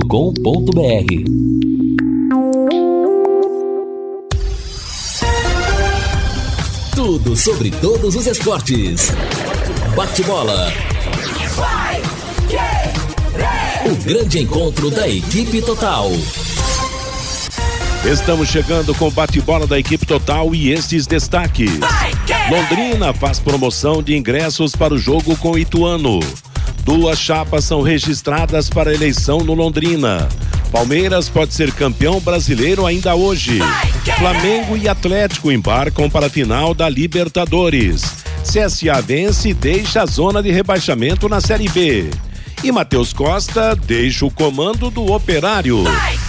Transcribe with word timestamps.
Tudo 6.95 7.35
sobre 7.35 7.71
todos 7.71 8.15
os 8.15 8.27
esportes. 8.27 9.11
Bate-bola. 9.97 10.71
O 13.87 13.97
grande 14.05 14.41
encontro 14.41 14.91
da 14.91 15.09
equipe 15.09 15.63
total. 15.63 16.11
Estamos 18.05 18.51
chegando 18.51 18.95
com 18.95 19.09
o 19.09 19.11
bate-bola 19.11 19.67
da 19.67 19.79
equipe 19.79 20.05
total 20.05 20.55
e 20.55 20.71
estes 20.71 21.07
destaques. 21.07 21.71
Londrina 22.51 23.15
faz 23.15 23.39
promoção 23.39 24.03
de 24.03 24.15
ingressos 24.15 24.77
para 24.77 24.93
o 24.93 24.99
jogo 24.99 25.35
com 25.39 25.57
Ituano. 25.57 26.21
Duas 26.89 27.19
chapas 27.19 27.67
são 27.67 27.83
registradas 27.83 28.71
para 28.71 28.95
eleição 28.95 29.41
no 29.41 29.53
Londrina. 29.53 30.27
Palmeiras 30.73 31.29
pode 31.29 31.53
ser 31.53 31.71
campeão 31.71 32.19
brasileiro 32.19 32.87
ainda 32.87 33.15
hoje. 33.15 33.59
Flamengo 34.19 34.75
e 34.75 34.89
Atlético 34.89 35.53
embarcam 35.53 36.09
para 36.09 36.29
a 36.29 36.31
final 36.31 36.73
da 36.73 36.89
Libertadores. 36.89 38.25
CSA 38.43 39.03
vence 39.03 39.51
e 39.51 39.55
deixa 39.55 40.01
a 40.01 40.07
zona 40.07 40.43
de 40.43 40.51
rebaixamento 40.51 41.29
na 41.29 41.43
Série 41.43 41.69
B. 41.69 42.09
E 42.65 42.73
Matheus 42.73 43.13
Costa 43.13 43.77
deixa 43.77 44.25
o 44.25 44.31
comando 44.31 44.91
do 44.91 45.13
operário. 45.13 45.85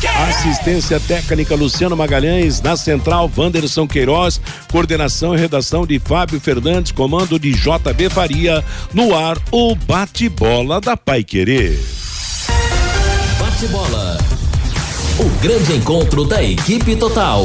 Assistência 0.08 1.00
técnica 1.00 1.56
Luciano 1.56 1.96
Magalhães, 1.96 2.62
na 2.62 2.78
central 2.78 3.30
Wanderson 3.36 3.88
Queiroz, 3.88 4.40
coordenação 4.72 5.36
e 5.36 5.38
redação 5.38 5.86
de 5.86 6.00
Fábio 6.00 6.40
Fernandes, 6.40 6.92
comando 6.92 7.38
de 7.40 7.52
JB 7.52 8.10
Faria, 8.10 8.64
no 8.94 9.16
ar 9.16 9.38
o 9.52 9.76
bate-bola 9.76 10.80
da 10.80 10.96
Pai 10.96 11.24
Querer. 11.24 11.80
Bate-bola. 13.40 14.18
O 15.20 15.30
grande 15.42 15.76
encontro 15.76 16.24
da 16.24 16.42
equipe 16.42 16.96
total. 16.96 17.44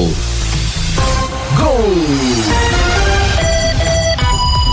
Gol! 1.56 2.83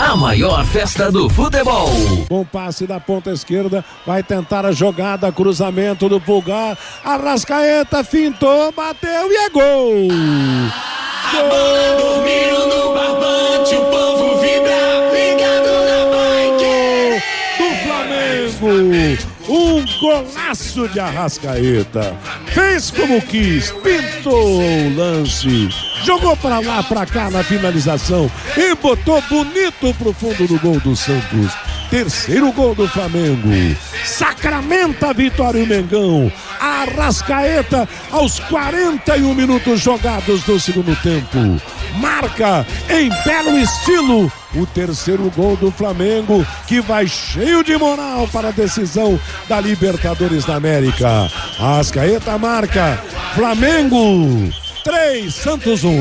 A 0.02 0.16
maior 0.16 0.66
festa 0.66 1.12
do 1.12 1.30
futebol. 1.30 1.92
Com 2.28 2.44
passe 2.44 2.88
da 2.88 3.00
ponta 3.00 3.30
esquerda, 3.30 3.86
vai 4.04 4.24
tentar 4.24 4.66
a 4.66 4.72
jogada, 4.72 5.32
cruzamento 5.32 6.10
do 6.10 6.20
pulgar. 6.20 6.76
Arrascaeta 7.06 8.04
fintou, 8.04 8.72
bateu 8.72 9.32
e 9.32 9.36
é 9.36 9.50
gol! 9.52 10.08
A 11.24 11.42
gol! 11.42 11.50
bola 11.50 11.98
dormiu 12.00 12.68
no 12.68 12.94
barbante, 12.96 13.76
o 13.76 13.86
povo 13.92 14.42
vibra, 14.42 15.12
ligado 15.14 15.72
na 15.86 16.00
bike. 16.10 17.24
Do 17.60 17.70
Flamengo! 17.84 19.31
Um 19.52 19.84
golaço 20.00 20.88
de 20.88 21.00
Arrascaeta. 21.02 22.18
Fez 22.54 22.90
como 22.90 23.22
quis, 23.22 23.70
pintou 23.84 24.62
o 24.62 24.96
lance, 24.96 25.68
jogou 26.06 26.38
para 26.38 26.62
lá, 26.62 26.82
para 26.82 27.06
cá 27.06 27.30
na 27.30 27.44
finalização 27.44 28.32
e 28.56 28.74
botou 28.76 29.22
bonito 29.24 29.94
pro 29.96 30.14
fundo 30.14 30.48
do 30.48 30.58
gol 30.58 30.80
do 30.80 30.96
Santos. 30.96 31.52
Terceiro 31.90 32.50
gol 32.54 32.74
do 32.74 32.88
Flamengo. 32.88 33.50
Sacramenta 34.06 35.10
a 35.10 35.14
vitória 35.14 35.62
o 35.62 35.68
Mengão. 35.68 36.32
Arrascaeta 36.58 37.90
aos 38.10 38.40
41 38.40 39.36
minutos 39.36 39.82
jogados 39.82 40.44
do 40.44 40.58
segundo 40.62 40.96
tempo. 41.02 41.62
Marca 42.00 42.66
em 42.90 43.10
belo 43.26 43.58
estilo 43.58 44.32
o 44.56 44.66
terceiro 44.66 45.32
gol 45.36 45.56
do 45.56 45.72
Flamengo, 45.72 46.46
que 46.68 46.82
vai 46.82 47.08
cheio 47.08 47.64
de 47.64 47.78
moral 47.78 48.28
para 48.28 48.50
a 48.50 48.52
decisão 48.52 49.20
da 49.48 49.60
Libertadores 49.60 50.46
da 50.46 50.56
América. 50.56 51.30
Arrascaeta 51.60 52.38
marca. 52.38 53.02
Flamengo 53.36 54.52
3, 54.84 55.34
Santos 55.34 55.84
1. 55.84 55.92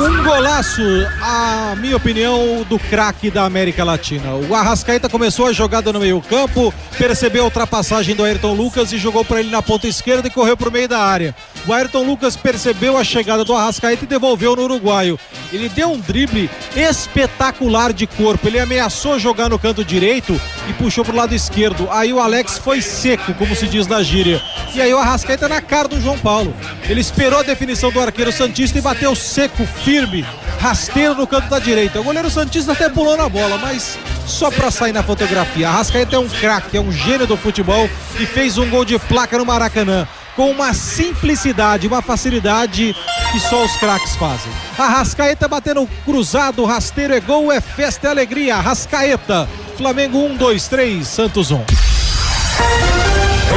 Um 0.00 0.24
golaço, 0.24 0.82
a 1.22 1.74
minha 1.76 1.96
opinião, 1.96 2.64
do 2.68 2.78
craque 2.78 3.30
da 3.30 3.44
América 3.44 3.84
Latina. 3.84 4.34
O 4.34 4.54
Arrascaeta 4.54 5.08
começou 5.08 5.46
a 5.46 5.52
jogada 5.52 5.92
no 5.92 6.00
meio-campo, 6.00 6.74
percebeu 6.98 7.42
a 7.42 7.46
ultrapassagem 7.46 8.14
do 8.14 8.24
Ayrton 8.24 8.54
Lucas 8.54 8.92
e 8.92 8.98
jogou 8.98 9.24
para 9.24 9.40
ele 9.40 9.50
na 9.50 9.62
ponta 9.62 9.86
esquerda 9.86 10.28
e 10.28 10.30
correu 10.30 10.56
para 10.56 10.68
o 10.68 10.72
meio 10.72 10.88
da 10.88 11.00
área. 11.00 11.34
O 11.66 11.72
Ayrton 11.72 12.04
Lucas 12.04 12.36
percebeu 12.36 12.98
a 12.98 13.02
chegada 13.02 13.42
do 13.42 13.54
Arrascaeta 13.54 14.04
e 14.04 14.06
devolveu 14.06 14.54
no 14.54 14.64
uruguaio. 14.64 15.18
Ele 15.50 15.70
deu 15.70 15.92
um 15.92 15.98
drible 15.98 16.50
espetacular 16.76 17.90
de 17.90 18.06
corpo. 18.06 18.46
Ele 18.46 18.60
ameaçou 18.60 19.18
jogar 19.18 19.48
no 19.48 19.58
canto 19.58 19.82
direito 19.82 20.38
e 20.68 20.72
puxou 20.74 21.02
para 21.02 21.14
o 21.14 21.16
lado 21.16 21.34
esquerdo. 21.34 21.88
Aí 21.90 22.12
o 22.12 22.20
Alex 22.20 22.58
foi 22.58 22.82
seco, 22.82 23.32
como 23.34 23.56
se 23.56 23.66
diz 23.66 23.86
na 23.86 24.02
gíria. 24.02 24.42
E 24.74 24.82
aí 24.82 24.92
o 24.92 24.98
Arrascaeta 24.98 25.48
na 25.48 25.62
cara 25.62 25.88
do 25.88 25.98
João 25.98 26.18
Paulo. 26.18 26.54
Ele 26.86 27.00
esperou 27.00 27.38
a 27.38 27.42
definição 27.42 27.90
do 27.90 28.00
arqueiro 28.00 28.30
Santista 28.30 28.78
e 28.78 28.82
bateu 28.82 29.14
seco, 29.14 29.64
firme, 29.64 30.22
rasteiro 30.60 31.14
no 31.14 31.26
canto 31.26 31.48
da 31.48 31.58
direita. 31.58 31.98
O 31.98 32.04
goleiro 32.04 32.28
Santista 32.28 32.72
até 32.72 32.90
pulou 32.90 33.16
na 33.16 33.28
bola, 33.28 33.56
mas 33.56 33.98
só 34.26 34.50
para 34.50 34.70
sair 34.70 34.92
na 34.92 35.02
fotografia. 35.02 35.70
Arrascaeta 35.70 36.16
é 36.16 36.18
um 36.18 36.28
craque, 36.28 36.76
é 36.76 36.80
um 36.80 36.92
gênio 36.92 37.26
do 37.26 37.38
futebol 37.38 37.88
e 38.20 38.26
fez 38.26 38.58
um 38.58 38.68
gol 38.68 38.84
de 38.84 38.98
placa 38.98 39.38
no 39.38 39.46
Maracanã 39.46 40.06
com 40.36 40.50
uma 40.50 40.74
simplicidade, 40.74 41.86
uma 41.86 42.02
facilidade 42.02 42.94
que 43.32 43.40
só 43.40 43.64
os 43.64 43.76
craques 43.76 44.16
fazem. 44.16 44.52
Arrascaeta 44.78 45.48
batendo 45.48 45.88
cruzado, 46.04 46.64
rasteiro 46.64 47.14
é 47.14 47.20
gol, 47.20 47.52
é 47.52 47.60
festa, 47.60 48.08
é 48.08 48.10
alegria. 48.10 48.56
Arrascaeta, 48.56 49.48
Flamengo 49.76 50.18
1, 50.18 50.36
2, 50.36 50.68
3, 50.68 51.06
Santos 51.06 51.50
1. 51.50 51.64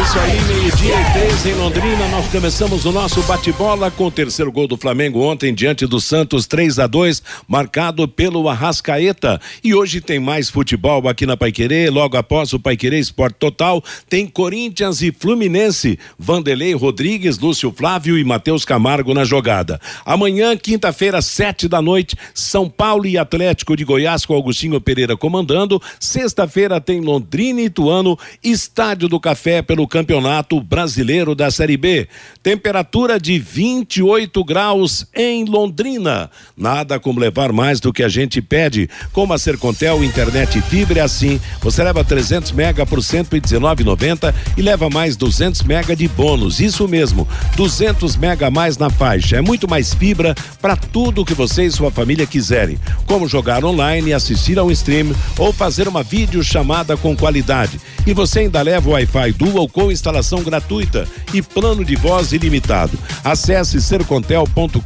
Isso 0.08 0.20
aí, 0.20 0.42
meio-dia 0.44 1.02
e 1.02 1.12
três 1.12 1.46
em 1.46 1.54
Londrina. 1.56 2.08
Nós 2.08 2.28
começamos 2.28 2.86
o 2.86 2.94
nosso 2.94 3.22
bate-bola 3.24 3.92
com 3.92 4.06
o 4.06 4.12
terceiro 4.12 4.50
gol 4.50 4.66
do 4.66 4.78
Flamengo 4.78 5.20
ontem 5.20 5.54
diante 5.54 5.86
do 5.86 6.00
Santos 6.00 6.48
3 6.48 6.80
a 6.80 6.88
2 6.88 7.22
marcado 7.46 8.08
pelo 8.08 8.48
Arrascaeta. 8.48 9.38
E 9.62 9.76
hoje 9.76 10.00
tem 10.00 10.18
mais 10.18 10.50
futebol 10.50 11.10
aqui 11.10 11.26
na 11.26 11.36
Paiquerê. 11.36 11.90
Logo 11.90 12.16
após 12.16 12.54
o 12.54 12.60
Paiquerê 12.60 13.00
Esporte 13.00 13.36
Total, 13.38 13.84
tem 14.10 14.26
Corinthians 14.26 15.02
e 15.02 15.12
Fluminense. 15.12 16.00
Vanderlei 16.18 16.74
Rodrigues, 16.74 17.38
Lúcio 17.38 17.74
Flávio 17.76 18.18
e 18.18 18.24
Matheus 18.24 18.64
Camargo 18.64 19.14
na 19.14 19.26
jogada. 19.26 19.78
Amanhã, 20.06 20.56
quinta-feira, 20.56 21.22
sete 21.22 21.68
da 21.68 21.82
noite, 21.82 22.16
São 22.34 22.70
Paulo 22.70 23.06
e 23.06 23.18
Atlético 23.18 23.76
de 23.76 23.84
Goiás 23.84 24.26
com 24.26 24.34
Augustinho 24.34 24.80
Pereira 24.80 25.18
comandando. 25.18 25.82
Sexta-feira 26.00 26.80
tem 26.80 27.02
Londrina 27.02 27.60
e 27.60 27.66
Ituano, 27.66 28.18
Estádio 28.42 29.10
do 29.10 29.20
Café 29.20 29.62
pelo 29.62 29.86
Campeonato 29.98 30.62
Brasileiro 30.62 31.34
da 31.34 31.50
Série 31.50 31.76
B. 31.76 32.08
Temperatura 32.44 33.20
de 33.20 33.40
28 33.40 34.44
graus 34.44 35.08
em 35.12 35.44
Londrina. 35.44 36.30
Nada 36.56 37.00
como 37.00 37.20
levar 37.20 37.52
mais 37.52 37.80
do 37.80 37.92
que 37.92 38.04
a 38.04 38.08
gente 38.08 38.40
pede. 38.40 38.88
Com 39.12 39.34
a 39.34 39.40
Sercontel 39.40 40.04
internet 40.04 40.62
fibra 40.62 41.00
é 41.00 41.02
assim, 41.02 41.42
você 41.64 41.84
leva 41.84 42.04
300 42.04 42.52
mega 42.52 42.86
por 42.86 43.00
119,90 43.00 44.36
e 44.56 44.62
leva 44.62 44.88
mais 44.88 45.18
200 45.18 45.64
mega 45.64 45.96
de 45.96 46.08
bônus. 46.08 46.60
Isso 46.60 46.88
mesmo, 46.88 47.28
200 47.56 48.18
mega 48.18 48.46
a 48.46 48.52
mais 48.52 48.78
na 48.78 48.92
faixa. 48.92 49.38
É 49.38 49.42
muito 49.42 49.68
mais 49.68 49.96
fibra 49.96 50.36
para 50.62 50.76
tudo 50.76 51.26
que 51.26 51.34
você 51.34 51.64
e 51.64 51.72
sua 51.72 51.90
família 51.90 52.28
quiserem, 52.28 52.78
como 53.08 53.28
jogar 53.28 53.66
online, 53.66 54.14
assistir 54.14 54.60
ao 54.60 54.70
stream 54.70 55.12
ou 55.40 55.52
fazer 55.52 55.88
uma 55.88 56.04
videochamada 56.04 56.96
com 56.96 57.18
qualidade. 57.18 57.82
E 58.06 58.14
você 58.14 58.42
ainda 58.42 58.62
leva 58.62 58.90
o 58.90 58.94
Wi-Fi 58.94 59.32
Dual 59.34 59.68
com 59.68 59.87
instalação 59.92 60.44
gratuita 60.44 61.08
e 61.34 61.42
plano 61.42 61.84
de 61.84 61.96
voz 61.96 62.32
ilimitado. 62.32 62.98
Acesse 63.24 63.82
sercontel.com.br 63.82 64.80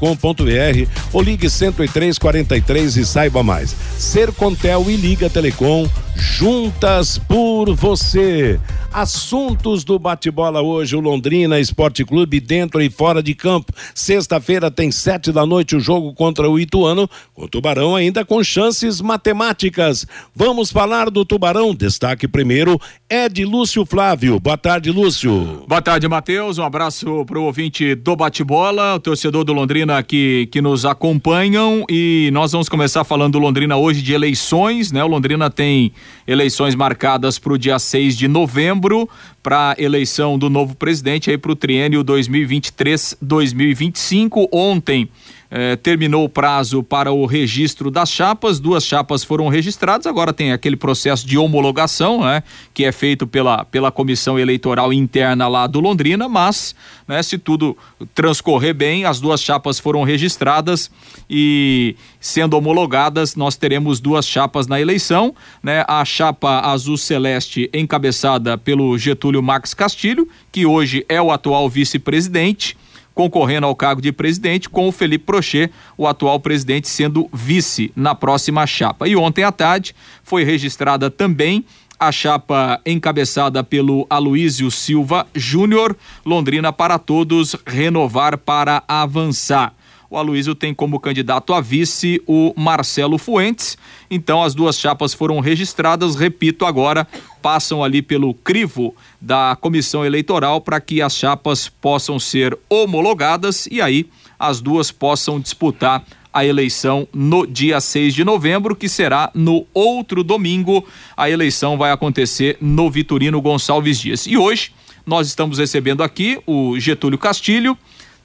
ou 1.14 1.22
ligue 1.22 1.48
10343 1.48 2.98
e 2.98 3.06
saiba 3.06 3.44
mais. 3.44 3.76
Sercontel 3.98 4.90
e 4.90 4.96
Liga 4.96 5.30
Telecom 5.30 5.90
juntas 6.16 7.18
por 7.18 7.74
você. 7.74 8.60
Assuntos 8.94 9.86
do 9.86 9.98
bate-bola 9.98 10.62
hoje, 10.62 10.98
o 10.98 11.00
Londrina 11.00 11.58
Esporte 11.62 12.04
Clube 12.04 12.42
dentro 12.42 12.82
e 12.82 12.90
fora 12.90 13.24
de 13.24 13.34
campo. 13.34 13.72
Sexta-feira 13.96 14.70
tem 14.70 14.92
sete 14.92 15.32
da 15.32 15.46
noite 15.46 15.78
o 15.78 15.80
jogo 15.80 16.14
contra 16.14 16.50
o 16.50 16.60
Ituano, 16.60 17.10
o 17.34 17.48
Tubarão 17.48 17.96
ainda 17.96 18.26
com 18.26 18.44
chances 18.44 19.00
matemáticas. 19.00 20.06
Vamos 20.36 20.72
falar 20.72 21.10
do 21.10 21.24
Tubarão. 21.24 21.74
Destaque 21.74 22.28
primeiro 22.28 22.78
é 23.10 23.30
de 23.30 23.46
Lúcio 23.46 23.86
Flávio. 23.86 24.42
Boa 24.42 24.58
tarde, 24.58 24.92
Lúcio. 24.92 25.64
Boa 25.66 25.82
tarde, 25.82 26.06
Matheus. 26.10 26.58
Um 26.58 26.64
abraço 26.64 27.24
para 27.26 27.40
o 27.40 27.44
ouvinte 27.44 27.96
do 27.96 28.14
bate-bola, 28.18 28.96
o 28.96 29.00
torcedor 29.00 29.46
do 29.46 29.54
Londrina 29.54 30.04
que, 30.04 30.50
que 30.52 30.62
nos 30.62 30.86
acompanham 30.86 31.86
e 31.90 32.30
nós 32.34 32.52
vamos 32.52 32.68
começar 32.68 33.06
falando 33.06 33.34
do 33.34 33.40
Londrina 33.40 33.78
hoje 33.78 34.02
de 34.02 34.12
eleições, 34.12 34.92
né? 34.92 35.02
O 35.02 35.08
Londrina 35.08 35.50
tem 35.50 35.94
eleições 36.28 36.76
marcadas 36.76 37.40
para 37.40 37.54
o 37.54 37.58
dia 37.58 37.80
6 37.80 38.18
de 38.18 38.28
novembro 38.28 39.10
para 39.42 39.74
eleição 39.78 40.38
do 40.38 40.50
novo 40.50 40.76
presidente 40.76 41.32
aí 41.32 41.38
para 41.38 41.52
o 41.52 41.56
triênio 41.56 42.04
2023-2025. 42.04 44.50
Ontem 44.52 45.10
eh, 45.54 45.76
terminou 45.76 46.24
o 46.24 46.30
prazo 46.30 46.82
para 46.82 47.12
o 47.12 47.26
registro 47.26 47.92
das 47.92 48.10
chapas, 48.10 48.58
duas 48.58 48.86
chapas 48.86 49.22
foram 49.22 49.50
registradas, 49.50 50.08
agora 50.08 50.32
tem 50.32 50.54
aquele 50.54 50.78
processo 50.78 51.28
de 51.28 51.38
homologação, 51.38 52.22
né, 52.22 52.42
que 52.74 52.86
é 52.86 52.92
feito 52.94 53.28
pela, 53.28 53.66
pela 53.66 53.92
comissão 53.92 54.40
eleitoral 54.40 54.94
interna 54.94 55.50
lá 55.50 55.68
do 55.68 55.82
Londrina, 55.82 56.30
mas, 56.30 56.74
né, 57.06 57.22
se 57.22 57.38
tudo 57.38 57.78
transcorrer 58.16 58.74
bem, 58.74 59.04
as 59.04 59.20
duas 59.20 59.42
chapas 59.42 59.78
foram 59.78 60.04
registradas 60.04 60.90
e 61.30 61.98
sendo 62.18 62.56
homologadas, 62.56 63.36
nós 63.36 63.58
teremos 63.58 64.00
duas 64.00 64.26
chapas 64.26 64.68
na 64.68 64.80
eleição, 64.80 65.36
né, 65.62 65.84
a 65.86 66.06
chapa 66.06 66.62
azul 66.62 66.96
celeste 66.96 67.70
encabeçada 67.74 68.58
pelo 68.58 68.98
Getúlio 68.98 69.44
Max 69.44 69.74
Castilho, 69.74 70.30
que 70.50 70.66
hoje 70.66 71.06
é 71.10 71.22
o 71.22 71.30
atual 71.30 71.70
vice-presidente, 71.70 72.78
concorrendo 73.22 73.68
ao 73.68 73.76
cargo 73.76 74.02
de 74.02 74.12
presidente, 74.12 74.68
com 74.68 74.88
o 74.88 74.92
Felipe 74.92 75.26
Prochet, 75.26 75.72
o 75.96 76.08
atual 76.08 76.40
presidente, 76.40 76.88
sendo 76.88 77.30
vice 77.32 77.92
na 77.96 78.16
próxima 78.16 78.66
chapa. 78.66 79.08
E 79.08 79.16
ontem 79.16 79.44
à 79.44 79.52
tarde 79.52 79.94
foi 80.24 80.44
registrada 80.44 81.12
também 81.12 81.64
a 82.00 82.12
chapa 82.12 82.82
encabeçada 82.84 83.64
pelo 83.64 84.08
Aloísio 84.10 84.72
Silva 84.72 85.28
Júnior, 85.36 85.96
Londrina 86.26 86.74
para 86.74 86.98
todos, 86.98 87.56
renovar 87.68 88.40
para 88.40 88.82
avançar. 88.88 89.72
O 90.12 90.18
Aloísio 90.18 90.54
tem 90.54 90.74
como 90.74 91.00
candidato 91.00 91.54
a 91.54 91.62
vice 91.62 92.22
o 92.28 92.54
Marcelo 92.58 93.18
Fuentes. 93.18 93.78
Então 94.10 94.44
as 94.44 94.54
duas 94.54 94.78
chapas 94.78 95.14
foram 95.14 95.40
registradas, 95.40 96.18
repito 96.18 96.66
agora, 96.66 97.08
passam 97.42 97.82
ali 97.82 98.02
pelo 98.02 98.34
crivo 98.34 98.94
da 99.22 99.58
comissão 99.62 100.06
eleitoral 100.06 100.60
para 100.60 100.82
que 100.82 101.02
as 101.02 101.16
chapas 101.16 101.70
possam 101.70 102.20
ser 102.20 102.60
homologadas 102.70 103.68
e 103.72 103.82
aí 103.82 104.06
as 104.38 104.60
duas 104.60 104.92
possam 104.92 105.40
disputar 105.40 106.04
a 106.34 106.44
eleição 106.44 107.08
no 107.14 107.48
dia 107.48 107.80
6 107.80 108.14
de 108.14 108.26
novembro, 108.26 108.76
que 108.76 108.90
será 108.90 109.32
no 109.34 109.66
outro 109.74 110.26
domingo. 110.26 110.86
A 111.16 111.30
eleição 111.30 111.78
vai 111.78 111.90
acontecer 111.90 112.58
no 112.60 112.92
Vitorino 112.92 113.42
Gonçalves 113.42 113.98
Dias. 113.98 114.28
E 114.28 114.36
hoje 114.36 114.74
nós 115.06 115.28
estamos 115.28 115.58
recebendo 115.58 116.04
aqui 116.04 116.38
o 116.46 116.78
Getúlio 116.78 117.18
Castilho, 117.18 117.78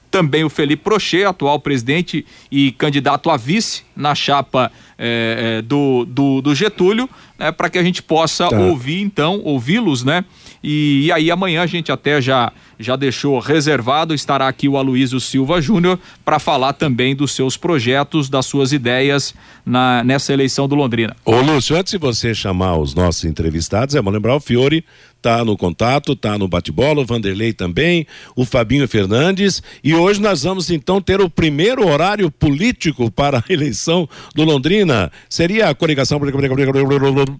também 0.09 0.43
o 0.43 0.49
Felipe 0.49 0.83
Prochet, 0.83 1.25
atual 1.25 1.59
presidente 1.59 2.25
e 2.51 2.71
candidato 2.71 3.29
a 3.29 3.37
vice 3.37 3.83
na 3.95 4.15
chapa 4.15 4.71
eh, 4.97 5.57
eh, 5.59 5.61
do, 5.61 6.05
do, 6.05 6.41
do, 6.41 6.55
Getúlio, 6.55 7.09
né, 7.37 7.51
para 7.51 7.69
que 7.69 7.77
a 7.77 7.83
gente 7.83 8.01
possa 8.01 8.49
tá. 8.49 8.59
ouvir 8.59 9.01
então, 9.01 9.41
ouvi-los, 9.43 10.03
né? 10.03 10.25
E, 10.63 11.05
e, 11.05 11.11
aí 11.11 11.29
amanhã 11.29 11.61
a 11.61 11.67
gente 11.67 11.91
até 11.91 12.19
já 12.19 12.51
já 12.79 12.95
deixou 12.95 13.39
reservado, 13.39 14.13
estará 14.13 14.47
aqui 14.47 14.67
o 14.67 14.77
Aloísio 14.77 15.19
Silva 15.19 15.59
Júnior 15.59 15.97
para 16.23 16.37
falar 16.37 16.73
também 16.73 17.15
dos 17.15 17.31
seus 17.31 17.57
projetos, 17.57 18.29
das 18.29 18.45
suas 18.45 18.71
ideias 18.71 19.33
na, 19.65 20.03
nessa 20.03 20.31
eleição 20.31 20.67
do 20.67 20.75
Londrina. 20.75 21.15
Ô 21.25 21.41
Lúcio, 21.41 21.75
antes 21.75 21.93
de 21.93 21.97
você 21.97 22.35
chamar 22.35 22.77
os 22.77 22.93
nossos 22.93 23.25
entrevistados, 23.25 23.95
é 23.95 24.01
bom 24.01 24.11
lembrar 24.11 24.35
o 24.35 24.39
Fiore 24.39 24.85
tá 25.21 25.43
no 25.43 25.57
contato, 25.57 26.15
tá 26.15 26.37
no 26.37 26.47
bate-bola, 26.47 27.01
o 27.01 27.05
Vanderlei 27.05 27.51
também, 27.51 28.05
o 28.35 28.45
Fabinho 28.45 28.87
Fernandes, 28.87 29.61
e 29.83 29.93
hoje 29.93 30.21
nós 30.21 30.43
vamos 30.43 30.69
então 30.69 31.01
ter 31.01 31.19
o 31.19 31.29
primeiro 31.29 31.85
horário 31.87 32.29
político 32.31 33.11
para 33.11 33.39
a 33.39 33.43
eleição 33.51 34.07
do 34.33 34.43
Londrina. 34.43 34.86
Seria 35.29 35.69
a 35.69 35.75
coligação 35.75 36.19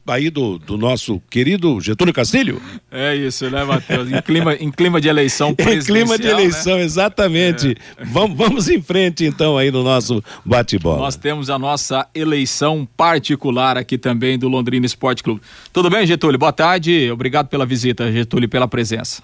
aí 0.07 0.29
do, 0.29 0.57
do 0.57 0.77
nosso 0.77 1.21
querido 1.29 1.79
Getúlio 1.81 2.13
Castilho? 2.13 2.61
É 2.91 3.15
isso, 3.15 3.49
né, 3.49 3.63
Matheus? 3.63 4.11
Em 4.11 4.21
clima, 4.21 4.55
em 4.55 4.71
clima 4.71 5.01
de 5.01 5.07
eleição 5.07 5.55
Em 5.57 5.79
clima 5.79 6.17
de 6.17 6.27
eleição, 6.27 6.77
né? 6.77 6.83
exatamente. 6.83 7.75
É. 7.97 8.05
Vamos, 8.05 8.37
vamos 8.37 8.69
em 8.69 8.81
frente 8.81 9.25
então 9.25 9.57
aí 9.57 9.71
no 9.71 9.83
nosso 9.83 10.23
bate-bola. 10.45 10.99
Nós 10.99 11.15
temos 11.15 11.49
a 11.49 11.57
nossa 11.57 12.07
eleição 12.13 12.87
particular 12.97 13.77
aqui 13.77 13.97
também 13.97 14.37
do 14.37 14.47
Londrina 14.47 14.85
Esporte 14.85 15.23
Clube. 15.23 15.41
Tudo 15.71 15.89
bem, 15.89 16.05
Getúlio? 16.05 16.39
Boa 16.39 16.53
tarde, 16.53 17.09
obrigado 17.11 17.47
pela 17.47 17.65
visita, 17.65 18.11
Getúlio, 18.11 18.49
pela 18.49 18.67
presença. 18.67 19.23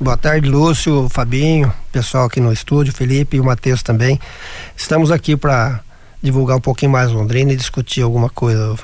Boa 0.00 0.16
tarde, 0.16 0.48
Lúcio, 0.48 1.08
Fabinho, 1.10 1.72
pessoal 1.90 2.26
aqui 2.26 2.40
no 2.40 2.52
estúdio, 2.52 2.92
Felipe 2.92 3.36
e 3.36 3.40
o 3.40 3.44
Matheus 3.44 3.82
também. 3.82 4.20
Estamos 4.76 5.10
aqui 5.10 5.36
para 5.36 5.80
divulgar 6.22 6.56
um 6.56 6.60
pouquinho 6.60 6.92
mais 6.92 7.12
Londrina 7.12 7.52
e 7.52 7.56
discutir 7.56 8.02
alguma 8.02 8.28
coisa. 8.28 8.76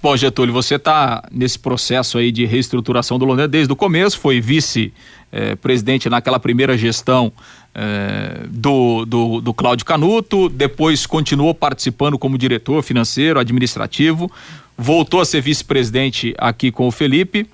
Bom, 0.00 0.16
Getúlio, 0.16 0.52
você 0.52 0.76
está 0.76 1.24
nesse 1.30 1.58
processo 1.58 2.18
aí 2.18 2.30
de 2.30 2.44
reestruturação 2.44 3.18
do 3.18 3.24
Londrina 3.24 3.48
desde 3.48 3.72
o 3.72 3.76
começo, 3.76 4.18
foi 4.18 4.40
vice-presidente 4.40 6.06
eh, 6.06 6.10
naquela 6.10 6.38
primeira 6.38 6.78
gestão 6.78 7.32
eh, 7.74 8.46
do, 8.48 9.04
do, 9.04 9.40
do 9.40 9.52
Cláudio 9.52 9.84
Canuto, 9.84 10.48
depois 10.48 11.04
continuou 11.04 11.52
participando 11.52 12.16
como 12.16 12.38
diretor 12.38 12.80
financeiro, 12.82 13.40
administrativo, 13.40 14.30
voltou 14.76 15.20
a 15.20 15.24
ser 15.24 15.40
vice-presidente 15.40 16.32
aqui 16.38 16.70
com 16.70 16.86
o 16.86 16.92
Felipe 16.92 17.48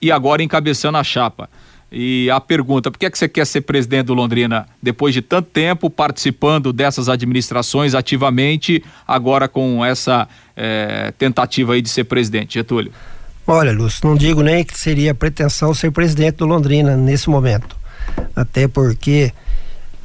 e 0.00 0.10
agora 0.10 0.42
encabeçando 0.42 0.96
a 0.96 1.04
chapa. 1.04 1.50
E 1.92 2.30
a 2.30 2.40
pergunta, 2.40 2.88
por 2.90 2.98
que, 2.98 3.06
é 3.06 3.10
que 3.10 3.18
você 3.18 3.28
quer 3.28 3.44
ser 3.44 3.62
presidente 3.62 4.06
do 4.06 4.14
Londrina 4.14 4.66
depois 4.80 5.12
de 5.12 5.20
tanto 5.20 5.48
tempo 5.50 5.90
participando 5.90 6.72
dessas 6.72 7.08
administrações 7.08 7.94
ativamente, 7.94 8.82
agora 9.06 9.48
com 9.48 9.84
essa 9.84 10.28
é, 10.56 11.12
tentativa 11.18 11.72
aí 11.72 11.82
de 11.82 11.88
ser 11.88 12.04
presidente, 12.04 12.54
Getúlio? 12.54 12.92
Olha, 13.44 13.72
Lúcio, 13.72 14.06
não 14.06 14.14
digo 14.14 14.42
nem 14.42 14.62
que 14.62 14.78
seria 14.78 15.12
pretensão 15.12 15.74
ser 15.74 15.90
presidente 15.90 16.36
do 16.36 16.46
Londrina 16.46 16.96
nesse 16.96 17.28
momento. 17.28 17.76
Até 18.36 18.68
porque 18.68 19.32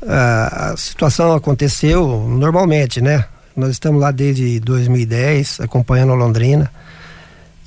a, 0.08 0.72
a 0.72 0.78
situação 0.78 1.34
aconteceu 1.34 2.26
normalmente, 2.28 3.00
né? 3.00 3.26
Nós 3.56 3.70
estamos 3.70 4.02
lá 4.02 4.10
desde 4.10 4.60
2010 4.60 5.60
acompanhando 5.60 6.14
a 6.14 6.16
Londrina 6.16 6.72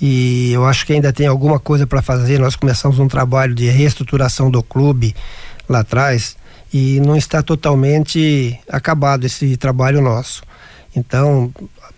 e 0.00 0.52
eu 0.52 0.64
acho 0.64 0.86
que 0.86 0.92
ainda 0.92 1.12
tem 1.12 1.26
alguma 1.26 1.58
coisa 1.58 1.86
para 1.86 2.00
fazer. 2.00 2.38
Nós 2.38 2.54
começamos 2.54 2.98
um 2.98 3.08
trabalho 3.08 3.54
de 3.54 3.68
reestruturação 3.68 4.50
do 4.50 4.62
clube 4.62 5.14
lá 5.68 5.80
atrás 5.80 6.36
e 6.72 7.00
não 7.00 7.16
está 7.16 7.42
totalmente 7.42 8.58
acabado 8.68 9.24
esse 9.24 9.56
trabalho 9.56 10.00
nosso. 10.00 10.42
Então, 10.94 11.52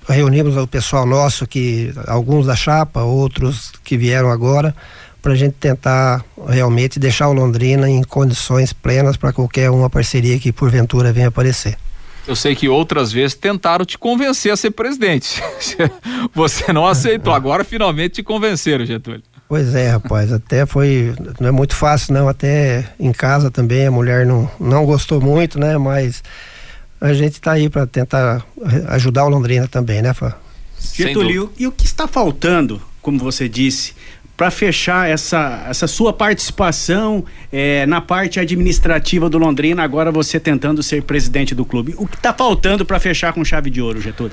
reunimos 0.08 0.56
o 0.56 0.67
pessoal 0.67 1.06
nosso, 1.06 1.47
que 1.47 1.93
alguns 2.06 2.47
da 2.47 2.56
chapa, 2.56 3.02
outros 3.02 3.73
que 3.85 3.97
vieram 3.97 4.31
agora, 4.31 4.75
para 5.23 5.32
a 5.32 5.37
gente 5.37 5.55
tentar 5.55 6.25
realmente 6.49 6.99
deixar 6.99 7.29
o 7.29 7.32
Londrina 7.32 7.88
em 7.88 8.03
condições 8.03 8.73
plenas 8.73 9.17
para 9.17 9.32
qualquer 9.32 9.70
uma 9.70 9.91
parceria 9.91 10.38
que 10.38 10.53
porventura 10.53 11.12
venha 11.12 11.29
aparecer. 11.29 11.76
Eu 12.26 12.37
sei 12.37 12.55
que 12.55 12.69
outras 12.69 13.11
vezes 13.11 13.34
tentaram 13.34 13.84
te 13.84 13.99
convencer 13.99 14.52
a 14.52 14.56
ser 14.56 14.70
presidente. 14.70 15.43
Você 16.34 16.72
não 16.72 16.87
aceitou. 16.87 17.32
Agora 17.32 17.64
finalmente 17.64 18.17
te 18.17 18.22
convenceram, 18.22 18.84
Getúlio. 18.84 19.22
Pois 19.48 19.74
é, 19.74 19.91
rapaz, 19.91 20.32
até 20.32 20.65
foi, 20.65 21.12
não 21.41 21.48
é 21.48 21.50
muito 21.50 21.74
fácil 21.74 22.15
não, 22.15 22.29
até 22.29 22.89
em 23.00 23.10
casa 23.10 23.50
também 23.50 23.84
a 23.84 23.91
mulher 23.91 24.24
não, 24.24 24.48
não 24.60 24.86
gostou 24.86 25.20
muito, 25.20 25.58
né, 25.58 25.77
mas 25.77 26.22
a 27.00 27.12
gente 27.12 27.32
está 27.32 27.53
aí 27.53 27.69
para 27.69 27.84
tentar 27.84 28.46
ajudar 28.91 29.24
o 29.24 29.29
Londrina 29.29 29.67
também, 29.67 30.03
né, 30.03 30.15
Fá? 30.15 30.39
Getúlio, 30.94 31.53
e 31.58 31.67
o 31.67 31.72
que 31.72 31.84
está 31.84 32.06
faltando, 32.06 32.81
como 33.03 33.19
você 33.19 33.48
disse, 33.48 33.93
para 34.41 34.51
fechar 34.51 35.06
essa, 35.06 35.67
essa 35.69 35.87
sua 35.87 36.15
participação 36.15 37.23
é, 37.53 37.85
na 37.85 38.01
parte 38.01 38.41
administrativa 38.41 39.29
do 39.29 39.37
Londrina, 39.37 39.82
agora 39.82 40.11
você 40.11 40.41
tentando 40.41 40.82
ser 40.82 41.03
presidente 41.03 41.55
do 41.55 41.63
clube. 41.63 41.94
O 41.99 42.06
que 42.06 42.17
está 42.17 42.32
faltando 42.32 42.87
para 42.87 42.99
fechar 42.99 43.35
com 43.35 43.44
chave 43.44 43.69
de 43.69 43.82
ouro, 43.82 44.01
Getúlio? 44.01 44.32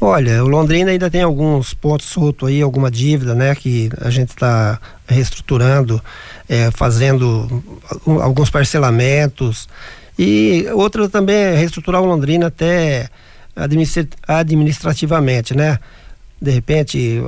Olha, 0.00 0.42
o 0.42 0.48
Londrina 0.48 0.90
ainda 0.90 1.08
tem 1.08 1.22
alguns 1.22 1.72
pontos 1.72 2.06
soltos 2.06 2.48
aí, 2.48 2.60
alguma 2.60 2.90
dívida, 2.90 3.32
né, 3.32 3.54
que 3.54 3.90
a 4.00 4.10
gente 4.10 4.30
está 4.30 4.80
reestruturando, 5.06 6.02
é, 6.48 6.72
fazendo 6.72 7.62
alguns 8.04 8.50
parcelamentos 8.50 9.68
e 10.18 10.66
outra 10.72 11.08
também 11.08 11.36
é 11.36 11.54
reestruturar 11.54 12.02
o 12.02 12.06
Londrina 12.06 12.48
até 12.48 13.08
administrativamente, 14.26 15.56
né? 15.56 15.78
De 16.44 16.50
repente 16.50 17.22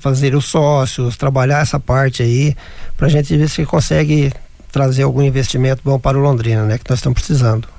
fazer 0.00 0.34
os 0.34 0.46
sócios, 0.46 1.16
trabalhar 1.16 1.62
essa 1.62 1.80
parte 1.80 2.22
aí, 2.22 2.54
para 2.96 3.06
a 3.06 3.10
gente 3.10 3.36
ver 3.36 3.48
se 3.48 3.64
consegue 3.64 4.32
trazer 4.70 5.04
algum 5.04 5.22
investimento 5.22 5.80
bom 5.84 5.98
para 5.98 6.18
o 6.18 6.20
Londrina, 6.20 6.64
né? 6.64 6.78
Que 6.78 6.90
nós 6.90 6.98
estamos 6.98 7.18
precisando. 7.18 7.75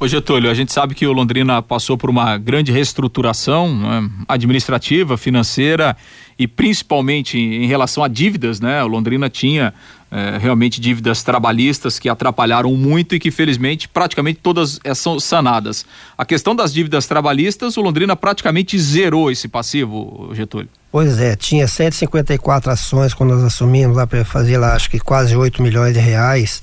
Ô 0.00 0.06
Getúlio, 0.06 0.48
a 0.48 0.54
gente 0.54 0.72
sabe 0.72 0.94
que 0.94 1.04
o 1.08 1.12
Londrina 1.12 1.60
passou 1.60 1.98
por 1.98 2.08
uma 2.08 2.38
grande 2.38 2.70
reestruturação 2.70 3.74
né, 3.74 4.08
administrativa, 4.28 5.16
financeira 5.18 5.96
e 6.38 6.46
principalmente 6.46 7.36
em 7.36 7.66
relação 7.66 8.04
a 8.04 8.08
dívidas, 8.08 8.60
né? 8.60 8.80
O 8.84 8.86
Londrina 8.86 9.28
tinha 9.28 9.74
é, 10.08 10.38
realmente 10.40 10.80
dívidas 10.80 11.24
trabalhistas 11.24 11.98
que 11.98 12.08
atrapalharam 12.08 12.72
muito 12.76 13.16
e 13.16 13.18
que 13.18 13.32
felizmente 13.32 13.88
praticamente 13.88 14.38
todas 14.40 14.78
é, 14.84 14.94
são 14.94 15.18
sanadas. 15.18 15.84
A 16.16 16.24
questão 16.24 16.54
das 16.54 16.72
dívidas 16.72 17.08
trabalhistas, 17.08 17.76
o 17.76 17.80
Londrina 17.80 18.14
praticamente 18.14 18.78
zerou 18.78 19.32
esse 19.32 19.48
passivo, 19.48 20.30
Getúlio. 20.32 20.68
Pois 20.92 21.18
é, 21.18 21.34
tinha 21.34 21.66
154 21.66 22.70
ações 22.70 23.12
quando 23.12 23.34
nós 23.34 23.42
assumimos 23.42 23.96
lá 23.96 24.06
para 24.06 24.24
fazer 24.24 24.58
lá 24.58 24.74
acho 24.74 24.88
que 24.88 25.00
quase 25.00 25.34
8 25.34 25.60
milhões 25.60 25.92
de 25.92 25.98
reais. 25.98 26.62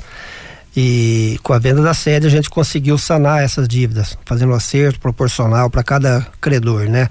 E 0.76 1.40
com 1.42 1.54
a 1.54 1.60
venda 1.60 1.82
da 1.82 1.94
sede 1.94 2.28
a 2.28 2.30
gente 2.30 2.50
conseguiu 2.50 2.98
sanar 2.98 3.42
essas 3.42 3.68
dívidas, 3.68 4.18
fazendo 4.26 4.52
um 4.52 4.56
acerto 4.56 5.00
proporcional 5.00 5.70
para 5.70 5.84
cada 5.84 6.28
credor, 6.42 6.90
né? 6.90 7.08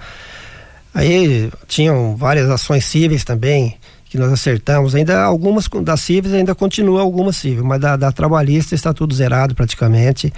Aí 0.93 1.51
tinham 1.67 2.15
várias 2.15 2.49
ações 2.49 2.85
cíveis 2.85 3.23
também 3.23 3.77
que 4.05 4.17
nós 4.17 4.31
acertamos. 4.31 4.95
Ainda 4.95 5.23
algumas 5.23 5.67
das 5.83 5.99
cíveis 5.99 6.33
ainda 6.33 6.53
continua 6.53 7.01
algumas 7.01 7.35
cíveis, 7.35 7.65
mas 7.65 7.81
da, 7.81 7.97
da 7.97 8.11
trabalhista 8.11 8.75
está 8.75 8.93
tudo 8.93 9.13
zerado 9.13 9.55
praticamente. 9.55 10.31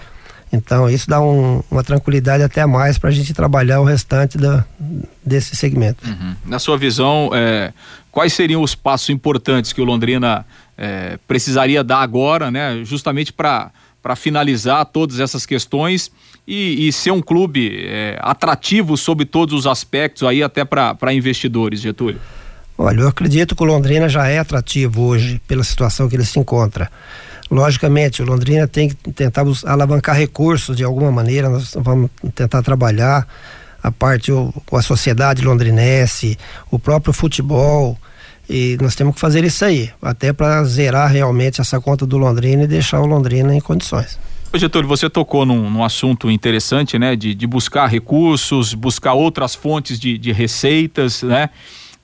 Então 0.51 0.89
isso 0.89 1.09
dá 1.09 1.21
um, 1.21 1.61
uma 1.69 1.83
tranquilidade 1.83 2.41
até 2.41 2.65
mais 2.65 2.97
para 2.97 3.09
a 3.09 3.13
gente 3.13 3.33
trabalhar 3.33 3.81
o 3.81 3.83
restante 3.83 4.37
da, 4.37 4.63
desse 5.23 5.55
segmento. 5.55 6.07
Uhum. 6.07 6.35
Na 6.45 6.57
sua 6.57 6.77
visão, 6.77 7.29
é, 7.33 7.73
quais 8.09 8.33
seriam 8.33 8.63
os 8.63 8.73
passos 8.73 9.09
importantes 9.09 9.73
que 9.73 9.81
o 9.81 9.85
Londrina 9.85 10.45
é, 10.77 11.17
precisaria 11.27 11.83
dar 11.83 11.99
agora, 11.99 12.51
né, 12.51 12.81
justamente 12.83 13.33
para 13.33 13.71
para 14.07 14.15
finalizar 14.15 14.85
todas 14.85 15.19
essas 15.19 15.45
questões 15.45 16.09
e, 16.47 16.87
e 16.87 16.93
ser 16.93 17.11
um 17.11 17.21
clube 17.21 17.85
é, 17.87 18.17
atrativo 18.21 18.95
sobre 18.95 19.25
todos 19.25 19.53
os 19.53 19.67
aspectos 19.67 20.23
aí 20.23 20.41
até 20.41 20.63
para 20.63 21.13
investidores, 21.13 21.81
Getúlio? 21.81 22.21
Olha, 22.77 23.01
eu 23.01 23.07
acredito 23.09 23.53
que 23.53 23.61
o 23.61 23.65
Londrina 23.65 24.07
já 24.07 24.27
é 24.27 24.39
atrativo 24.39 25.01
hoje 25.01 25.41
pela 25.45 25.61
situação 25.61 26.07
que 26.07 26.15
ele 26.15 26.23
se 26.23 26.39
encontra. 26.39 26.89
Logicamente, 27.51 28.21
o 28.21 28.25
Londrina 28.25 28.65
tem 28.65 28.87
que 28.87 29.11
tentar 29.11 29.43
alavancar 29.65 30.15
recursos 30.15 30.77
de 30.77 30.85
alguma 30.85 31.11
maneira, 31.11 31.49
nós 31.49 31.75
vamos 31.75 32.09
tentar 32.33 32.61
trabalhar 32.61 33.27
a 33.83 33.91
parte 33.91 34.31
com 34.65 34.77
a 34.77 34.81
sociedade 34.81 35.43
londrinense, 35.43 36.37
o 36.71 36.79
próprio 36.79 37.13
futebol, 37.13 37.97
e 38.49 38.77
nós 38.81 38.95
temos 38.95 39.15
que 39.15 39.21
fazer 39.21 39.43
isso 39.43 39.63
aí, 39.65 39.89
até 40.01 40.31
para 40.31 40.63
zerar 40.63 41.11
realmente 41.11 41.59
essa 41.59 41.79
conta 41.79 42.05
do 42.05 42.17
Londrina 42.17 42.63
e 42.63 42.67
deixar 42.67 43.01
o 43.01 43.05
Londrina 43.05 43.53
em 43.55 43.59
condições. 43.59 44.17
Ô 44.53 44.57
Getúlio, 44.57 44.87
você 44.87 45.09
tocou 45.09 45.45
num, 45.45 45.69
num 45.69 45.83
assunto 45.83 46.31
interessante, 46.31 46.97
né? 46.97 47.15
De, 47.15 47.35
de, 47.35 47.45
buscar 47.45 47.87
recursos, 47.87 48.73
buscar 48.73 49.13
outras 49.13 49.53
fontes 49.53 49.99
de, 49.99 50.17
de 50.17 50.31
receitas, 50.31 51.21
né? 51.21 51.49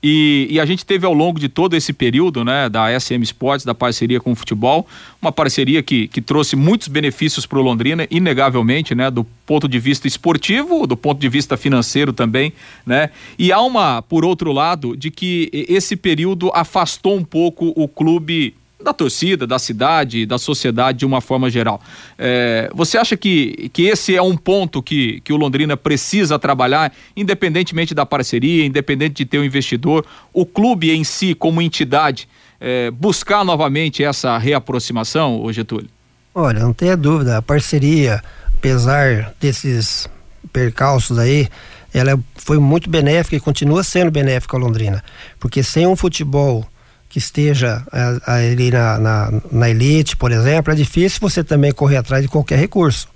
E, 0.06 0.48
e, 0.50 0.60
a 0.60 0.66
gente 0.66 0.84
teve 0.84 1.06
ao 1.06 1.14
longo 1.14 1.40
de 1.40 1.48
todo 1.48 1.74
esse 1.74 1.90
período, 1.90 2.44
né, 2.44 2.68
da 2.68 2.88
SM 3.00 3.22
Sports, 3.22 3.64
da 3.64 3.74
parceria 3.74 4.20
com 4.20 4.32
o 4.32 4.34
futebol, 4.34 4.86
uma 5.22 5.32
parceria 5.32 5.82
que, 5.82 6.08
que 6.08 6.20
trouxe 6.20 6.54
muitos 6.56 6.88
benefícios 6.88 7.46
para 7.46 7.58
o 7.58 7.62
Londrina, 7.62 8.06
inegavelmente, 8.10 8.94
né, 8.94 9.10
do 9.10 9.24
ponto 9.46 9.66
de 9.66 9.78
vista 9.78 10.06
esportivo, 10.06 10.86
do 10.86 10.94
ponto 10.94 11.18
de 11.18 11.28
vista 11.30 11.56
financeiro 11.56 12.12
também, 12.12 12.52
né. 12.84 13.08
E 13.38 13.50
há 13.50 13.62
uma, 13.62 14.02
por 14.02 14.26
outro 14.26 14.52
lado, 14.52 14.94
de 14.94 15.10
que 15.10 15.48
esse 15.50 15.96
período 15.96 16.50
afastou 16.54 17.16
um 17.16 17.24
pouco 17.24 17.72
o 17.74 17.88
clube 17.88 18.52
da 18.84 18.92
torcida, 18.92 19.46
da 19.46 19.58
cidade, 19.58 20.26
da 20.26 20.38
sociedade 20.38 20.98
de 20.98 21.06
uma 21.06 21.20
forma 21.20 21.50
geral. 21.50 21.80
É, 22.18 22.70
você 22.74 22.98
acha 22.98 23.16
que, 23.16 23.70
que 23.72 23.82
esse 23.86 24.14
é 24.14 24.22
um 24.22 24.36
ponto 24.36 24.82
que, 24.82 25.20
que 25.22 25.32
o 25.32 25.36
Londrina 25.36 25.76
precisa 25.76 26.38
trabalhar, 26.38 26.92
independentemente 27.16 27.94
da 27.94 28.06
parceria, 28.06 28.64
independente 28.64 29.14
de 29.14 29.24
ter 29.24 29.38
um 29.38 29.44
investidor, 29.44 30.04
o 30.32 30.44
clube 30.44 30.90
em 30.90 31.02
si, 31.02 31.34
como 31.34 31.60
entidade, 31.62 32.28
é, 32.60 32.90
buscar 32.90 33.44
novamente 33.44 34.04
essa 34.04 34.38
reaproximação, 34.38 35.40
ô 35.42 35.52
Getúlio? 35.52 35.88
Olha, 36.34 36.60
não 36.60 36.72
tenha 36.72 36.96
dúvida, 36.96 37.38
a 37.38 37.42
parceria, 37.42 38.22
apesar 38.56 39.34
desses 39.40 40.08
percalços 40.52 41.18
aí, 41.18 41.48
ela 41.92 42.18
foi 42.34 42.58
muito 42.58 42.90
benéfica 42.90 43.36
e 43.36 43.40
continua 43.40 43.84
sendo 43.84 44.10
benéfica 44.10 44.56
a 44.56 44.60
Londrina, 44.60 45.02
porque 45.38 45.62
sem 45.62 45.86
um 45.86 45.94
futebol 45.94 46.66
que 47.14 47.18
esteja 47.18 47.80
ali 48.26 48.72
na, 48.72 48.98
na, 48.98 49.32
na, 49.52 49.70
elite, 49.70 50.16
por 50.16 50.32
exemplo, 50.32 50.72
é 50.72 50.76
difícil 50.76 51.20
você 51.20 51.44
também 51.44 51.70
correr 51.70 51.96
atrás 51.96 52.20
de 52.24 52.28
qualquer 52.28 52.58
recurso. 52.58 53.06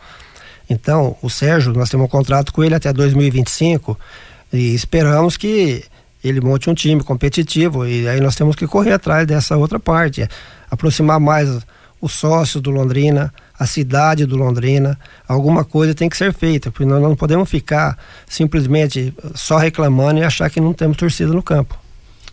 Então, 0.70 1.16
o 1.20 1.28
Sérgio, 1.28 1.72
nós 1.72 1.90
temos 1.90 2.06
um 2.06 2.08
contrato 2.08 2.52
com 2.52 2.62
ele 2.62 2.76
até 2.76 2.92
2025 2.92 3.98
e 4.52 4.72
esperamos 4.72 5.36
que 5.36 5.82
ele 6.22 6.40
monte 6.40 6.70
um 6.70 6.74
time 6.74 7.02
competitivo 7.02 7.84
e 7.84 8.08
aí 8.08 8.20
nós 8.20 8.36
temos 8.36 8.54
que 8.54 8.68
correr 8.68 8.92
atrás 8.92 9.26
dessa 9.26 9.56
outra 9.56 9.80
parte, 9.80 10.28
aproximar 10.70 11.18
mais 11.18 11.48
os 12.00 12.12
sócios 12.12 12.62
do 12.62 12.70
Londrina, 12.70 13.34
a 13.58 13.66
cidade 13.66 14.26
do 14.26 14.36
Londrina, 14.36 14.96
alguma 15.26 15.64
coisa 15.64 15.92
tem 15.92 16.08
que 16.08 16.16
ser 16.16 16.32
feita, 16.32 16.70
porque 16.70 16.86
nós 16.86 17.02
não 17.02 17.16
podemos 17.16 17.50
ficar 17.50 17.98
simplesmente 18.28 19.12
só 19.34 19.56
reclamando 19.56 20.20
e 20.20 20.24
achar 20.24 20.48
que 20.48 20.60
não 20.60 20.72
temos 20.72 20.96
torcida 20.96 21.32
no 21.32 21.42
campo. 21.42 21.87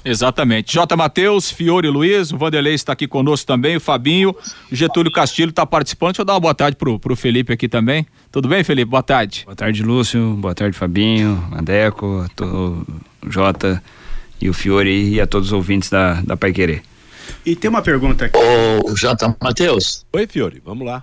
Exatamente. 0.06 0.72
J. 0.72 0.96
Matheus, 0.96 1.50
Fiore 1.50 1.90
Luiz, 1.90 2.32
o 2.32 2.38
Vanderlei 2.38 2.76
está 2.76 2.94
aqui 2.94 3.08
conosco 3.08 3.48
também, 3.48 3.76
o 3.76 3.82
Fabinho, 3.82 4.36
o 4.72 4.76
Getúlio 4.76 5.12
Castilho 5.12 5.50
está 5.50 5.66
participando. 5.66 6.12
Deixa 6.12 6.22
eu 6.22 6.26
dar 6.26 6.34
uma 6.34 6.40
boa 6.40 6.54
tarde 6.54 6.78
pro, 6.78 7.00
pro 7.00 7.16
Felipe 7.16 7.52
aqui 7.52 7.68
também. 7.68 8.06
Tudo 8.32 8.48
bem, 8.48 8.64
Felipe? 8.64 8.92
Boa 8.92 9.02
tarde. 9.02 9.44
Boa 9.46 9.56
tarde, 9.56 9.82
Lúcio. 9.82 10.36
Boa 10.36 10.54
tarde, 10.54 10.78
Fabinho, 10.78 11.44
Andeco, 11.52 12.24
o 12.40 12.86
Jota 13.32 13.82
e 14.40 14.48
o 14.48 14.54
Fiore 14.54 15.16
e 15.16 15.20
a 15.20 15.26
todos 15.26 15.48
os 15.48 15.54
ouvintes 15.54 15.90
da, 15.90 16.22
da 16.22 16.38
Pai 16.38 16.54
Querer. 16.54 16.84
E 17.44 17.56
tem 17.56 17.70
uma 17.70 17.82
pergunta 17.82 18.26
aqui. 18.26 18.38
O 18.38 18.96
J. 18.96 19.36
Matheus. 19.42 20.06
Oi, 20.14 20.28
Fiore, 20.28 20.62
vamos 20.64 20.86
lá. 20.86 21.02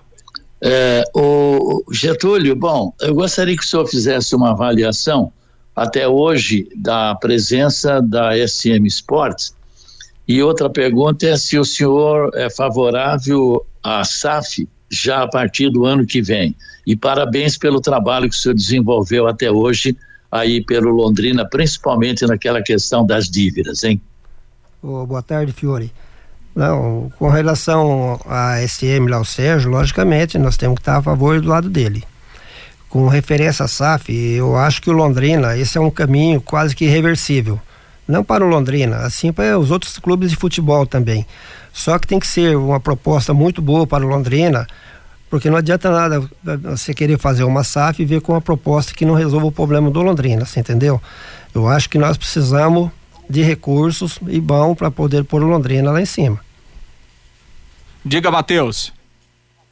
É, 0.61 1.03
o 1.13 1.83
Getúlio, 1.91 2.55
bom, 2.55 2.93
eu 3.01 3.13
gostaria 3.13 3.53
que 3.53 3.63
o 3.63 3.65
senhor 3.65 3.85
fizesse 3.85 4.33
uma 4.33 4.51
avaliação 4.51 5.29
até 5.75 6.07
hoje 6.07 6.67
da 6.75 7.15
presença 7.15 8.01
da 8.01 8.31
SM 8.47 8.85
Sports. 8.85 9.55
E 10.27 10.41
outra 10.41 10.69
pergunta 10.69 11.25
é 11.25 11.35
se 11.35 11.57
o 11.57 11.65
senhor 11.65 12.31
é 12.35 12.49
favorável 12.49 13.65
à 13.83 14.03
SAF 14.03 14.67
já 14.89 15.23
a 15.23 15.27
partir 15.27 15.69
do 15.69 15.85
ano 15.85 16.05
que 16.05 16.21
vem. 16.21 16.55
E 16.85 16.95
parabéns 16.95 17.57
pelo 17.57 17.81
trabalho 17.81 18.29
que 18.29 18.35
o 18.35 18.37
senhor 18.37 18.55
desenvolveu 18.55 19.27
até 19.27 19.51
hoje 19.51 19.97
aí 20.31 20.63
pelo 20.63 20.91
Londrina, 20.91 21.47
principalmente 21.47 22.25
naquela 22.25 22.61
questão 22.61 23.05
das 23.05 23.29
dívidas, 23.29 23.83
hein? 23.83 24.01
Oh, 24.81 25.05
boa 25.05 25.21
tarde, 25.21 25.51
Fiore. 25.51 25.91
Não, 26.55 27.11
com 27.17 27.29
relação 27.29 28.19
à 28.25 28.57
SM 28.67 29.09
lá, 29.09 29.19
o 29.19 29.25
Sérgio, 29.25 29.71
logicamente, 29.71 30.37
nós 30.37 30.55
temos 30.55 30.75
que 30.75 30.81
estar 30.81 30.97
a 30.97 31.01
favor 31.01 31.41
do 31.41 31.47
lado 31.47 31.69
dele 31.69 32.03
com 32.93 33.07
referência 33.07 33.65
à 33.65 33.67
SAF, 33.67 34.13
eu 34.13 34.55
acho 34.55 34.79
que 34.79 34.87
o 34.87 34.93
Londrina, 34.93 35.57
esse 35.57 35.79
é 35.79 35.81
um 35.81 35.89
caminho 35.89 36.39
quase 36.39 36.75
que 36.75 36.85
irreversível. 36.85 37.59
Não 38.07 38.23
para 38.23 38.45
o 38.45 38.47
Londrina, 38.47 38.97
assim 38.97 39.33
para 39.33 39.57
os 39.57 39.71
outros 39.71 39.97
clubes 39.97 40.29
de 40.29 40.35
futebol 40.35 40.85
também. 40.85 41.25
Só 41.73 41.97
que 41.97 42.05
tem 42.05 42.19
que 42.19 42.27
ser 42.27 42.55
uma 42.55 42.79
proposta 42.79 43.33
muito 43.33 43.63
boa 43.63 43.87
para 43.87 44.05
o 44.05 44.07
Londrina, 44.07 44.67
porque 45.27 45.49
não 45.49 45.57
adianta 45.57 45.89
nada 45.89 46.29
você 46.43 46.93
querer 46.93 47.17
fazer 47.17 47.43
uma 47.45 47.63
SAF 47.63 47.99
e 47.99 48.05
ver 48.05 48.21
com 48.21 48.33
uma 48.33 48.41
proposta 48.41 48.93
que 48.93 49.05
não 49.07 49.15
resolva 49.15 49.47
o 49.47 49.51
problema 49.51 49.89
do 49.89 50.03
Londrina, 50.03 50.45
você 50.45 50.59
entendeu? 50.59 51.01
Eu 51.51 51.67
acho 51.67 51.89
que 51.89 51.97
nós 51.97 52.15
precisamos 52.15 52.91
de 53.27 53.41
recursos 53.41 54.19
e 54.27 54.39
bom 54.39 54.75
para 54.75 54.91
poder 54.91 55.23
pôr 55.23 55.41
o 55.41 55.47
Londrina 55.47 55.91
lá 55.91 55.99
em 55.99 56.05
cima. 56.05 56.39
Diga, 58.05 58.29
Matheus. 58.29 58.93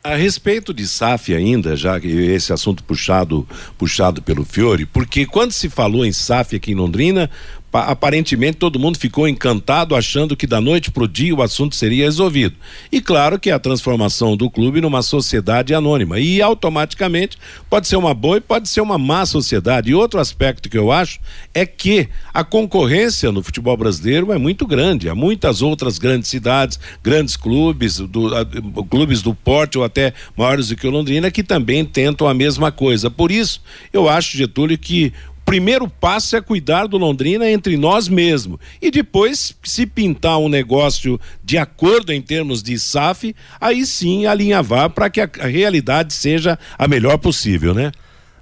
A 0.04 0.16
respeito 0.16 0.74
de 0.74 0.88
SAF 0.88 1.32
ainda, 1.32 1.76
já 1.76 2.00
que 2.00 2.08
esse 2.08 2.52
assunto 2.52 2.84
puxado 2.84 3.48
puxado 3.78 4.20
pelo 4.20 4.44
Fiore, 4.44 4.88
porque 4.88 5.28
quando 5.28 5.52
se 5.52 5.70
falou 5.70 6.04
em 6.04 6.12
SAF 6.12 6.56
aqui 6.56 6.72
em 6.72 6.76
Londrina, 6.76 7.30
aparentemente 7.74 8.58
todo 8.58 8.80
mundo 8.80 8.98
ficou 8.98 9.28
encantado 9.28 9.96
achando 9.96 10.36
que 10.36 10.46
da 10.46 10.60
noite 10.60 10.92
para 10.92 11.04
o 11.04 11.08
dia 11.08 11.34
o 11.34 11.42
assunto 11.42 11.76
seria 11.76 12.06
resolvido. 12.06 12.56
E 12.92 13.00
claro 13.00 13.40
que 13.40 13.50
a 13.50 13.60
transformação 13.60 14.36
do 14.36 14.50
clube 14.50 14.82
numa 14.82 15.02
sociedade 15.02 15.74
anônima 15.74 16.20
e 16.20 16.42
automaticamente 16.42 17.38
pode 17.70 17.88
ser 17.88 17.96
uma 17.96 18.14
boa 18.14 18.38
e 18.38 18.42
pode 18.42 18.68
ser 18.68 18.82
uma 18.82 18.98
má 18.98 19.26
sociedade. 19.26 19.92
E 19.92 19.96
outro 19.96 20.20
aspecto 20.20 20.70
que 20.70 20.78
eu 20.78 20.92
acho 20.92 21.20
é 21.54 21.66
que 21.66 22.10
a 22.34 22.44
concorrência 22.44 23.32
no 23.32 23.42
futebol 23.42 23.78
brasileiro 23.78 24.32
é 24.34 24.38
muito 24.38 24.68
grande. 24.68 25.08
Há 25.08 25.16
muitas 25.16 25.62
outras 25.62 25.98
grandes 25.98 26.30
cidades, 26.30 26.80
grandes 27.02 27.38
clubes, 27.38 27.98
do, 27.98 28.36
a, 28.36 28.46
clubes 28.90 29.22
do 29.22 29.34
porte 29.34 29.78
ou 29.78 29.84
até 29.84 30.14
maiores 30.36 30.68
do 30.68 30.76
que 30.76 30.88
o 30.88 30.92
Londrina 30.92 31.32
que 31.32 31.44
também 31.44 31.86
tentam 31.86 32.28
a 32.28 32.34
mesma 32.34 32.72
coisa. 32.72 33.10
Por 33.10 33.32
isso, 33.32 33.62
eu 33.94 34.10
acho, 34.10 34.38
Getúlio, 34.38 34.78
que 34.78 35.14
primeiro 35.52 35.86
passo 35.86 36.38
é 36.38 36.42
cuidar 36.42 36.88
do 36.88 36.98
Londrina 36.98 37.46
entre 37.52 37.76
nós 37.76 38.08
mesmos. 38.08 38.58
E 38.82 38.90
depois, 38.90 39.54
se 39.62 39.86
pintar 39.86 40.38
um 40.38 40.48
negócio 40.48 41.20
de 41.44 41.58
acordo 41.58 42.14
em 42.14 42.22
termos 42.22 42.64
de 42.64 42.80
SAF, 42.80 43.36
aí 43.60 43.86
sim 43.86 44.26
alinhavar 44.26 44.90
para 44.92 45.10
que 45.10 45.20
a, 45.20 45.30
realidade 45.42 46.14
seja 46.14 46.58
a 46.80 46.88
melhor 46.88 47.18
possível, 47.18 47.74
né? 47.74 47.92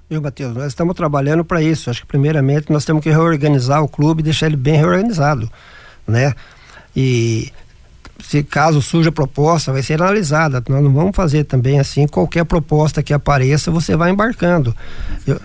Viu, 0.08 0.22
Matheus? 0.22 0.54
Nós 0.54 0.68
estamos 0.68 0.94
trabalhando 0.94 1.44
para 1.44 1.60
isso. 1.60 1.90
Acho 1.90 2.02
que 2.02 2.06
primeiramente 2.06 2.70
nós 2.70 2.84
temos 2.84 3.02
que 3.02 3.10
reorganizar 3.10 3.82
o 3.82 3.88
clube 3.88 4.20
e 4.20 4.24
deixar 4.24 4.46
ele 4.46 4.56
bem 4.56 4.76
reorganizado, 4.76 5.50
né? 6.06 6.32
E 6.94 7.50
se 8.22 8.42
caso 8.42 8.80
surja 8.80 9.10
proposta, 9.10 9.72
vai 9.72 9.82
ser 9.82 9.94
analisada. 9.94 10.62
Nós 10.68 10.82
não 10.82 10.92
vamos 10.92 11.14
fazer 11.14 11.44
também 11.44 11.78
assim, 11.78 12.06
qualquer 12.06 12.44
proposta 12.44 13.02
que 13.02 13.12
apareça, 13.12 13.70
você 13.70 13.96
vai 13.96 14.10
embarcando. 14.10 14.74
Eu, 15.26 15.40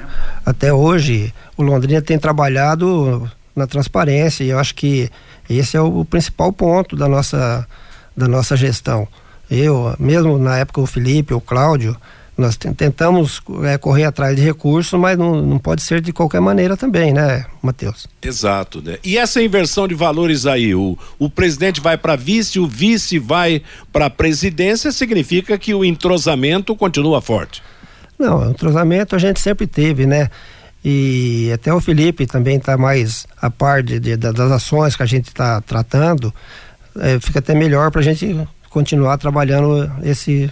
até 0.46 0.74
hoje, 0.74 1.34
o 1.58 1.64
Londrina 1.64 2.02
tem 2.02 2.18
trabalhado 2.20 3.30
na 3.56 3.66
transparência 3.66 4.44
e 4.44 4.50
eu 4.50 4.60
acho 4.60 4.76
que 4.76 5.10
esse 5.50 5.78
é 5.78 5.82
o, 5.82 6.04
principal 6.04 6.52
ponto 6.52 6.96
da 6.96 7.08
nossa, 7.08 7.68
da 8.16 8.28
nossa 8.28 8.56
gestão. 8.56 9.08
eu, 9.50 9.96
mesmo 10.00 10.38
na 10.38 10.58
época 10.58 10.82
o 10.82 10.86
Felipe, 10.86 11.34
o 11.34 11.42
Cláudio, 11.42 11.96
nós 12.38 12.56
ten- 12.58 12.74
tentamos 12.74 13.42
é, 13.64 13.78
correr 13.78 14.04
atrás 14.04 14.36
de 14.36 14.42
recursos, 14.42 15.00
mas 15.00 15.18
não, 15.18 15.42
não 15.42 15.58
pode 15.58 15.82
ser 15.82 16.02
de 16.02 16.12
qualquer 16.12 16.42
maneira 16.42 16.76
também, 16.76 17.14
né, 17.14 17.46
Matheus? 17.62 18.08
Exato, 18.22 18.82
né? 18.82 18.98
E 19.04 19.18
essa 19.18 19.42
inversão 19.42 19.88
de 19.88 19.96
valores 19.96 20.46
aí, 20.46 20.76
o, 20.76 20.98
o 21.18 21.30
presidente 21.30 21.80
vai 21.80 21.98
para 21.98 22.16
vice, 22.16 22.60
o 22.60 22.68
vice 22.68 23.18
vai 23.20 23.62
para 23.92 24.10
presidência, 24.10 24.92
significa 24.92 25.58
que 25.58 25.74
o 25.74 25.86
entrosamento 25.86 26.76
continua 26.76 27.22
forte. 27.22 27.64
Não, 28.20 28.50
entrosamento 28.52 29.16
a 29.16 29.20
gente 29.20 29.40
sempre 29.40 29.66
teve, 29.68 30.06
né? 30.06 30.30
E 30.84 31.50
até 31.54 31.74
o 31.74 31.82
Felipe 31.82 32.28
também 32.28 32.58
está 32.58 32.78
mais 32.78 33.26
a 33.42 33.50
par 33.50 33.82
de, 33.82 34.00
de- 34.00 34.16
da- 34.18 34.32
das 34.32 34.52
ações 34.52 34.96
que 34.96 35.02
a 35.04 35.06
gente 35.06 35.28
está 35.30 35.60
tratando. 35.62 36.34
É, 37.00 37.20
fica 37.20 37.40
até 37.40 37.56
melhor 37.56 37.92
para 37.92 38.02
a 38.02 38.04
gente 38.04 38.40
continuar 38.70 39.18
trabalhando 39.18 39.92
esse, 40.04 40.50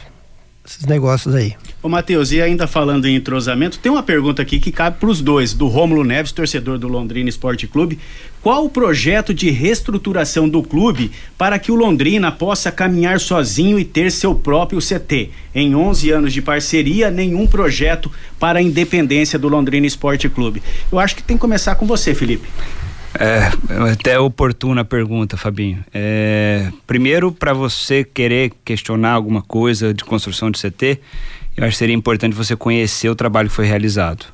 esses 0.66 0.86
negócios 0.86 1.36
aí. 1.36 1.56
Ô, 1.82 1.90
Matheus, 1.90 2.32
e 2.32 2.42
ainda 2.42 2.66
falando 2.66 3.06
em 3.06 3.16
entrosamento, 3.16 3.80
tem 3.80 3.92
uma 3.92 4.02
pergunta 4.02 4.42
aqui 4.42 4.60
que 4.60 4.72
cabe 4.72 4.98
para 4.98 5.10
os 5.10 5.22
dois, 5.22 5.54
do 5.54 5.68
Rômulo 5.68 6.04
Neves, 6.04 6.32
torcedor 6.32 6.78
do 6.78 6.88
Londrina 6.88 7.28
Esporte 7.28 7.68
Clube. 7.68 8.00
Qual 8.42 8.66
o 8.66 8.70
projeto 8.70 9.34
de 9.34 9.50
reestruturação 9.50 10.48
do 10.48 10.64
clube 10.64 11.12
para 11.38 11.60
que 11.60 11.72
o 11.72 11.76
Londrina 11.76 12.32
possa 12.32 12.72
caminhar 12.72 13.20
sozinho 13.20 13.78
e 13.78 13.84
ter 13.84 14.12
seu 14.12 14.34
próprio 14.34 14.80
CT? 14.80 15.30
Em 15.54 15.76
11 15.76 16.12
anos 16.12 16.34
de 16.34 16.42
parceria, 16.42 17.12
nenhum 17.12 17.46
projeto 17.46 18.10
para 18.40 18.60
a 18.60 18.62
independência 18.62 19.38
do 19.38 19.50
Londrina 19.50 19.86
Esporte 19.86 20.30
Clube. 20.30 20.64
Eu 20.92 21.00
acho 21.00 21.16
que 21.16 21.24
tem 21.24 21.36
que 21.36 21.42
começar 21.42 21.76
com 21.76 21.86
você, 21.86 22.16
Felipe. 22.16 22.48
É, 23.20 23.92
até 23.92 24.20
oportuna 24.20 24.82
a 24.82 24.86
pergunta, 24.86 25.38
Fabinho. 25.38 25.84
É, 25.94 26.72
primeiro, 26.88 27.32
para 27.32 27.54
você 27.54 28.04
querer 28.04 28.52
questionar 28.66 29.12
alguma 29.12 29.42
coisa 29.42 29.94
de 29.94 30.04
construção 30.04 30.50
de 30.50 30.60
CT, 30.60 31.00
eu 31.56 31.64
acho 31.64 31.74
que 31.74 31.78
seria 31.78 31.96
importante 31.96 32.36
você 32.36 32.56
conhecer 32.56 33.10
o 33.10 33.16
trabalho 33.16 33.50
que 33.50 33.56
foi 33.56 33.66
realizado. 33.66 34.26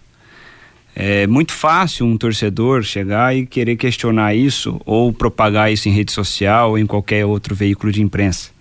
É 0.96 1.28
muito 1.28 1.54
fácil 1.54 2.06
um 2.06 2.18
torcedor 2.18 2.84
chegar 2.84 3.36
e 3.36 3.46
querer 3.46 3.76
questionar 3.76 4.34
isso 4.34 4.82
ou 4.86 5.14
propagar 5.14 5.72
isso 5.72 5.88
em 5.88 5.92
rede 5.92 6.12
social 6.12 6.72
ou 6.72 6.78
em 6.78 6.86
qualquer 6.86 7.26
outro 7.26 7.54
veículo 7.54 7.92
de 7.92 8.02
imprensa. 8.02 8.52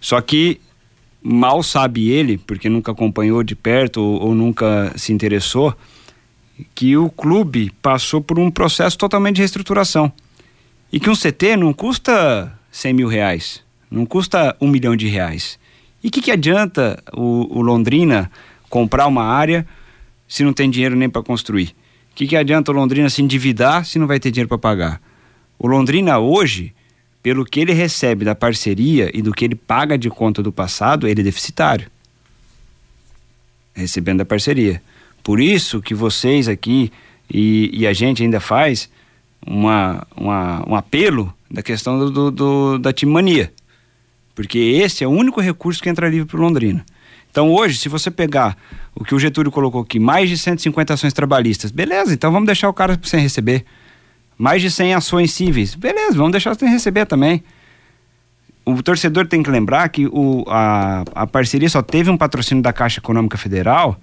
Só 0.00 0.20
que 0.20 0.60
mal 1.22 1.62
sabe 1.62 2.08
ele, 2.08 2.38
porque 2.38 2.68
nunca 2.68 2.92
acompanhou 2.92 3.42
de 3.42 3.54
perto 3.54 4.00
ou, 4.00 4.28
ou 4.28 4.34
nunca 4.34 4.92
se 4.96 5.12
interessou, 5.12 5.76
que 6.74 6.96
o 6.96 7.10
clube 7.10 7.70
passou 7.82 8.20
por 8.20 8.38
um 8.38 8.50
processo 8.50 8.96
totalmente 8.96 9.36
de 9.36 9.42
reestruturação. 9.42 10.12
E 10.92 10.98
que 10.98 11.10
um 11.10 11.14
CT 11.14 11.56
não 11.56 11.72
custa 11.72 12.52
100 12.70 12.92
mil 12.92 13.08
reais, 13.08 13.62
não 13.90 14.06
custa 14.06 14.56
um 14.60 14.68
milhão 14.68 14.96
de 14.96 15.06
reais. 15.06 15.58
E 16.02 16.08
o 16.08 16.10
que, 16.10 16.22
que 16.22 16.30
adianta 16.30 17.02
o, 17.12 17.58
o 17.58 17.62
Londrina 17.62 18.30
comprar 18.68 19.06
uma 19.06 19.24
área 19.24 19.66
se 20.26 20.44
não 20.44 20.52
tem 20.52 20.70
dinheiro 20.70 20.96
nem 20.96 21.08
para 21.08 21.22
construir? 21.22 21.74
O 22.12 22.14
que, 22.14 22.26
que 22.26 22.36
adianta 22.36 22.70
o 22.70 22.74
Londrina 22.74 23.08
se 23.10 23.22
endividar 23.22 23.84
se 23.84 23.98
não 23.98 24.06
vai 24.06 24.18
ter 24.18 24.30
dinheiro 24.30 24.48
para 24.48 24.58
pagar? 24.58 25.00
O 25.58 25.66
Londrina 25.66 26.18
hoje, 26.18 26.72
pelo 27.22 27.44
que 27.44 27.60
ele 27.60 27.72
recebe 27.72 28.24
da 28.24 28.34
parceria 28.34 29.10
e 29.12 29.20
do 29.20 29.32
que 29.32 29.44
ele 29.44 29.54
paga 29.54 29.98
de 29.98 30.08
conta 30.08 30.42
do 30.42 30.52
passado, 30.52 31.06
ele 31.06 31.20
é 31.20 31.24
deficitário. 31.24 31.90
Recebendo 33.74 34.18
da 34.18 34.24
parceria. 34.24 34.82
Por 35.28 35.40
isso 35.40 35.82
que 35.82 35.92
vocês 35.92 36.48
aqui 36.48 36.90
e, 37.30 37.68
e 37.74 37.86
a 37.86 37.92
gente 37.92 38.22
ainda 38.22 38.40
faz 38.40 38.88
uma, 39.46 40.06
uma, 40.16 40.66
um 40.66 40.74
apelo 40.74 41.34
da 41.50 41.62
questão 41.62 41.98
do, 41.98 42.10
do, 42.10 42.30
do, 42.30 42.78
da 42.78 42.94
timania. 42.94 43.52
Porque 44.34 44.58
esse 44.58 45.04
é 45.04 45.06
o 45.06 45.10
único 45.10 45.38
recurso 45.42 45.82
que 45.82 45.90
entra 45.90 46.08
livre 46.08 46.26
para 46.26 46.40
Londrina. 46.40 46.82
Então 47.30 47.52
hoje, 47.52 47.76
se 47.76 47.90
você 47.90 48.10
pegar 48.10 48.56
o 48.94 49.04
que 49.04 49.14
o 49.14 49.18
Getúlio 49.18 49.52
colocou 49.52 49.82
aqui, 49.82 49.98
mais 50.00 50.30
de 50.30 50.38
150 50.38 50.94
ações 50.94 51.12
trabalhistas, 51.12 51.70
beleza, 51.70 52.14
então 52.14 52.32
vamos 52.32 52.46
deixar 52.46 52.70
o 52.70 52.72
cara 52.72 52.98
sem 53.02 53.20
receber. 53.20 53.66
Mais 54.38 54.62
de 54.62 54.70
100 54.70 54.94
ações 54.94 55.32
cíveis, 55.32 55.74
beleza, 55.74 56.16
vamos 56.16 56.32
deixar 56.32 56.54
sem 56.54 56.70
receber 56.70 57.04
também. 57.04 57.44
O 58.64 58.82
torcedor 58.82 59.26
tem 59.26 59.42
que 59.42 59.50
lembrar 59.50 59.90
que 59.90 60.06
o, 60.06 60.46
a, 60.48 61.04
a 61.14 61.26
parceria 61.26 61.68
só 61.68 61.82
teve 61.82 62.08
um 62.08 62.16
patrocínio 62.16 62.62
da 62.62 62.72
Caixa 62.72 62.98
Econômica 62.98 63.36
Federal 63.36 64.00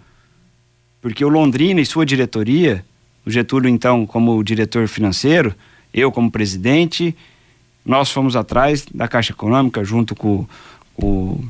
porque 1.05 1.23
o 1.23 1.29
Londrina 1.29 1.79
e 1.79 1.85
sua 1.85 2.03
diretoria, 2.03 2.83
o 3.23 3.29
Getúlio 3.29 3.69
então 3.69 4.07
como 4.07 4.43
diretor 4.43 4.87
financeiro, 4.87 5.53
eu 5.93 6.11
como 6.11 6.31
presidente, 6.31 7.15
nós 7.85 8.09
fomos 8.09 8.35
atrás 8.35 8.83
da 8.91 9.07
Caixa 9.07 9.31
Econômica 9.31 9.83
junto 9.83 10.15
com, 10.15 10.47
com, 10.95 11.43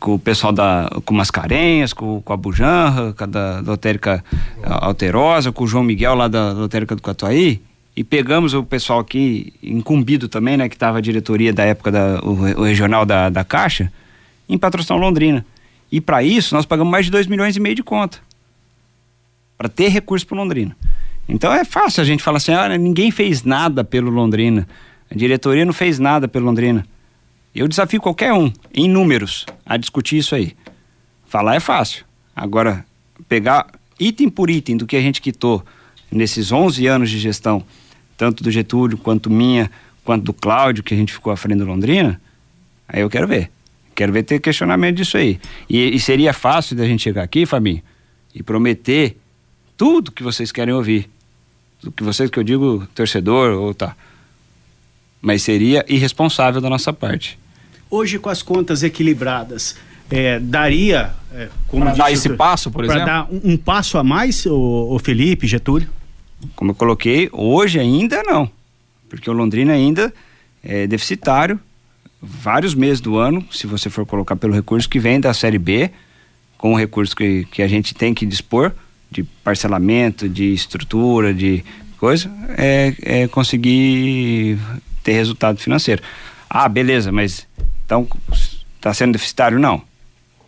com 0.00 0.14
o 0.14 0.18
pessoal 0.18 0.54
da 0.54 0.88
com 1.04 1.12
Mascarenhas, 1.12 1.92
com, 1.92 2.22
com 2.22 2.32
a 2.32 2.36
Bujanra, 2.38 3.12
com 3.12 3.24
a 3.24 3.26
da 3.26 3.60
Lotérica 3.60 4.24
Alterosa, 4.62 5.52
com 5.52 5.64
o 5.64 5.68
João 5.68 5.84
Miguel 5.84 6.14
lá 6.14 6.28
da 6.28 6.52
Lotérica 6.52 6.96
do 6.96 7.02
Catuaí, 7.02 7.60
e 7.94 8.02
pegamos 8.02 8.54
o 8.54 8.64
pessoal 8.64 9.00
aqui 9.00 9.52
incumbido 9.62 10.30
também, 10.30 10.56
né, 10.56 10.66
que 10.70 10.76
estava 10.76 10.96
a 10.96 11.02
diretoria 11.02 11.52
da 11.52 11.64
época 11.64 11.92
da 11.92 12.20
o, 12.22 12.60
o 12.60 12.64
regional 12.64 13.04
da, 13.04 13.28
da 13.28 13.44
Caixa, 13.44 13.92
em 14.48 14.56
patrocinar 14.56 14.98
Londrina. 14.98 15.44
E 15.90 16.00
para 16.00 16.22
isso 16.22 16.54
nós 16.54 16.66
pagamos 16.66 16.90
mais 16.90 17.06
de 17.06 17.10
2 17.10 17.26
milhões 17.26 17.56
e 17.56 17.60
meio 17.60 17.74
de 17.74 17.82
conta. 17.82 18.18
Para 19.56 19.68
ter 19.68 19.88
recurso 19.88 20.26
para 20.26 20.36
Londrina. 20.36 20.76
Então 21.28 21.52
é 21.52 21.64
fácil 21.64 22.02
a 22.02 22.04
gente 22.04 22.22
falar 22.22 22.38
assim: 22.38 22.52
olha, 22.52 22.78
ninguém 22.78 23.10
fez 23.10 23.42
nada 23.42 23.82
pelo 23.82 24.10
Londrina. 24.10 24.68
A 25.10 25.14
diretoria 25.14 25.64
não 25.64 25.72
fez 25.72 25.98
nada 25.98 26.28
pelo 26.28 26.46
Londrina. 26.46 26.86
Eu 27.54 27.66
desafio 27.66 28.00
qualquer 28.00 28.32
um, 28.32 28.52
em 28.72 28.88
números, 28.88 29.46
a 29.64 29.76
discutir 29.76 30.18
isso 30.18 30.34
aí. 30.34 30.54
Falar 31.26 31.56
é 31.56 31.60
fácil. 31.60 32.04
Agora, 32.36 32.84
pegar 33.28 33.66
item 33.98 34.28
por 34.28 34.48
item 34.48 34.76
do 34.76 34.86
que 34.86 34.96
a 34.96 35.00
gente 35.00 35.20
quitou 35.20 35.64
nesses 36.10 36.52
11 36.52 36.86
anos 36.86 37.10
de 37.10 37.18
gestão, 37.18 37.64
tanto 38.16 38.44
do 38.44 38.50
Getúlio, 38.50 38.96
quanto 38.96 39.28
minha, 39.28 39.70
quanto 40.04 40.24
do 40.24 40.32
Cláudio, 40.32 40.82
que 40.82 40.94
a 40.94 40.96
gente 40.96 41.12
ficou 41.12 41.32
à 41.32 41.36
frente 41.36 41.58
do 41.58 41.64
Londrina, 41.64 42.20
aí 42.88 43.00
eu 43.00 43.10
quero 43.10 43.26
ver. 43.26 43.50
Quero 43.98 44.12
ver 44.12 44.22
ter 44.22 44.38
questionamento 44.38 44.98
disso 44.98 45.16
aí. 45.16 45.40
E, 45.68 45.96
e 45.96 45.98
seria 45.98 46.32
fácil 46.32 46.76
da 46.76 46.86
gente 46.86 47.02
chegar 47.02 47.24
aqui, 47.24 47.44
Fabinho, 47.44 47.82
e 48.32 48.44
prometer 48.44 49.16
tudo 49.76 50.12
que 50.12 50.22
vocês 50.22 50.52
querem 50.52 50.72
ouvir. 50.72 51.10
Do 51.82 51.90
que 51.90 52.04
vocês 52.04 52.30
que 52.30 52.38
eu 52.38 52.44
digo, 52.44 52.86
torcedor 52.94 53.60
ou 53.60 53.74
tá. 53.74 53.96
Mas 55.20 55.42
seria 55.42 55.84
irresponsável 55.88 56.60
da 56.60 56.70
nossa 56.70 56.92
parte. 56.92 57.36
Hoje, 57.90 58.20
com 58.20 58.28
as 58.28 58.40
contas 58.40 58.84
equilibradas, 58.84 59.74
é, 60.08 60.38
daria. 60.38 61.12
É, 61.34 61.48
como 61.66 61.82
Pra 61.82 61.90
disse 61.90 62.02
dar 62.04 62.12
esse 62.12 62.28
passo, 62.36 62.70
por 62.70 62.84
exemplo? 62.84 63.04
dar 63.04 63.26
um, 63.28 63.40
um 63.52 63.56
passo 63.56 63.98
a 63.98 64.04
mais, 64.04 64.46
o, 64.46 64.94
o 64.94 64.98
Felipe, 65.00 65.44
Getúlio? 65.48 65.88
Como 66.54 66.70
eu 66.70 66.74
coloquei, 66.76 67.28
hoje 67.32 67.80
ainda 67.80 68.22
não. 68.22 68.48
Porque 69.08 69.28
o 69.28 69.32
Londrina 69.32 69.72
ainda 69.72 70.14
é 70.62 70.86
deficitário 70.86 71.58
vários 72.20 72.74
meses 72.74 73.00
do 73.00 73.16
ano, 73.16 73.44
se 73.50 73.66
você 73.66 73.88
for 73.88 74.04
colocar 74.04 74.36
pelo 74.36 74.52
recurso 74.52 74.88
que 74.88 74.98
vem 74.98 75.20
da 75.20 75.32
Série 75.32 75.58
B, 75.58 75.90
com 76.56 76.72
o 76.72 76.76
recurso 76.76 77.14
que, 77.14 77.44
que 77.46 77.62
a 77.62 77.68
gente 77.68 77.94
tem 77.94 78.12
que 78.12 78.26
dispor, 78.26 78.72
de 79.10 79.22
parcelamento, 79.22 80.28
de 80.28 80.52
estrutura, 80.52 81.32
de 81.32 81.64
coisa, 81.98 82.30
é, 82.56 82.94
é 83.02 83.28
conseguir 83.28 84.58
ter 85.02 85.12
resultado 85.12 85.58
financeiro. 85.58 86.02
Ah, 86.50 86.68
beleza, 86.68 87.10
mas 87.10 87.46
então 87.84 88.06
está 88.76 88.92
sendo 88.92 89.12
deficitário? 89.12 89.58
Não. 89.58 89.82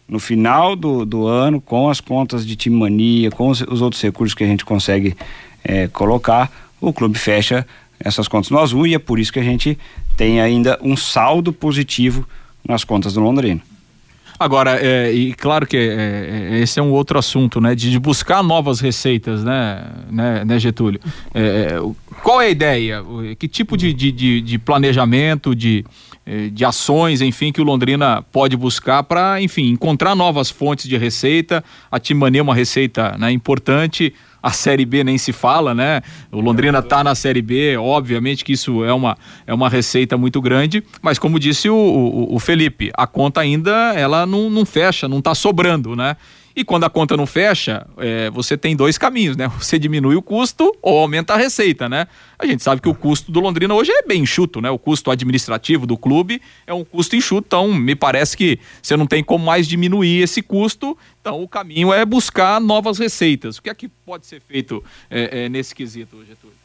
No 0.06 0.18
final 0.18 0.74
do, 0.74 1.06
do 1.06 1.26
ano, 1.26 1.60
com 1.60 1.88
as 1.88 2.00
contas 2.00 2.44
de 2.44 2.56
time 2.56 2.76
mania, 2.76 3.30
com 3.30 3.48
os, 3.48 3.60
os 3.62 3.80
outros 3.80 4.02
recursos 4.02 4.34
que 4.34 4.42
a 4.42 4.46
gente 4.46 4.64
consegue 4.64 5.16
é, 5.62 5.86
colocar, 5.88 6.50
o 6.80 6.92
clube 6.92 7.18
fecha 7.18 7.66
essas 8.02 8.26
contas 8.26 8.50
no 8.50 8.58
azul 8.58 8.86
e 8.86 8.94
é 8.94 8.98
por 8.98 9.18
isso 9.18 9.32
que 9.32 9.38
a 9.38 9.44
gente 9.44 9.78
tem 10.16 10.40
ainda 10.40 10.78
um 10.82 10.96
saldo 10.96 11.52
positivo 11.52 12.26
nas 12.66 12.84
contas 12.84 13.12
do 13.12 13.20
Londrina. 13.20 13.60
Agora, 14.40 14.78
é, 14.82 15.12
e 15.12 15.34
claro 15.34 15.66
que 15.66 15.76
é, 15.76 16.54
é, 16.54 16.58
esse 16.60 16.80
é 16.80 16.82
um 16.82 16.92
outro 16.92 17.18
assunto, 17.18 17.60
né? 17.60 17.74
De, 17.74 17.90
de 17.90 17.98
buscar 17.98 18.42
novas 18.42 18.80
receitas, 18.80 19.44
né, 19.44 19.84
né, 20.10 20.44
né 20.46 20.58
Getúlio? 20.58 20.98
É, 21.34 21.42
é, 21.42 21.80
qual 22.22 22.40
é 22.40 22.46
a 22.46 22.48
ideia? 22.48 23.04
Que 23.38 23.46
tipo 23.46 23.76
de, 23.76 23.92
de, 23.92 24.40
de, 24.40 24.58
planejamento, 24.58 25.54
de, 25.54 25.84
de 26.52 26.64
ações, 26.64 27.20
enfim, 27.20 27.52
que 27.52 27.60
o 27.60 27.64
Londrina 27.64 28.22
pode 28.32 28.56
buscar 28.56 29.02
para, 29.02 29.42
enfim, 29.42 29.68
encontrar 29.68 30.14
novas 30.14 30.48
fontes 30.48 30.88
de 30.88 30.96
receita? 30.96 31.62
A 31.92 32.00
Timania 32.00 32.40
é 32.40 32.42
uma 32.42 32.54
receita 32.54 33.18
né, 33.18 33.30
importante. 33.30 34.14
A 34.42 34.52
Série 34.52 34.84
B 34.84 35.04
nem 35.04 35.18
se 35.18 35.32
fala, 35.32 35.74
né? 35.74 36.00
O 36.30 36.40
Londrina 36.40 36.78
está 36.78 37.04
na 37.04 37.14
Série 37.14 37.42
B, 37.42 37.76
obviamente 37.76 38.44
que 38.44 38.52
isso 38.52 38.84
é 38.84 38.92
uma, 38.92 39.16
é 39.46 39.52
uma 39.52 39.68
receita 39.68 40.16
muito 40.16 40.40
grande, 40.40 40.82
mas 41.02 41.18
como 41.18 41.38
disse 41.38 41.68
o, 41.68 41.76
o, 41.76 42.34
o 42.34 42.38
Felipe, 42.38 42.90
a 42.94 43.06
conta 43.06 43.40
ainda 43.40 43.92
ela 43.94 44.26
não, 44.26 44.48
não 44.48 44.64
fecha, 44.64 45.08
não 45.08 45.18
está 45.18 45.34
sobrando, 45.34 45.94
né? 45.94 46.16
E 46.54 46.64
quando 46.64 46.84
a 46.84 46.90
conta 46.90 47.16
não 47.16 47.26
fecha, 47.26 47.86
é, 47.96 48.28
você 48.30 48.56
tem 48.56 48.74
dois 48.74 48.98
caminhos, 48.98 49.36
né? 49.36 49.48
Você 49.58 49.78
diminui 49.78 50.16
o 50.16 50.22
custo 50.22 50.76
ou 50.82 50.98
aumenta 50.98 51.34
a 51.34 51.36
receita, 51.36 51.88
né? 51.88 52.06
A 52.38 52.46
gente 52.46 52.62
sabe 52.62 52.80
que 52.80 52.88
o 52.88 52.94
custo 52.94 53.30
do 53.30 53.40
Londrina 53.40 53.72
hoje 53.74 53.92
é 53.92 54.02
bem 54.02 54.22
enxuto, 54.22 54.60
né? 54.60 54.70
O 54.70 54.78
custo 54.78 55.10
administrativo 55.10 55.86
do 55.86 55.96
clube 55.96 56.42
é 56.66 56.74
um 56.74 56.84
custo 56.84 57.14
enxuto, 57.14 57.46
então 57.46 57.72
me 57.72 57.94
parece 57.94 58.36
que 58.36 58.58
você 58.82 58.96
não 58.96 59.06
tem 59.06 59.22
como 59.22 59.44
mais 59.44 59.68
diminuir 59.68 60.22
esse 60.22 60.42
custo, 60.42 60.98
então 61.20 61.42
o 61.42 61.48
caminho 61.48 61.92
é 61.92 62.04
buscar 62.04 62.60
novas 62.60 62.98
receitas. 62.98 63.58
O 63.58 63.62
que 63.62 63.70
é 63.70 63.74
que 63.74 63.88
pode 63.88 64.26
ser 64.26 64.40
feito 64.40 64.82
é, 65.08 65.44
é, 65.44 65.48
nesse 65.48 65.74
quesito, 65.74 66.18
Getúlio? 66.26 66.60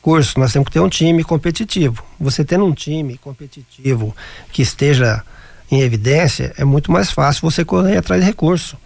Curso, 0.00 0.38
nós 0.38 0.52
temos 0.52 0.66
que 0.66 0.72
ter 0.72 0.80
um 0.80 0.88
time 0.88 1.24
competitivo. 1.24 2.04
Você 2.20 2.44
tendo 2.44 2.64
um 2.64 2.72
time 2.72 3.18
competitivo 3.18 4.14
que 4.52 4.62
esteja 4.62 5.24
em 5.70 5.80
evidência, 5.80 6.52
é 6.56 6.64
muito 6.64 6.92
mais 6.92 7.10
fácil 7.10 7.50
você 7.50 7.64
correr 7.64 7.96
atrás 7.96 8.20
de 8.20 8.26
recurso. 8.26 8.76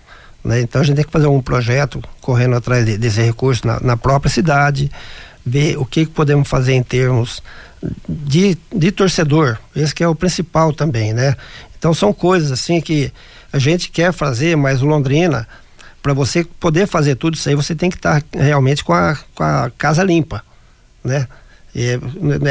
Né? 0.45 0.61
Então 0.61 0.83
a 0.83 0.85
gente 0.85 0.97
tem 0.97 1.05
que 1.05 1.11
fazer 1.11 1.27
um 1.27 1.41
projeto 1.41 2.03
correndo 2.21 2.55
atrás 2.55 2.85
de, 2.85 2.99
desse 2.99 3.23
recurso 3.23 3.67
na, 3.67 3.81
na, 3.81 3.97
própria 3.97 4.31
cidade, 4.31 4.91
ver 5.45 5.79
o 5.79 5.87
que, 5.87 6.05
podemos 6.05 6.47
fazer 6.47 6.75
em 6.75 6.83
termos 6.83 7.43
de, 8.09 8.57
de 8.75 8.93
torcedor. 8.93 9.59
Esse 9.75 9.95
que 9.95 10.05
é 10.05 10.09
o 10.09 10.15
principal 10.15 10.73
também, 10.73 11.15
né? 11.15 11.35
Então 11.79 11.95
são 11.95 12.13
coisas 12.13 12.53
assim 12.53 12.81
que 12.81 13.13
a 13.53 13.59
gente 13.59 13.91
quer 13.91 14.13
fazer, 14.13 14.57
mas 14.57 14.81
Londrina, 14.81 15.49
para 16.03 16.13
você 16.13 16.45
poder 16.45 16.87
fazer 16.87 17.15
tudo 17.15 17.35
isso 17.35 17.49
aí, 17.49 17.55
você 17.55 17.75
tem 17.75 17.89
que 17.89 17.97
estar 17.97 18.21
tá 18.21 18.39
realmente 18.39 18.85
com 18.85 18.93
a, 18.93 19.17
com 19.35 19.43
a 19.43 19.71
casa 19.79 20.03
limpa, 20.03 20.43
né? 21.03 21.27
É, 21.77 21.99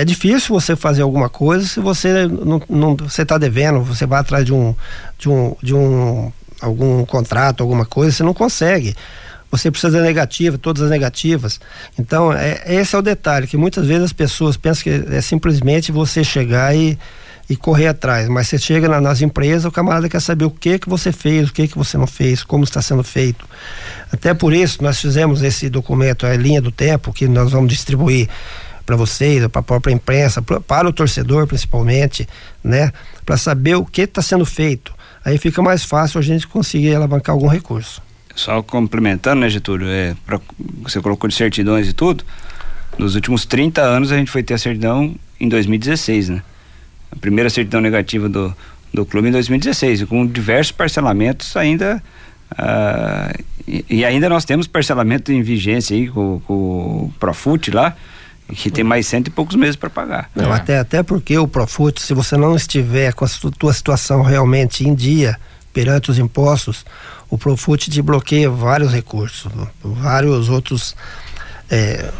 é, 0.01 0.03
difícil 0.03 0.49
você 0.53 0.75
fazer 0.75 1.01
alguma 1.01 1.29
coisa 1.29 1.65
se 1.65 1.79
você 1.79 2.27
não, 2.27 2.61
não 2.69 2.95
você 2.97 3.21
está 3.21 3.37
devendo, 3.37 3.81
você 3.81 4.05
vai 4.05 4.19
atrás 4.19 4.45
de 4.45 4.53
um, 4.53 4.75
de 5.17 5.29
um, 5.29 5.55
de 5.63 5.73
um 5.73 6.29
algum 6.63 7.05
contrato, 7.05 7.61
alguma 7.61 7.85
coisa, 7.85 8.11
você 8.11 8.23
não 8.23 8.33
consegue. 8.33 8.95
Você 9.51 9.69
precisa 9.69 9.99
da 9.99 10.03
negativa, 10.03 10.57
todas 10.57 10.81
as 10.81 10.89
negativas. 10.89 11.59
Então, 11.99 12.33
é, 12.33 12.63
esse 12.65 12.95
é 12.95 12.97
o 12.97 13.01
detalhe, 13.03 13.45
que 13.45 13.57
muitas 13.57 13.85
vezes 13.85 14.05
as 14.05 14.13
pessoas 14.13 14.57
pensam 14.57 14.83
que 14.83 15.15
é 15.15 15.21
simplesmente 15.21 15.91
você 15.91 16.23
chegar 16.23 16.75
e, 16.75 16.97
e 17.47 17.55
correr 17.55 17.87
atrás. 17.87 18.27
Mas 18.27 18.47
você 18.47 18.57
chega 18.57 18.87
na, 18.87 18.99
nas 18.99 19.21
empresas, 19.21 19.65
o 19.65 19.71
camarada 19.71 20.09
quer 20.09 20.21
saber 20.21 20.45
o 20.45 20.49
que 20.49 20.79
que 20.79 20.89
você 20.89 21.11
fez, 21.11 21.49
o 21.49 21.53
que 21.53 21.67
que 21.67 21.77
você 21.77 21.97
não 21.97 22.07
fez, 22.07 22.43
como 22.43 22.63
está 22.63 22.81
sendo 22.81 23.03
feito. 23.03 23.45
Até 24.11 24.33
por 24.33 24.53
isso, 24.53 24.81
nós 24.81 24.99
fizemos 24.99 25.43
esse 25.43 25.69
documento, 25.69 26.25
a 26.25 26.35
linha 26.35 26.61
do 26.61 26.71
tempo, 26.71 27.13
que 27.13 27.27
nós 27.27 27.51
vamos 27.51 27.69
distribuir 27.69 28.27
para 28.87 28.95
vocês, 28.95 29.45
para 29.47 29.59
a 29.59 29.63
própria 29.63 29.93
imprensa, 29.93 30.41
pra, 30.41 30.59
para 30.59 30.87
o 30.87 30.93
torcedor 30.93 31.45
principalmente, 31.45 32.27
né? 32.63 32.91
Para 33.23 33.37
saber 33.37 33.75
o 33.75 33.85
que 33.85 34.01
está 34.01 34.21
sendo 34.21 34.45
feito 34.45 34.91
aí 35.23 35.37
fica 35.37 35.61
mais 35.61 35.83
fácil 35.83 36.19
a 36.19 36.21
gente 36.21 36.47
conseguir 36.47 36.95
alavancar 36.95 37.33
algum 37.33 37.47
recurso. 37.47 38.01
Só 38.35 38.61
complementando, 38.63 39.41
né, 39.41 39.49
Getúlio? 39.49 39.87
É, 39.87 40.15
pra, 40.25 40.39
você 40.81 40.99
colocou 40.99 41.27
de 41.27 41.35
certidões 41.35 41.87
e 41.87 41.93
tudo. 41.93 42.23
Nos 42.97 43.15
últimos 43.15 43.45
30 43.45 43.81
anos 43.81 44.11
a 44.11 44.17
gente 44.17 44.31
foi 44.31 44.43
ter 44.43 44.53
a 44.53 44.57
certidão 44.57 45.15
em 45.39 45.47
2016, 45.47 46.29
né? 46.29 46.43
A 47.11 47.15
primeira 47.15 47.49
certidão 47.49 47.79
negativa 47.79 48.27
do, 48.27 48.55
do 48.93 49.05
clube 49.05 49.29
em 49.29 49.31
2016, 49.31 50.01
e 50.01 50.05
com 50.05 50.25
diversos 50.25 50.71
parcelamentos 50.71 51.55
ainda. 51.55 52.01
Ah, 52.57 53.33
e, 53.67 53.85
e, 53.89 54.05
ainda 54.05 54.29
nós 54.29 54.45
temos 54.45 54.67
parcelamento 54.67 55.31
em 55.31 55.41
vigência 55.41 55.95
aí 55.95 56.07
com, 56.07 56.39
com 56.45 56.53
o 56.53 57.13
Profut 57.19 57.71
lá, 57.71 57.95
que 58.53 58.71
tem 58.71 58.83
mais 58.83 59.07
cento 59.07 59.27
e 59.27 59.31
poucos 59.31 59.55
meses 59.55 59.75
para 59.75 59.89
pagar. 59.89 60.29
Não, 60.35 60.53
é. 60.53 60.55
até, 60.55 60.79
até 60.79 61.03
porque 61.03 61.37
o 61.37 61.47
Profut, 61.47 62.01
se 62.01 62.13
você 62.13 62.37
não 62.37 62.55
estiver 62.55 63.13
com 63.13 63.25
a 63.25 63.27
sua 63.27 63.73
situação 63.73 64.21
realmente 64.21 64.87
em 64.87 64.93
dia 64.93 65.39
perante 65.73 66.11
os 66.11 66.19
impostos, 66.19 66.85
o 67.29 67.37
Profut 67.37 67.89
te 67.89 68.01
bloqueia 68.01 68.49
vários 68.49 68.91
recursos, 68.93 69.51
vários 69.83 70.49
outros. 70.49 70.95
É, 71.69 72.11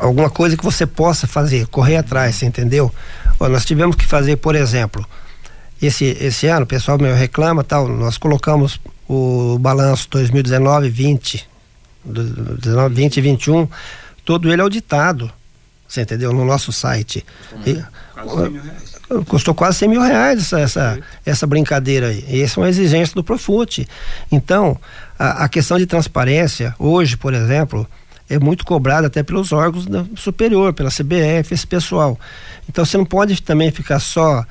alguma 0.00 0.28
coisa 0.28 0.56
que 0.56 0.64
você 0.64 0.86
possa 0.86 1.26
fazer, 1.26 1.66
correr 1.68 1.96
atrás, 1.96 2.36
você 2.36 2.46
entendeu? 2.46 2.92
Ó, 3.40 3.48
nós 3.48 3.64
tivemos 3.64 3.96
que 3.96 4.04
fazer, 4.04 4.36
por 4.36 4.54
exemplo, 4.54 5.04
esse, 5.80 6.04
esse 6.20 6.46
ano, 6.46 6.64
o 6.64 6.66
pessoal 6.66 6.98
me 6.98 7.12
reclama 7.12 7.64
tal, 7.64 7.88
nós 7.88 8.18
colocamos 8.18 8.80
o 9.08 9.58
balanço 9.58 10.08
2019, 10.10 10.88
20, 10.88 11.48
19, 12.04 12.94
20 12.94 13.16
e 13.16 13.20
21 13.20 13.68
todo 14.24 14.52
ele 14.52 14.62
auditado, 14.62 15.30
você 15.86 16.02
entendeu? 16.02 16.32
No 16.32 16.44
nosso 16.44 16.72
site. 16.72 17.24
E, 17.66 17.82
quase 18.12 18.60
custou 19.26 19.54
quase 19.54 19.78
100 19.78 19.88
mil 19.88 20.00
reais 20.00 20.40
essa, 20.40 20.60
essa, 20.60 20.98
essa 21.24 21.46
brincadeira 21.46 22.08
aí. 22.08 22.24
E 22.28 22.42
essa 22.42 22.58
é 22.58 22.62
uma 22.62 22.68
exigência 22.68 23.14
do 23.14 23.22
Profut. 23.22 23.86
Então, 24.30 24.78
a, 25.18 25.44
a, 25.44 25.48
questão 25.48 25.78
de 25.78 25.86
transparência, 25.86 26.74
hoje, 26.78 27.16
por 27.16 27.34
exemplo, 27.34 27.86
é 28.28 28.38
muito 28.38 28.64
cobrada 28.64 29.06
até 29.06 29.22
pelos 29.22 29.52
órgãos 29.52 29.86
da, 29.86 30.04
superior, 30.16 30.72
pela 30.72 30.90
CBF, 30.90 31.52
esse 31.52 31.66
pessoal. 31.66 32.18
Então, 32.68 32.84
você 32.84 32.96
não 32.96 33.04
pode 33.04 33.40
também 33.42 33.70
ficar 33.70 34.00
só 34.00 34.44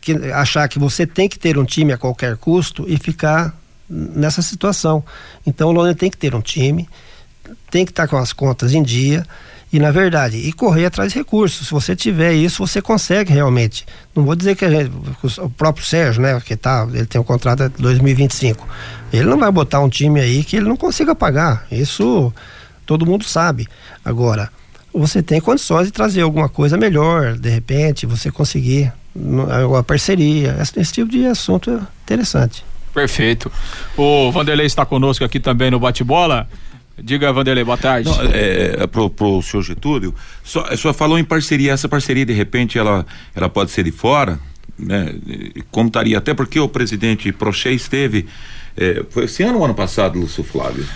que, 0.00 0.12
achar 0.32 0.68
que 0.68 0.78
você 0.78 1.06
tem 1.06 1.28
que 1.28 1.38
ter 1.38 1.58
um 1.58 1.64
time 1.64 1.92
a 1.92 1.98
qualquer 1.98 2.36
custo 2.36 2.84
e 2.86 2.98
ficar 2.98 3.54
nessa 3.88 4.42
situação. 4.42 5.02
Então, 5.46 5.70
o 5.70 5.72
Londrina 5.72 5.96
tem 5.96 6.10
que 6.10 6.16
ter 6.16 6.34
um 6.34 6.42
time 6.42 6.88
tem 7.70 7.84
que 7.84 7.92
estar 7.92 8.04
tá 8.04 8.08
com 8.08 8.16
as 8.16 8.32
contas 8.32 8.72
em 8.72 8.82
dia 8.82 9.24
e 9.72 9.78
na 9.78 9.90
verdade 9.90 10.36
e 10.36 10.52
correr 10.52 10.86
atrás 10.86 11.12
de 11.12 11.18
recursos. 11.18 11.66
Se 11.66 11.72
você 11.72 11.94
tiver 11.94 12.32
isso, 12.32 12.66
você 12.66 12.80
consegue 12.80 13.32
realmente. 13.32 13.86
Não 14.14 14.24
vou 14.24 14.34
dizer 14.34 14.56
que 14.56 14.68
gente, 14.68 14.90
o 15.40 15.50
próprio 15.50 15.84
Sérgio, 15.84 16.22
né, 16.22 16.40
que 16.40 16.56
tá, 16.56 16.86
ele 16.92 17.06
tem 17.06 17.20
um 17.20 17.24
contrato 17.24 17.62
até 17.62 17.82
2025. 17.82 18.66
Ele 19.12 19.24
não 19.24 19.38
vai 19.38 19.50
botar 19.50 19.80
um 19.80 19.88
time 19.88 20.20
aí 20.20 20.42
que 20.42 20.56
ele 20.56 20.68
não 20.68 20.76
consiga 20.76 21.14
pagar. 21.14 21.66
Isso 21.70 22.32
todo 22.86 23.04
mundo 23.06 23.24
sabe. 23.24 23.68
Agora, 24.04 24.50
você 24.92 25.22
tem 25.22 25.40
condições 25.40 25.86
de 25.86 25.92
trazer 25.92 26.22
alguma 26.22 26.48
coisa 26.48 26.76
melhor, 26.76 27.36
de 27.36 27.50
repente, 27.50 28.06
você 28.06 28.30
conseguir 28.30 28.92
uma 29.14 29.82
parceria. 29.82 30.56
Esse, 30.60 30.80
esse 30.80 30.92
tipo 30.92 31.10
de 31.10 31.26
assunto 31.26 31.70
é 31.70 31.80
interessante. 32.02 32.64
Perfeito. 32.94 33.52
O 33.96 34.32
Vanderlei 34.32 34.66
está 34.66 34.84
conosco 34.86 35.24
aqui 35.24 35.38
também 35.38 35.70
no 35.70 35.78
bate-bola. 35.78 36.48
Diga, 37.02 37.32
Vanderlei, 37.32 37.64
boa 37.64 37.76
tarde. 37.76 38.08
Não, 38.08 38.22
é, 38.22 38.82
é, 38.82 38.86
pro, 38.86 39.08
pro 39.08 39.40
senhor 39.42 39.62
Getúlio, 39.62 40.14
só, 40.42 40.74
só 40.76 40.92
falou 40.92 41.18
em 41.18 41.24
parceria, 41.24 41.72
essa 41.72 41.88
parceria 41.88 42.26
de 42.26 42.32
repente 42.32 42.78
ela, 42.78 43.06
ela 43.34 43.48
pode 43.48 43.70
ser 43.70 43.84
de 43.84 43.92
fora, 43.92 44.38
né? 44.78 45.14
Como 45.70 45.88
estaria, 45.88 46.18
até 46.18 46.34
porque 46.34 46.58
o 46.58 46.68
presidente 46.68 47.30
Prochê 47.32 47.72
esteve, 47.72 48.26
é, 48.76 49.04
foi 49.10 49.24
esse 49.24 49.42
ano 49.42 49.58
ou 49.58 49.64
ano 49.64 49.74
passado, 49.74 50.18
Lúcio 50.18 50.42
Flávio? 50.42 50.86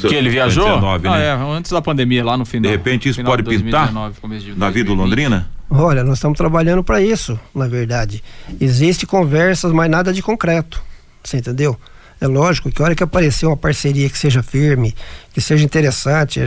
Que 0.00 0.14
ele 0.14 0.30
viajou? 0.30 0.64
19, 0.64 1.08
ah, 1.08 1.10
né? 1.10 1.26
é, 1.26 1.56
antes 1.56 1.70
da 1.70 1.82
pandemia, 1.82 2.24
lá 2.24 2.36
no 2.36 2.46
final. 2.46 2.70
De 2.70 2.76
repente 2.76 3.08
isso 3.08 3.22
pode 3.22 3.42
2019, 3.42 4.14
pintar 4.20 4.56
na 4.56 4.70
vida 4.70 4.88
do 4.88 4.94
Londrina? 4.94 5.50
Olha, 5.70 6.02
nós 6.02 6.18
estamos 6.18 6.36
trabalhando 6.36 6.82
para 6.82 7.00
isso, 7.00 7.38
na 7.54 7.66
verdade. 7.66 8.22
Existe 8.60 9.06
conversas, 9.06 9.72
mas 9.72 9.90
nada 9.90 10.12
de 10.12 10.22
concreto. 10.22 10.82
Você 11.22 11.38
entendeu? 11.38 11.78
É 12.22 12.26
lógico 12.28 12.70
que 12.70 12.80
a 12.80 12.84
hora 12.84 12.94
que 12.94 13.02
aparecer 13.02 13.46
uma 13.46 13.56
parceria 13.56 14.08
que 14.08 14.16
seja 14.16 14.44
firme, 14.44 14.94
que 15.32 15.40
seja 15.40 15.64
interessante, 15.64 16.40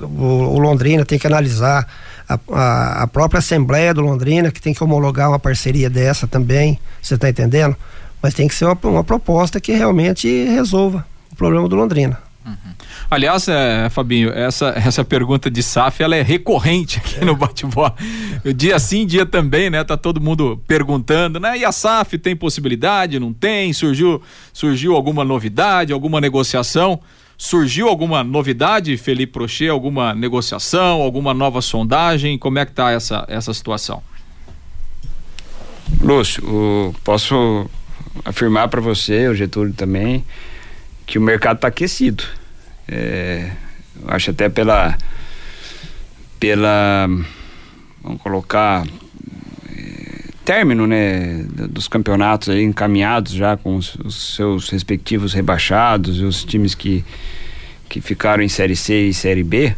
o, 0.00 0.58
Londrina 0.58 1.04
tem 1.04 1.20
que 1.20 1.26
analisar, 1.28 1.86
a, 2.28 2.36
a, 2.50 3.02
a, 3.04 3.06
própria 3.06 3.38
Assembleia 3.38 3.94
do 3.94 4.00
Londrina 4.00 4.50
que 4.50 4.60
tem 4.60 4.74
que 4.74 4.82
homologar 4.82 5.28
uma 5.28 5.38
parceria 5.38 5.88
dessa 5.88 6.26
também, 6.26 6.80
você 7.00 7.14
está 7.14 7.28
entendendo? 7.28 7.76
Mas 8.20 8.34
tem 8.34 8.48
que 8.48 8.54
ser 8.56 8.64
uma, 8.64 8.76
uma 8.82 9.04
proposta 9.04 9.60
que 9.60 9.70
realmente 9.70 10.26
resolva 10.46 11.06
o 11.30 11.36
problema 11.36 11.68
do 11.68 11.76
Londrina. 11.76 12.18
Uhum. 12.50 12.74
Aliás, 13.08 13.46
é, 13.48 13.88
Fabinho, 13.90 14.30
essa, 14.30 14.70
essa 14.76 15.04
pergunta 15.04 15.50
de 15.50 15.62
SAF 15.62 16.02
ela 16.02 16.16
é 16.16 16.22
recorrente 16.22 16.98
aqui 16.98 17.20
é. 17.20 17.24
no 17.24 17.36
bate-bola. 17.36 17.94
Dia 18.56 18.78
sim, 18.78 19.06
dia 19.06 19.24
também, 19.24 19.70
né? 19.70 19.84
Tá 19.84 19.96
todo 19.96 20.20
mundo 20.20 20.60
perguntando, 20.66 21.38
né? 21.38 21.58
E 21.58 21.64
a 21.64 21.70
SAF 21.70 22.18
tem 22.18 22.34
possibilidade? 22.34 23.20
Não 23.20 23.32
tem? 23.32 23.72
Surgiu, 23.72 24.20
surgiu 24.52 24.96
alguma 24.96 25.24
novidade, 25.24 25.92
alguma 25.92 26.20
negociação? 26.20 27.00
Surgiu 27.38 27.88
alguma 27.88 28.22
novidade, 28.24 28.96
Felipe 28.96 29.32
Prochê? 29.32 29.68
Alguma 29.68 30.14
negociação, 30.14 31.00
alguma 31.00 31.32
nova 31.32 31.62
sondagem? 31.62 32.36
Como 32.36 32.58
é 32.58 32.66
que 32.66 32.72
tá 32.72 32.90
essa, 32.90 33.24
essa 33.28 33.54
situação? 33.54 34.02
Lúcio, 36.00 36.94
posso 37.04 37.68
afirmar 38.24 38.68
para 38.68 38.80
você, 38.80 39.28
o 39.28 39.34
Getúlio 39.34 39.72
também, 39.72 40.24
que 41.06 41.18
o 41.18 41.22
mercado 41.22 41.56
está 41.56 41.68
aquecido. 41.68 42.24
É, 42.90 43.50
acho 44.08 44.30
até 44.30 44.48
pela 44.48 44.98
pela 46.40 47.06
vamos 48.02 48.20
colocar 48.20 48.84
é, 49.76 50.24
término 50.44 50.86
né 50.86 51.44
dos 51.68 51.86
campeonatos 51.86 52.48
aí 52.48 52.64
encaminhados 52.64 53.32
já 53.32 53.56
com 53.56 53.76
os, 53.76 53.94
os, 53.96 54.34
seus 54.34 54.68
respectivos 54.70 55.32
rebaixados 55.32 56.18
e 56.18 56.24
os 56.24 56.44
times 56.44 56.74
que 56.74 57.04
que 57.88 58.00
ficaram 58.00 58.42
em 58.42 58.48
série 58.48 58.74
C 58.74 59.08
e 59.08 59.14
série 59.14 59.44
B 59.44 59.74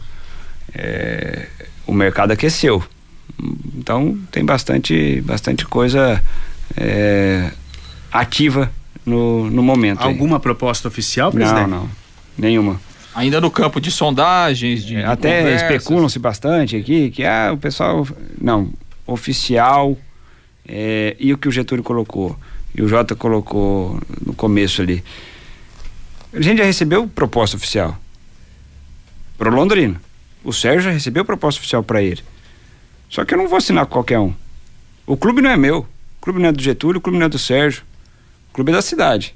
é, 0.75 1.49
o 1.87 1.93
mercado 1.93 2.31
aqueceu 2.31 2.83
então 3.77 4.19
tem 4.31 4.45
bastante 4.45 5.21
bastante 5.21 5.67
coisa 5.67 6.23
é, 6.77 7.51
ativa 8.11 8.71
no, 9.05 9.51
no 9.51 9.63
momento. 9.63 10.03
aí. 10.03 10.09
Alguma 10.09 10.39
proposta 10.39 10.89
oficial, 10.89 11.33
presidente? 11.33 11.69
Não, 11.69 11.83
não. 11.83 11.91
Nenhuma. 12.39 12.81
Ainda 13.15 13.41
no 13.41 13.51
campo 13.51 13.81
de 13.81 13.91
sondagens, 13.91 14.85
de, 14.85 14.97
de 14.97 15.03
Até 15.03 15.55
especulam-se 15.55 16.19
bastante 16.19 16.77
aqui 16.77 17.11
que 17.11 17.25
ah, 17.25 17.51
o 17.53 17.59
pessoal. 17.59 18.07
Não, 18.41 18.73
oficial. 19.07 19.97
é, 20.67 21.17
e 21.19 21.33
o 21.33 21.39
que 21.39 21.49
o 21.49 21.53
Getúlio 21.53 21.83
colocou, 21.83 22.39
e 22.75 22.83
o 22.83 22.89
Jota 22.89 23.15
colocou 23.15 24.01
no 24.25 24.33
começo 24.35 24.81
ali. 24.81 25.03
A 26.33 26.41
gente 26.41 26.59
já 26.59 26.65
recebeu 26.65 27.07
proposta 27.07 27.57
oficial 27.57 27.99
para 29.37 29.51
o 29.51 29.55
Londrina. 29.55 30.01
O 30.43 30.53
Sérgio 30.53 30.83
já 30.83 30.91
recebeu 30.91 31.25
proposta 31.25 31.61
oficial 31.61 31.83
para 31.83 32.03
ele. 32.03 32.23
Só 33.09 33.25
que 33.25 33.35
eu 33.35 33.39
não 33.39 33.49
vou 33.49 33.59
assinar 33.59 33.85
com 33.87 33.93
qualquer 33.93 34.19
um. 34.19 34.33
O 35.07 35.17
clube 35.17 35.43
não 35.43 35.51
é 35.51 35.57
meu. 35.57 35.81
O 35.81 36.23
clube 36.23 36.41
não 36.41 36.49
é 36.49 36.53
do 36.53 36.63
Getúlio, 36.63 36.99
o 36.99 37.01
clube 37.03 37.19
não 37.19 37.27
é 37.27 37.29
do 37.29 37.39
Sérgio. 37.39 37.83
O 38.51 38.55
clube 38.55 38.71
é 38.71 38.75
da 38.75 38.83
cidade. 38.83 39.35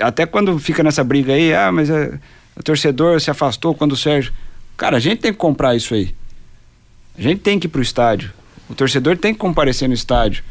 Até 0.00 0.26
quando 0.26 0.58
fica 0.58 0.82
nessa 0.82 1.02
briga 1.04 1.32
aí, 1.32 1.54
ah, 1.54 1.70
mas 1.72 1.88
é, 1.90 2.18
o 2.56 2.62
torcedor 2.62 3.20
se 3.20 3.30
afastou 3.30 3.74
quando 3.74 3.92
o 3.92 3.96
Sérgio. 3.96 4.32
Cara, 4.76 4.96
a 4.96 5.00
gente 5.00 5.20
tem 5.20 5.32
que 5.32 5.38
comprar 5.38 5.74
isso 5.74 5.94
aí. 5.94 6.14
A 7.16 7.22
gente 7.22 7.40
tem 7.40 7.58
que 7.58 7.66
ir 7.66 7.70
pro 7.70 7.80
estádio. 7.82 8.32
O 8.68 8.74
torcedor 8.74 9.16
tem 9.16 9.32
que 9.32 9.38
comparecer 9.38 9.88
no 9.88 9.94
estádio 9.94 10.42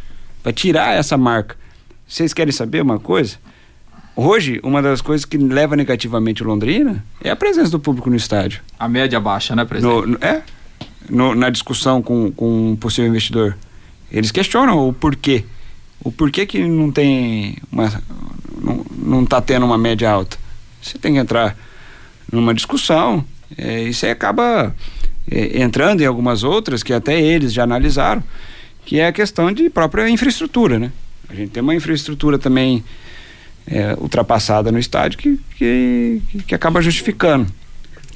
para 0.41 0.52
tirar 0.54 0.93
essa 0.95 1.17
marca. 1.17 1.56
Vocês 2.08 2.34
querem 2.34 2.52
saber 2.52 2.82
uma 2.82 2.99
coisa? 2.99 3.38
Hoje, 4.15 4.60
uma 4.63 4.82
das 4.82 5.02
coisas 5.02 5.26
que 5.26 5.38
leva 5.38 5.76
negativamente 5.76 6.43
o 6.43 6.45
Londrina 6.47 7.04
é 7.23 7.32
a 7.32 7.36
presença 7.36 7.71
do 7.71 7.80
público 7.80 8.10
no 8.10 8.15
estádio. 8.15 8.62
A 8.78 8.88
média 8.88 9.19
baixa, 9.19 9.56
né, 9.56 9.65
presidente? 9.65 10.08
No- 10.08 10.17
é, 10.21 10.41
no- 11.10 11.34
na 11.36 11.49
discussão 11.49 12.02
com, 12.02 12.32
com 12.32 12.71
um 12.71 12.76
possível 12.76 13.10
investidor. 13.10 13.58
Eles 14.12 14.32
questionam 14.32 14.88
o 14.88 14.93
porquê. 14.93 15.43
O 16.04 16.12
porquê 16.12 16.45
que 16.45 16.63
não 16.67 16.91
tem 16.91 17.58
uma. 17.71 17.91
Não, 18.63 18.86
não 18.97 19.26
tá 19.26 19.41
tendo 19.41 19.65
uma 19.65 19.78
média 19.78 20.10
alta. 20.10 20.38
Você 20.82 20.97
tem 20.97 21.13
que 21.13 21.19
entrar 21.19 21.56
numa 22.32 22.54
discussão. 22.54 23.23
é, 23.58 23.84
e 23.84 23.93
você 23.93 24.08
acaba 24.08 24.73
é, 25.30 25.62
entrando 25.62 26.02
em 26.02 26.06
algumas 26.06 26.43
outras 26.43 26.82
que 26.82 26.93
até 26.93 27.21
eles 27.21 27.54
já 27.54 27.63
analisaram, 27.63 28.23
que 28.86 28.99
é 28.99 29.08
a 29.08 29.12
questão 29.12 29.52
de 29.52 29.69
própria 29.69 30.10
infraestrutura, 30.10 30.80
né? 30.80 30.91
A 31.30 31.36
gente 31.36 31.52
tem 31.52 31.63
uma 31.63 31.76
infraestrutura 31.76 32.38
também 32.38 32.84
é, 33.65 33.95
ultrapassada 33.99 34.71
no 34.71 34.80
estádio 34.80 35.17
que, 35.17 35.39
que, 35.58 36.21
que 36.47 36.56
acaba 36.56 36.82
justificando. 36.82 37.47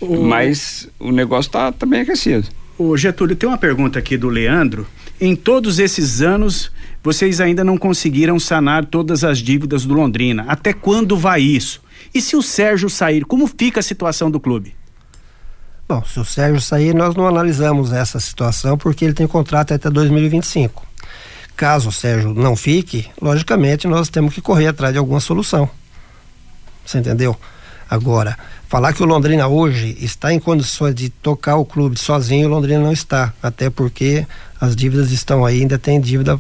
Mas 0.01 0.87
o 0.99 1.11
negócio 1.11 1.51
tá, 1.51 1.71
tá 1.71 1.85
bem 1.85 2.01
aquecido. 2.01 2.47
Ô 2.77 2.95
Getúlio, 2.95 3.35
tem 3.35 3.49
uma 3.49 3.57
pergunta 3.57 3.97
aqui 3.97 4.17
do 4.17 4.29
Leandro. 4.29 4.85
Em 5.19 5.35
todos 5.35 5.79
esses 5.79 6.21
anos, 6.21 6.71
vocês 7.03 7.41
ainda 7.41 7.63
não 7.63 7.77
conseguiram 7.77 8.39
sanar 8.39 8.85
todas 8.85 9.23
as 9.23 9.39
dívidas 9.39 9.85
do 9.85 9.93
Londrina. 9.93 10.45
Até 10.47 10.73
quando 10.73 11.17
vai 11.17 11.41
isso? 11.41 11.81
E 12.13 12.21
se 12.21 12.35
o 12.35 12.41
Sérgio 12.41 12.89
sair, 12.89 13.25
como 13.25 13.47
fica 13.47 13.79
a 13.79 13.83
situação 13.83 14.29
do 14.29 14.39
clube? 14.39 14.75
Bom, 15.87 16.03
se 16.03 16.19
o 16.19 16.25
Sérgio 16.25 16.61
sair, 16.61 16.93
nós 16.93 17.15
não 17.15 17.27
analisamos 17.27 17.93
essa 17.93 18.19
situação 18.19 18.77
porque 18.77 19.05
ele 19.05 19.13
tem 19.13 19.25
contrato 19.25 19.73
até 19.73 19.89
2025. 19.89 20.85
Caso 21.55 21.89
o 21.89 21.91
Sérgio 21.91 22.33
não 22.33 22.55
fique, 22.55 23.09
logicamente 23.19 23.87
nós 23.87 24.09
temos 24.09 24.33
que 24.33 24.41
correr 24.41 24.67
atrás 24.67 24.93
de 24.93 24.99
alguma 24.99 25.19
solução. 25.19 25.67
Você 26.85 26.99
entendeu? 26.99 27.35
Agora, 27.89 28.37
falar 28.67 28.93
que 28.93 29.01
o 29.01 29.05
Londrina 29.05 29.47
hoje 29.47 29.97
está 29.99 30.33
em 30.33 30.39
condições 30.39 30.93
de 30.93 31.09
tocar 31.09 31.55
o 31.55 31.65
clube 31.65 31.97
sozinho, 31.97 32.47
o 32.47 32.51
Londrina 32.51 32.79
não 32.79 32.91
está. 32.91 33.33
Até 33.41 33.69
porque 33.69 34.25
as 34.59 34.75
dívidas 34.75 35.11
estão 35.11 35.45
aí, 35.45 35.61
ainda 35.61 35.77
tem 35.77 35.99
dívida 36.01 36.39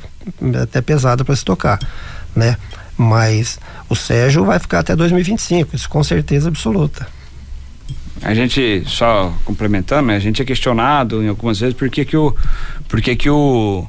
até 0.61 0.81
pesada 0.81 1.23
para 1.23 1.35
se 1.35 1.45
tocar, 1.45 1.79
né? 2.35 2.57
Mas 2.97 3.59
o 3.87 3.95
Sérgio 3.95 4.43
vai 4.43 4.59
ficar 4.59 4.79
até 4.79 4.95
2025, 4.95 5.75
isso 5.75 5.87
com 5.87 6.03
certeza 6.03 6.47
absoluta. 6.47 7.07
A 8.21 8.33
gente, 8.33 8.83
só 8.87 9.31
complementando, 9.45 10.07
né, 10.07 10.15
a 10.15 10.19
gente 10.19 10.41
é 10.41 10.45
questionado 10.45 11.23
em 11.23 11.27
algumas 11.27 11.59
vezes 11.59 11.75
por 11.75 11.87
que 11.89 12.03
que 12.03 12.17
o, 12.17 12.35
por 12.87 12.99
que 12.99 13.15
que 13.15 13.29
o, 13.29 13.87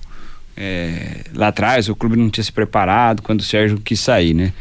é, 0.54 1.24
lá 1.34 1.48
atrás 1.48 1.88
o 1.88 1.96
clube 1.96 2.16
não 2.16 2.28
tinha 2.28 2.44
se 2.44 2.52
preparado 2.52 3.22
quando 3.22 3.40
o 3.40 3.44
Sérgio 3.44 3.80
quis 3.80 4.00
sair, 4.00 4.34
né? 4.34 4.52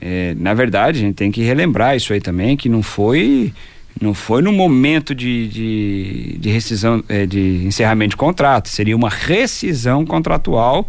É, 0.00 0.34
na 0.38 0.54
verdade, 0.54 0.98
a 0.98 1.00
gente 1.02 1.14
tem 1.14 1.30
que 1.30 1.42
relembrar 1.42 1.96
isso 1.96 2.12
aí 2.12 2.20
também, 2.20 2.56
que 2.56 2.68
não 2.68 2.82
foi, 2.82 3.52
não 4.00 4.12
foi 4.12 4.42
no 4.42 4.52
momento 4.52 5.14
de, 5.14 5.48
de, 5.48 6.36
de 6.38 6.50
rescisão, 6.50 7.02
é, 7.08 7.26
de 7.26 7.62
encerramento 7.64 8.10
de 8.10 8.16
contrato, 8.16 8.68
seria 8.68 8.96
uma 8.96 9.10
rescisão 9.10 10.04
contratual 10.04 10.88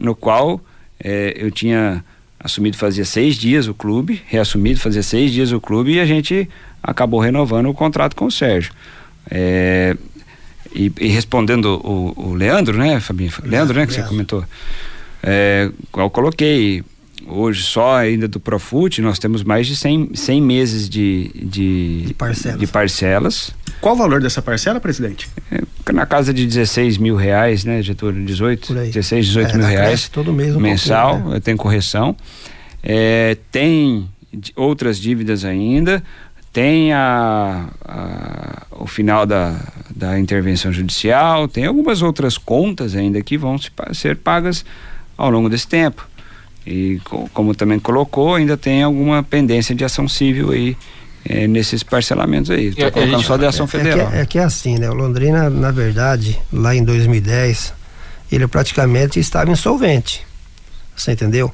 no 0.00 0.14
qual 0.14 0.60
é, 1.02 1.34
eu 1.36 1.50
tinha 1.50 2.04
assumido 2.38 2.76
fazia 2.76 3.04
seis 3.04 3.36
dias 3.36 3.68
o 3.68 3.74
clube, 3.74 4.20
reassumido 4.26 4.80
fazia 4.80 5.02
seis 5.02 5.30
dias 5.30 5.52
o 5.52 5.60
clube 5.60 5.92
e 5.92 6.00
a 6.00 6.04
gente 6.04 6.48
acabou 6.82 7.20
renovando 7.20 7.66
o 7.66 7.74
contrato 7.74 8.16
com 8.16 8.26
o 8.26 8.30
Sérgio. 8.30 8.72
É, 9.30 9.96
e, 10.74 10.92
e 11.00 11.08
respondendo 11.08 11.80
o, 11.84 12.30
o 12.30 12.34
Leandro, 12.34 12.76
né, 12.76 12.98
Fabinho? 12.98 13.30
Leandro, 13.44 13.78
né, 13.78 13.86
que 13.86 13.92
você 13.92 14.02
comentou. 14.02 14.44
É, 15.22 15.70
eu 15.96 16.10
coloquei 16.10 16.82
hoje 17.28 17.62
só 17.62 17.96
ainda 17.96 18.26
do 18.28 18.38
Profut, 18.40 19.00
nós 19.00 19.18
temos 19.18 19.42
mais 19.42 19.66
de 19.66 19.76
100, 19.76 20.10
100 20.14 20.42
meses 20.42 20.88
de, 20.88 21.30
de, 21.34 22.02
De 22.06 22.14
parcelas. 22.14 22.60
de 22.60 22.66
parcelas. 22.66 23.50
Qual 23.80 23.94
o 23.94 23.98
valor 23.98 24.20
dessa 24.20 24.40
parcela, 24.40 24.78
presidente? 24.80 25.28
É, 25.50 25.60
na 25.92 26.06
casa 26.06 26.32
de 26.32 26.46
16 26.46 26.98
mil 26.98 27.16
reais, 27.16 27.64
né, 27.64 27.82
Getúlio? 27.82 28.24
18? 28.24 28.66
Por 28.68 28.78
aí. 28.78 28.90
16, 28.90 29.26
18 29.26 29.50
É, 29.54 29.56
mil 29.58 29.66
reais. 29.66 30.08
todo 30.08 30.32
mês 30.32 30.54
um 30.54 30.60
mensal, 30.60 31.10
pouquinho, 31.14 31.34
né? 31.34 31.40
tem 31.40 31.56
correção. 31.56 32.16
É, 32.82 33.36
tem 33.50 34.08
outras 34.56 34.98
dívidas 34.98 35.44
ainda. 35.44 36.02
Tem 36.52 36.92
a, 36.92 37.68
a- 37.84 38.66
o 38.72 38.86
final 38.86 39.24
da, 39.24 39.58
da 39.94 40.18
intervenção 40.18 40.70
judicial, 40.72 41.48
tem 41.48 41.64
algumas 41.64 42.02
outras 42.02 42.36
contas 42.36 42.94
ainda 42.94 43.22
que 43.22 43.38
vão 43.38 43.56
se 43.56 43.70
ser 43.94 44.16
pagas 44.18 44.64
ao 45.16 45.30
longo 45.30 45.48
desse 45.48 45.66
tempo. 45.66 46.06
E 46.66 47.00
co- 47.04 47.28
como 47.34 47.54
também 47.54 47.78
colocou, 47.78 48.34
ainda 48.36 48.56
tem 48.56 48.82
alguma 48.82 49.22
pendência 49.22 49.74
de 49.74 49.84
ação 49.84 50.06
civil 50.08 50.52
aí 50.52 50.76
eh, 51.24 51.46
nesses 51.48 51.82
parcelamentos 51.82 52.50
aí. 52.50 52.66
E 52.66 52.68
Estou 52.68 52.86
a 52.86 52.90
colocando 52.92 53.16
gente- 53.18 53.26
só 53.26 53.36
de 53.36 53.46
ação 53.46 53.64
É 53.66 53.68
que, 53.68 53.76
federal. 53.78 54.12
é 54.12 54.26
que 54.26 54.38
é 54.38 54.44
assim, 54.44 54.78
né? 54.78 54.88
O 54.90 54.94
Londrina, 54.94 55.50
na 55.50 55.70
verdade, 55.70 56.38
lá 56.52 56.74
em 56.74 56.84
2010, 56.84 57.72
ele 58.30 58.46
praticamente 58.46 59.18
estava 59.18 59.50
insolvente. 59.50 60.24
Você 60.96 61.12
entendeu? 61.12 61.52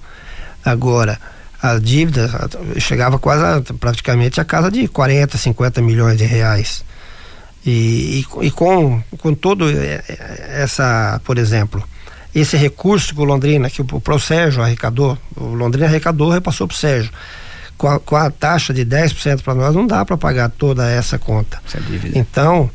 Agora, 0.65 1.19
a 1.63 1.79
dívida 1.79 2.31
chegava 2.79 3.19
quase 3.19 3.43
a, 3.43 3.75
praticamente 3.75 4.41
a 4.41 4.45
casa 4.45 4.71
de 4.71 4.87
40, 4.89 5.39
50 5.39 5.81
milhões 5.81 6.19
de 6.19 6.25
reais. 6.25 6.85
E, 7.67 8.25
e, 8.43 8.47
e 8.47 8.51
com, 8.51 9.03
com 9.19 9.35
todo 9.35 9.69
eh, 9.71 10.03
eh, 10.09 10.63
essa, 10.63 11.21
por 11.25 11.39
exemplo, 11.39 11.83
esse 12.35 12.57
recurso 12.57 13.15
que 13.15 13.21
o 13.21 13.25
Londrina, 13.25 13.69
que 13.71 13.81
o, 13.83 13.87
o 13.93 14.19
Sérgio 14.19 14.63
arrecadou, 14.63 15.17
o 15.37 15.45
Londrina 15.55 15.87
arrecadou, 15.87 16.31
repassou 16.31 16.67
para 16.67 16.75
o 16.75 16.79
Sérgio. 16.79 17.11
Com 17.77 17.87
a, 17.89 18.01
com 18.01 18.17
a 18.17 18.29
taxa 18.31 18.75
de 18.75 18.85
10% 18.85 19.43
para 19.43 19.55
nós, 19.55 19.75
não 19.75 19.87
dá 19.87 20.05
para 20.05 20.17
pagar 20.17 20.51
toda 20.51 20.91
essa 20.91 21.17
conta. 21.19 21.61
Essa 21.67 21.81
dívida. 21.81 22.19
Então, 22.19 22.69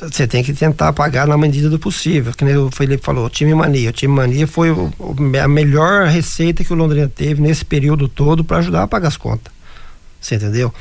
você 0.00 0.26
tem 0.26 0.42
que 0.42 0.52
tentar 0.52 0.92
pagar 0.92 1.28
na 1.28 1.38
medida 1.38 1.70
do 1.70 1.78
possível. 1.78 2.32
Que 2.32 2.44
nem 2.44 2.56
o 2.56 2.70
Felipe 2.72 3.04
falou, 3.04 3.26
o 3.26 3.30
time 3.30 3.54
mania. 3.54 3.90
O 3.90 3.92
time 3.92 4.12
mania 4.12 4.46
foi 4.48 4.72
o- 4.72 4.90
a 5.42 5.46
melhor 5.48 6.08
receita 6.08 6.64
que 6.64 6.72
o 6.72 6.76
Londrina 6.76 7.08
teve 7.08 7.40
nesse 7.40 7.64
período 7.64 8.08
todo 8.08 8.42
para 8.44 8.58
ajudar 8.58 8.82
a 8.82 8.88
pagar 8.88 9.08
as 9.08 9.16
contas. 9.16 9.52
Você 10.20 10.34
entendeu? 10.34 10.74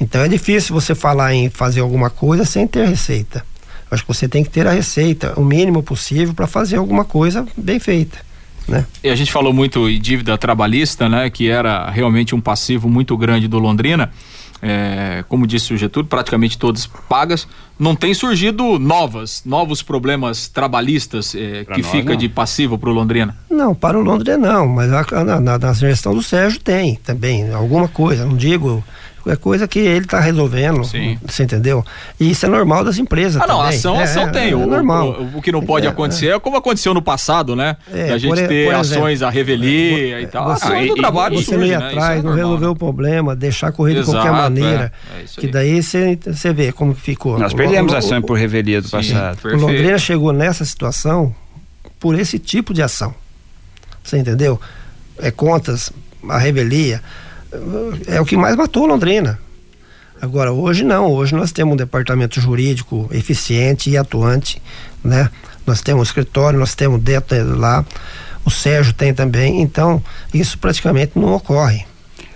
Então 0.00 0.20
é 0.22 0.28
difícil 0.28 0.74
você 0.74 0.92
falar 0.94 1.32
em 1.32 1.48
fazer 1.48 1.80
alguma 1.80 2.10
coisa 2.10 2.44
sem 2.44 2.66
ter 2.66 2.86
receita. 2.88 3.44
Acho 3.92 4.02
que 4.02 4.08
você 4.08 4.26
tem 4.26 4.42
que 4.42 4.50
ter 4.50 4.66
a 4.66 4.70
receita, 4.72 5.34
o 5.38 5.44
mínimo 5.44 5.82
possível, 5.82 6.32
para 6.34 6.46
fazer 6.46 6.76
alguma 6.76 7.04
coisa 7.04 7.46
bem 7.56 7.78
feita. 7.78 8.18
Né? 8.66 8.86
E 9.04 9.08
a 9.10 9.14
gente 9.14 9.30
falou 9.30 9.52
muito 9.52 9.88
em 9.88 10.00
dívida 10.00 10.38
trabalhista, 10.38 11.08
né? 11.08 11.28
Que 11.28 11.48
era 11.48 11.90
realmente 11.90 12.34
um 12.34 12.40
passivo 12.40 12.88
muito 12.88 13.16
grande 13.16 13.46
do 13.48 13.58
Londrina. 13.58 14.10
É, 14.64 15.24
como 15.28 15.44
disse 15.44 15.74
o 15.74 15.76
Getúlio, 15.76 16.08
praticamente 16.08 16.56
todas 16.56 16.86
pagas. 16.86 17.48
Não 17.76 17.96
tem 17.96 18.14
surgido 18.14 18.78
novas, 18.78 19.42
novos 19.44 19.82
problemas 19.82 20.46
trabalhistas 20.48 21.34
é, 21.34 21.64
que 21.64 21.82
nós, 21.82 21.90
fica 21.90 22.10
não. 22.10 22.16
de 22.16 22.28
passivo 22.28 22.78
para 22.78 22.88
o 22.88 22.92
Londrina. 22.92 23.36
Não, 23.50 23.74
para 23.74 23.98
o 23.98 24.02
Londrina 24.02 24.38
não, 24.38 24.68
mas 24.68 24.92
a- 24.92 25.24
na, 25.24 25.40
na, 25.40 25.58
na 25.58 25.72
gestão 25.72 26.14
do 26.14 26.22
Sérgio 26.22 26.60
tem 26.60 26.94
também 26.94 27.52
alguma 27.52 27.88
coisa, 27.88 28.24
não 28.24 28.36
digo. 28.36 28.84
É 29.26 29.36
coisa 29.36 29.68
que 29.68 29.78
ele 29.78 30.04
está 30.04 30.18
resolvendo, 30.20 30.84
Sim. 30.84 31.18
você 31.24 31.44
entendeu? 31.44 31.84
E 32.18 32.30
isso 32.30 32.44
é 32.44 32.48
normal 32.48 32.84
das 32.84 32.98
empresas 32.98 33.40
Ah, 33.40 33.46
não, 33.46 33.58
também. 33.58 33.76
ação, 33.76 34.00
é, 34.00 34.02
ação 34.02 34.22
é, 34.24 34.30
tem. 34.30 34.50
É, 34.50 34.56
o, 34.56 34.66
normal. 34.66 35.10
o, 35.12 35.38
o 35.38 35.42
que 35.42 35.52
não 35.52 35.62
pode 35.62 35.86
É, 35.86 35.90
acontecer 35.90 36.28
é 36.28 36.38
como 36.38 36.56
aconteceu 36.56 36.92
no 36.92 37.00
passado, 37.00 37.54
né? 37.54 37.76
É, 37.92 38.08
da 38.08 38.18
gente 38.18 38.30
por 38.30 38.48
ter 38.48 38.66
por 38.66 38.74
ações 38.74 39.22
a 39.22 39.30
revelia 39.30 40.20
e 40.20 40.26
tal. 40.26 40.48
Você, 40.56 40.64
Ação 40.64 40.86
do 40.86 40.94
trabalho 40.96 41.36
você 41.36 41.44
surge, 41.44 41.58
não 41.60 41.66
ia 41.66 41.78
né? 41.78 41.86
Atrás, 41.86 42.10
é 42.10 42.16
não 42.16 42.22
normal, 42.30 42.36
resolveu 42.36 42.68
né? 42.68 42.74
o 42.74 42.76
problema, 42.76 43.36
deixar 43.36 43.72
correr 43.72 43.94
de 43.94 44.04
qualquer 44.04 44.28
Exato, 44.28 44.42
maneira. 44.42 44.92
é, 45.16 45.22
é 45.22 45.24
que 45.40 45.46
aí. 45.46 45.52
daí 45.52 45.82
você 45.82 46.18
você 46.26 46.52
vê 46.52 46.72
como 46.72 46.94
ficou. 46.94 47.38
Nós 47.38 47.54
perdemos 47.54 47.94
ação 47.94 48.20
por 48.20 48.36
revelia 48.36 48.80
do 48.82 48.88
Sim, 48.88 48.96
passado. 48.96 49.38
O. 49.44 49.56
Londrina 49.56 49.98
chegou 49.98 50.32
nessa 50.32 50.64
situação 50.64 51.34
por 52.00 52.18
esse 52.18 52.38
tipo 52.38 52.74
de 52.74 52.82
ação. 52.82 53.14
Você 54.02 54.18
entendeu? 54.18 54.60
é, 55.18 55.30
contas, 55.30 55.92
a 56.28 56.38
revelia, 56.38 57.00
é 58.06 58.20
o 58.20 58.24
que 58.24 58.36
mais 58.36 58.56
matou 58.56 58.86
Londrina. 58.86 59.38
Agora, 60.20 60.52
hoje 60.52 60.84
não, 60.84 61.10
hoje 61.10 61.34
nós 61.34 61.50
temos 61.50 61.74
um 61.74 61.76
departamento 61.76 62.40
jurídico 62.40 63.08
eficiente 63.12 63.90
e 63.90 63.96
atuante, 63.96 64.62
né? 65.02 65.28
Nós 65.66 65.80
temos 65.80 66.00
um 66.00 66.04
escritório, 66.04 66.58
nós 66.58 66.74
temos 66.74 67.00
dentro 67.00 67.58
lá, 67.58 67.84
o 68.44 68.50
Sérgio 68.50 68.92
tem 68.92 69.12
também, 69.12 69.60
então 69.60 70.02
isso 70.32 70.58
praticamente 70.58 71.12
não 71.16 71.32
ocorre. 71.34 71.84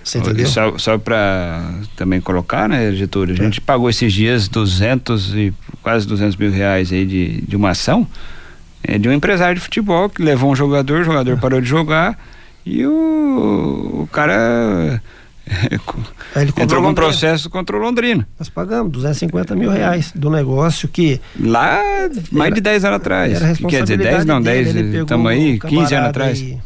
Você 0.02 0.18
entendeu? 0.18 0.46
Só, 0.46 0.78
só 0.78 0.98
para 0.98 1.80
também 1.96 2.20
colocar, 2.20 2.68
né, 2.68 2.92
Getúlio? 2.92 3.34
A 3.34 3.44
gente 3.44 3.60
pagou 3.60 3.90
esses 3.90 4.12
dias 4.12 4.48
200 4.48 5.34
e 5.34 5.54
quase 5.82 6.06
200 6.06 6.36
mil 6.36 6.50
reais 6.50 6.92
aí 6.92 7.04
de, 7.04 7.40
de 7.40 7.56
uma 7.56 7.70
ação 7.70 8.06
é, 8.82 8.98
de 8.98 9.08
um 9.08 9.12
empresário 9.12 9.56
de 9.56 9.60
futebol 9.60 10.08
que 10.08 10.22
levou 10.22 10.50
um 10.50 10.56
jogador, 10.56 11.00
o 11.00 11.04
jogador 11.04 11.38
parou 11.38 11.60
de 11.60 11.68
jogar 11.68 12.16
e 12.66 12.84
o, 12.84 14.00
o 14.02 14.08
cara 14.10 15.00
Ele 16.34 16.50
cobrou 16.50 16.64
entrou 16.64 16.82
com 16.82 16.88
um 16.88 16.94
processo 16.94 17.48
contra 17.48 17.76
o 17.76 17.80
Londrina. 17.80 18.26
Nós 18.36 18.48
pagamos 18.48 18.90
250 18.92 19.54
mil 19.54 19.70
reais 19.70 20.10
do 20.12 20.28
negócio 20.28 20.88
que. 20.88 21.20
Lá, 21.38 21.80
mais 22.32 22.48
Era- 22.48 22.54
de 22.56 22.60
10 22.60 22.84
anos 22.84 22.96
atrás. 22.96 23.32
Era 23.40 23.54
Que 23.54 23.64
quer 23.66 23.82
dizer, 23.84 23.96
10 23.98 24.08
responsabilidade 24.16 24.26
não, 24.26 24.42
dele, 24.42 24.64
10, 24.64 24.76
ele 24.76 24.88
pegou 24.90 25.02
estamos 25.02 25.30
aí, 25.30 25.54
um 25.54 25.58
15 25.60 25.94
anos 25.94 26.08
atrás. 26.08 26.40
E, 26.40 26.58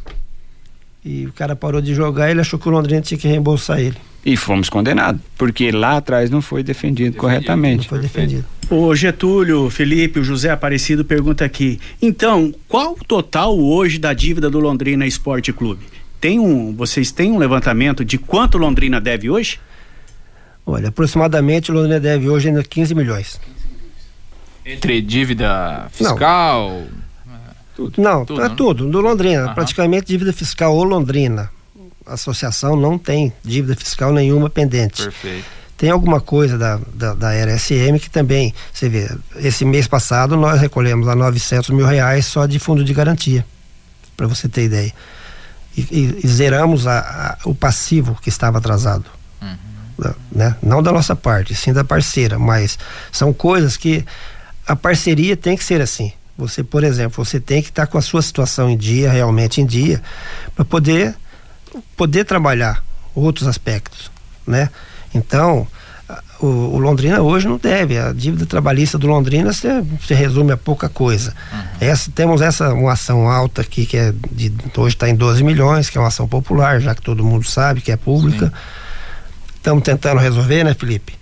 e 1.04 1.26
o 1.26 1.32
cara 1.32 1.54
parou 1.54 1.82
de 1.82 1.94
jogar, 1.94 2.30
ele 2.30 2.40
achou 2.40 2.58
que 2.58 2.66
o 2.68 2.72
Londrina 2.72 3.02
tinha 3.02 3.18
que 3.18 3.28
reembolsar 3.28 3.78
ele. 3.78 3.96
E 4.24 4.36
fomos 4.36 4.68
condenados, 4.68 5.20
porque 5.38 5.70
lá 5.70 5.96
atrás 5.96 6.28
não 6.30 6.42
foi 6.42 6.62
defendido, 6.62 7.16
corretamente. 7.16 7.84
Não 7.84 7.88
foi 7.88 8.00
defendido. 8.00 8.44
O 8.68 8.94
Getúlio, 8.94 9.68
Felipe, 9.70 10.20
o 10.20 10.24
José 10.24 10.50
Aparecido 10.50 11.04
pergunta 11.04 11.44
aqui. 11.44 11.80
Então, 12.00 12.54
qual 12.68 12.92
o 12.92 13.04
total 13.04 13.58
hoje 13.58 13.98
da 13.98 14.12
dívida 14.12 14.50
do 14.50 14.60
Londrina 14.60 15.06
Esporte 15.06 15.52
Clube? 15.52 15.84
Tem 16.20 16.38
um, 16.38 16.74
vocês 16.74 17.10
têm 17.10 17.32
um 17.32 17.38
levantamento 17.38 18.04
de 18.04 18.18
quanto 18.18 18.58
Londrina 18.58 19.00
deve 19.00 19.30
hoje? 19.30 19.58
Olha, 20.66 20.88
aproximadamente 20.90 21.70
o 21.70 21.74
Londrina 21.74 21.98
deve 21.98 22.28
hoje 22.28 22.48
ainda 22.48 22.62
15 22.62 22.94
milhões. 22.94 23.40
Entre 24.64 25.00
dívida 25.00 25.88
fiscal. 25.90 26.84
Não, 27.96 28.26
Tudo, 28.26 28.42
é 28.42 28.48
né? 28.48 28.54
tudo, 28.54 28.86
do 28.90 29.00
Londrina. 29.00 29.44
Aham. 29.46 29.54
Praticamente 29.54 30.06
dívida 30.06 30.32
fiscal 30.34 30.76
ou 30.76 30.84
Londrina. 30.84 31.50
A 32.06 32.14
associação 32.14 32.76
não 32.76 32.98
tem 32.98 33.32
dívida 33.44 33.76
fiscal 33.76 34.12
nenhuma 34.12 34.48
pendente. 34.50 35.02
Perfeito. 35.02 35.44
Tem 35.76 35.90
alguma 35.90 36.20
coisa 36.20 36.58
da, 36.58 36.78
da, 36.94 37.14
da 37.14 37.30
RSM 37.32 37.98
que 37.98 38.10
também, 38.10 38.52
você 38.72 38.88
vê, 38.88 39.10
esse 39.36 39.64
mês 39.64 39.86
passado 39.86 40.36
nós 40.36 40.60
recolhemos 40.60 41.08
a 41.08 41.14
900 41.14 41.70
mil 41.70 41.86
reais 41.86 42.26
só 42.26 42.44
de 42.46 42.58
fundo 42.58 42.84
de 42.84 42.92
garantia, 42.92 43.46
para 44.16 44.26
você 44.26 44.46
ter 44.48 44.64
ideia. 44.64 44.92
E, 45.76 45.80
e- 45.80 46.20
e 46.24 46.28
zeramos 46.28 46.86
a- 46.86 46.98
a- 47.00 47.48
o 47.48 47.54
passivo 47.54 48.18
que 48.20 48.28
estava 48.28 48.58
atrasado. 48.58 49.06
Da- 49.98 50.14
Né? 50.32 50.56
Não 50.62 50.82
da 50.82 50.92
nossa 50.92 51.14
parte, 51.16 51.54
sim 51.54 51.72
da 51.72 51.84
parceira, 51.84 52.38
mas 52.38 52.78
são 53.12 53.32
coisas 53.32 53.76
que 53.76 54.04
a 54.66 54.74
parceria 54.76 55.36
tem 55.36 55.56
que 55.56 55.64
ser 55.64 55.80
assim. 55.80 56.12
Você, 56.38 56.62
por 56.64 56.82
exemplo, 56.84 57.22
você 57.24 57.38
tem 57.38 57.60
que 57.62 57.68
estar 57.68 57.86
com 57.86 57.98
a 57.98 58.02
sua 58.02 58.22
situação 58.22 58.68
em 58.70 58.76
dia, 58.76 59.10
realmente 59.10 59.60
em 59.60 59.66
dia, 59.66 60.02
para 60.54 60.64
poder 60.64 61.14
poder 61.96 62.24
trabalhar 62.24 62.82
outros 63.14 63.46
aspectos, 63.46 64.10
né? 64.46 64.70
Então, 65.14 65.66
o, 66.40 66.46
o 66.46 66.78
Londrina 66.78 67.20
hoje 67.20 67.46
não 67.46 67.58
deve. 67.58 67.98
A 67.98 68.12
dívida 68.12 68.46
trabalhista 68.46 68.96
do 68.98 69.06
Londrina 69.06 69.52
se, 69.52 69.68
se 70.06 70.14
resume 70.14 70.52
a 70.52 70.56
pouca 70.56 70.88
coisa. 70.88 71.34
Essa, 71.80 72.10
temos 72.10 72.40
essa 72.40 72.72
uma 72.72 72.92
ação 72.92 73.28
alta 73.28 73.62
aqui 73.62 73.86
que 73.86 73.96
é 73.96 74.14
de, 74.30 74.52
hoje 74.76 74.94
está 74.94 75.08
em 75.08 75.14
12 75.14 75.42
milhões, 75.44 75.90
que 75.90 75.98
é 75.98 76.00
uma 76.00 76.08
ação 76.08 76.26
popular, 76.26 76.80
já 76.80 76.94
que 76.94 77.02
todo 77.02 77.24
mundo 77.24 77.46
sabe 77.46 77.80
que 77.80 77.92
é 77.92 77.96
pública. 77.96 78.52
Estamos 79.54 79.82
tentando 79.82 80.18
resolver, 80.18 80.64
né, 80.64 80.74
Felipe? 80.74 81.14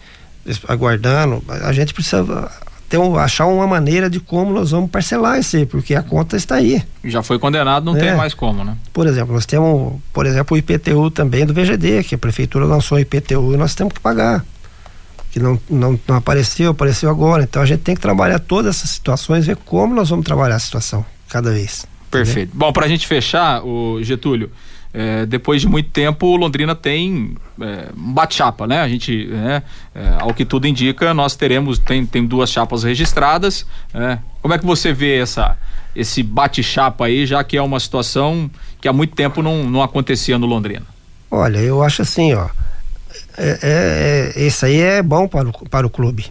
Aguardando. 0.69 1.43
A 1.49 1.69
a 1.69 1.73
gente 1.73 1.93
precisa 1.93 2.51
ter 2.89 2.99
um- 2.99 3.17
achar 3.19 3.47
uma 3.47 3.67
maneira 3.67 4.09
de 4.09 4.19
como 4.21 4.53
nós 4.53 4.71
vamos 4.71 4.91
parcelar 4.91 5.39
isso 5.39 5.57
aí, 5.57 5.67
porque 5.67 5.95
a 5.95 6.03
conta 6.03 6.37
está 6.37 6.55
aí. 6.57 6.83
Já 7.05 7.23
foi 7.23 7.39
condenado, 7.39 7.85
não 7.85 7.97
É. 7.97 8.01
tem 8.01 8.17
mais 8.17 8.33
como, 8.35 8.65
né? 8.65 8.77
Por 8.93 9.07
exemplo, 9.07 9.35
nós 9.35 9.45
temos, 9.47 9.95
por 10.13 10.25
exemplo, 10.27 10.55
o 10.55 10.59
IPTU 10.59 11.11
também 11.11 11.45
do 11.45 11.53
VGD, 11.53 12.03
que 12.05 12.15
a 12.15 12.19
prefeitura 12.19 12.65
lançou 12.65 12.97
o 12.97 13.01
IPTU 13.01 13.55
e 13.55 13.57
nós 13.57 13.75
temos 13.75 13.93
que 13.93 14.01
pagar. 14.01 14.45
Que 15.31 15.39
não, 15.39 15.61
não, 15.69 16.01
não 16.09 16.17
apareceu, 16.17 16.71
apareceu 16.71 17.11
agora. 17.11 17.43
Então 17.43 17.61
a 17.61 17.67
gente 17.67 17.81
tem 17.81 17.95
que 17.95 18.01
trabalhar 18.01 18.39
todas 18.39 18.77
essas 18.77 18.91
situações, 18.91 19.45
ver 19.47 19.57
como 19.57 19.95
nós 19.95 20.09
vamos 20.09 20.25
trabalhar 20.25 20.57
a 20.57 20.59
situação 20.59 21.05
cada 21.29 21.51
vez. 21.53 21.87
Perfeito. 22.11 22.51
Bom, 22.55 22.73
pra 22.73 22.89
gente 22.89 23.07
fechar, 23.07 23.63
o 23.63 24.03
Getúlio, 24.03 24.51
é, 24.99 25.25
depois 25.27 25.61
de 25.61 25.69
muito 25.69 25.91
tempo, 25.91 26.35
Londrina 26.35 26.75
tem 26.75 27.37
é, 27.61 27.89
um 27.97 28.13
bate-chapa, 28.13 28.67
né? 28.67 28.81
A 28.81 28.89
gente, 28.89 29.27
né, 29.27 29.63
é, 29.95 30.17
ao 30.19 30.35
que 30.35 30.45
tudo 30.45 30.67
indica, 30.67 31.15
nós 31.15 31.37
teremos, 31.37 31.79
tem, 31.79 32.05
tem 32.05 32.27
duas 32.27 32.51
chapas 32.51 32.83
registradas. 32.83 33.65
é. 33.95 34.19
Como 34.43 34.55
é 34.55 34.59
que 34.59 34.67
você 34.67 34.93
vê 34.93 35.19
essa, 35.19 35.57
esse 35.95 36.21
bate-chapa 36.21 37.07
aí, 37.07 37.27
já 37.27 37.45
que 37.45 37.57
é 37.57 37.63
uma 37.63 37.79
situação 37.79 38.51
que 38.81 38.89
há 38.89 38.93
muito 38.93 39.15
tempo 39.15 39.41
não, 39.41 39.63
não 39.63 39.85
acontecia 39.85 40.37
no 40.37 40.47
Londrina? 40.47 40.87
Olha, 41.31 41.59
eu 41.59 41.81
acho 41.81 42.03
assim, 42.03 42.35
ó. 42.35 42.49
É, 43.37 43.59
é, 43.63 44.33
é, 44.37 44.43
esse 44.47 44.67
aí 44.67 44.81
é 44.81 45.01
bom 45.01 45.29
para 45.29 45.49
o, 45.49 45.53
para 45.69 45.87
o 45.87 45.91
clube. 45.91 46.27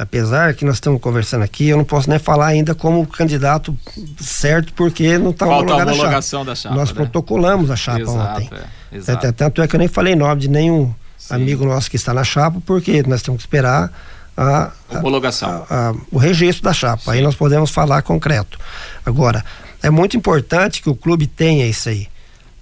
Apesar 0.00 0.54
que 0.54 0.64
nós 0.64 0.76
estamos 0.76 1.00
conversando 1.00 1.42
aqui, 1.42 1.68
eu 1.70 1.76
não 1.76 1.84
posso 1.84 2.08
nem 2.08 2.20
falar 2.20 2.46
ainda 2.46 2.72
como 2.72 3.04
candidato 3.04 3.76
certo, 4.20 4.72
porque 4.72 5.18
não 5.18 5.30
está 5.30 5.44
a 5.44 5.48
homologada 5.48 5.90
a 5.90 5.94
homologação 5.94 6.44
da 6.44 6.54
chapa, 6.54 6.76
Nós 6.76 6.90
né? 6.90 6.94
protocolamos 6.94 7.68
a 7.68 7.74
chapa 7.74 8.00
Exato, 8.02 8.42
ontem. 8.44 8.50
é, 8.92 8.96
exato. 8.96 9.20
Tanto- 9.22 9.36
Tanto 9.36 9.62
é 9.62 9.66
que 9.66 9.74
eu 9.74 9.78
nem 9.80 9.88
falei 9.88 10.14
nome 10.14 10.40
de 10.42 10.48
nenhum 10.48 10.94
amigo 11.28 11.64
nosso 11.66 11.90
que 11.90 11.96
está 11.96 12.14
na 12.14 12.22
chapa, 12.22 12.62
porque 12.64 13.02
nós 13.08 13.22
temos 13.22 13.38
que 13.38 13.46
esperar 13.48 13.92
a, 14.36 14.70
a- 14.88 14.98
Homologação. 15.00 15.66
a- 15.68 15.92
o 16.12 16.16
registro 16.18 16.62
da 16.62 16.72
chapa. 16.72 17.10
Aí 17.10 17.20
nós 17.20 17.34
podemos 17.34 17.72
falar 17.72 18.00
concreto. 18.02 18.56
Agora, 19.04 19.44
é 19.82 19.90
muito 19.90 20.16
importante 20.16 20.80
que 20.80 20.88
o 20.88 20.94
clube 20.94 21.26
tenha 21.26 21.66
isso 21.66 21.88
aí. 21.88 22.06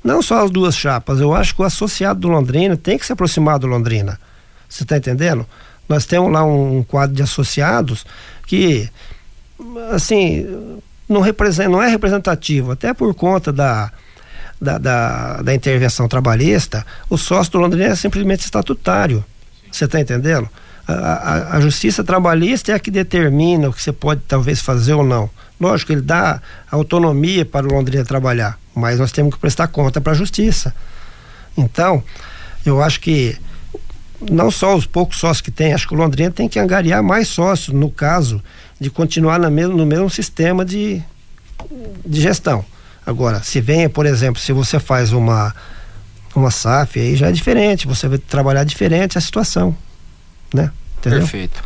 Não 0.02 0.22
só 0.22 0.42
as 0.42 0.50
duas 0.50 0.74
chapas, 0.74 1.20
eu 1.20 1.34
acho 1.34 1.54
que 1.54 1.60
o 1.60 1.64
associado 1.66 2.18
do 2.20 2.28
Londrina 2.28 2.78
tem 2.78 2.96
que 2.96 3.04
se 3.04 3.12
aproximar 3.12 3.58
do 3.58 3.66
Londrina. 3.66 4.18
Você 4.66 4.84
está 4.84 4.96
entendendo? 4.96 5.46
Nós 5.88 6.04
temos 6.06 6.32
lá 6.32 6.44
um, 6.44 6.82
quadro 6.82 7.14
de 7.14 7.22
associados 7.22 8.04
que, 8.46 8.88
assim, 9.92 10.46
não, 11.08 11.20
representa, 11.20 11.68
não 11.68 11.82
é 11.82 11.88
representativo, 11.88 12.72
até 12.72 12.92
por 12.92 13.14
conta 13.14 13.52
da, 13.52 13.92
da, 14.60 14.78
da, 14.78 15.42
da 15.42 15.54
intervenção 15.54 16.08
trabalhista, 16.08 16.84
o 17.08 17.16
sócio 17.16 17.52
do 17.52 17.58
Londrina 17.58 17.86
é 17.86 17.94
simplesmente 17.94 18.44
estatutário. 18.44 19.24
Você 19.70 19.84
está 19.84 20.00
entendendo? 20.00 20.48
A, 20.88 20.92
a, 20.92 21.56
a 21.56 21.60
justiça 21.60 22.02
trabalhista 22.04 22.72
é 22.72 22.74
a 22.74 22.78
que 22.78 22.90
determina 22.90 23.68
o 23.68 23.72
que 23.72 23.82
você 23.82 23.92
pode 23.92 24.22
talvez 24.26 24.60
fazer 24.60 24.94
ou 24.94 25.04
não. 25.04 25.28
Lógico, 25.60 25.92
ele 25.92 26.02
dá 26.02 26.40
autonomia 26.70 27.44
para 27.44 27.66
o 27.66 27.72
Londrina 27.72 28.04
trabalhar, 28.04 28.58
mas 28.74 28.98
nós 28.98 29.10
temos 29.10 29.34
que 29.34 29.40
prestar 29.40 29.68
conta 29.68 30.00
para 30.00 30.12
a 30.12 30.16
justiça. 30.16 30.74
Então, 31.56 32.02
eu 32.64 32.82
acho 32.82 33.00
que 33.00 33.36
não 34.20 34.50
só 34.50 34.74
os 34.74 34.86
poucos 34.86 35.18
sócios 35.18 35.40
que 35.40 35.50
tem, 35.50 35.72
acho 35.72 35.86
que 35.86 35.94
o 35.94 35.96
Londrina 35.96 36.30
tem 36.30 36.48
que 36.48 36.58
angariar 36.58 37.02
mais 37.02 37.28
sócios, 37.28 37.74
no 37.74 37.90
caso 37.90 38.42
de 38.80 38.90
continuar 38.90 39.38
na 39.38 39.50
mesmo, 39.50 39.76
no 39.76 39.86
mesmo 39.86 40.08
sistema 40.10 40.64
de, 40.64 41.02
de 42.04 42.20
gestão. 42.20 42.64
Agora, 43.04 43.42
se 43.42 43.60
vem, 43.60 43.88
por 43.88 44.06
exemplo, 44.06 44.40
se 44.40 44.52
você 44.52 44.80
faz 44.80 45.12
uma, 45.12 45.54
uma 46.34 46.50
SAF, 46.50 46.98
aí 46.98 47.16
já 47.16 47.28
é 47.28 47.32
diferente, 47.32 47.86
você 47.86 48.08
vai 48.08 48.18
trabalhar 48.18 48.64
diferente 48.64 49.16
a 49.16 49.20
situação, 49.20 49.76
né? 50.52 50.70
Entendeu? 51.06 51.20
Perfeito. 51.20 51.62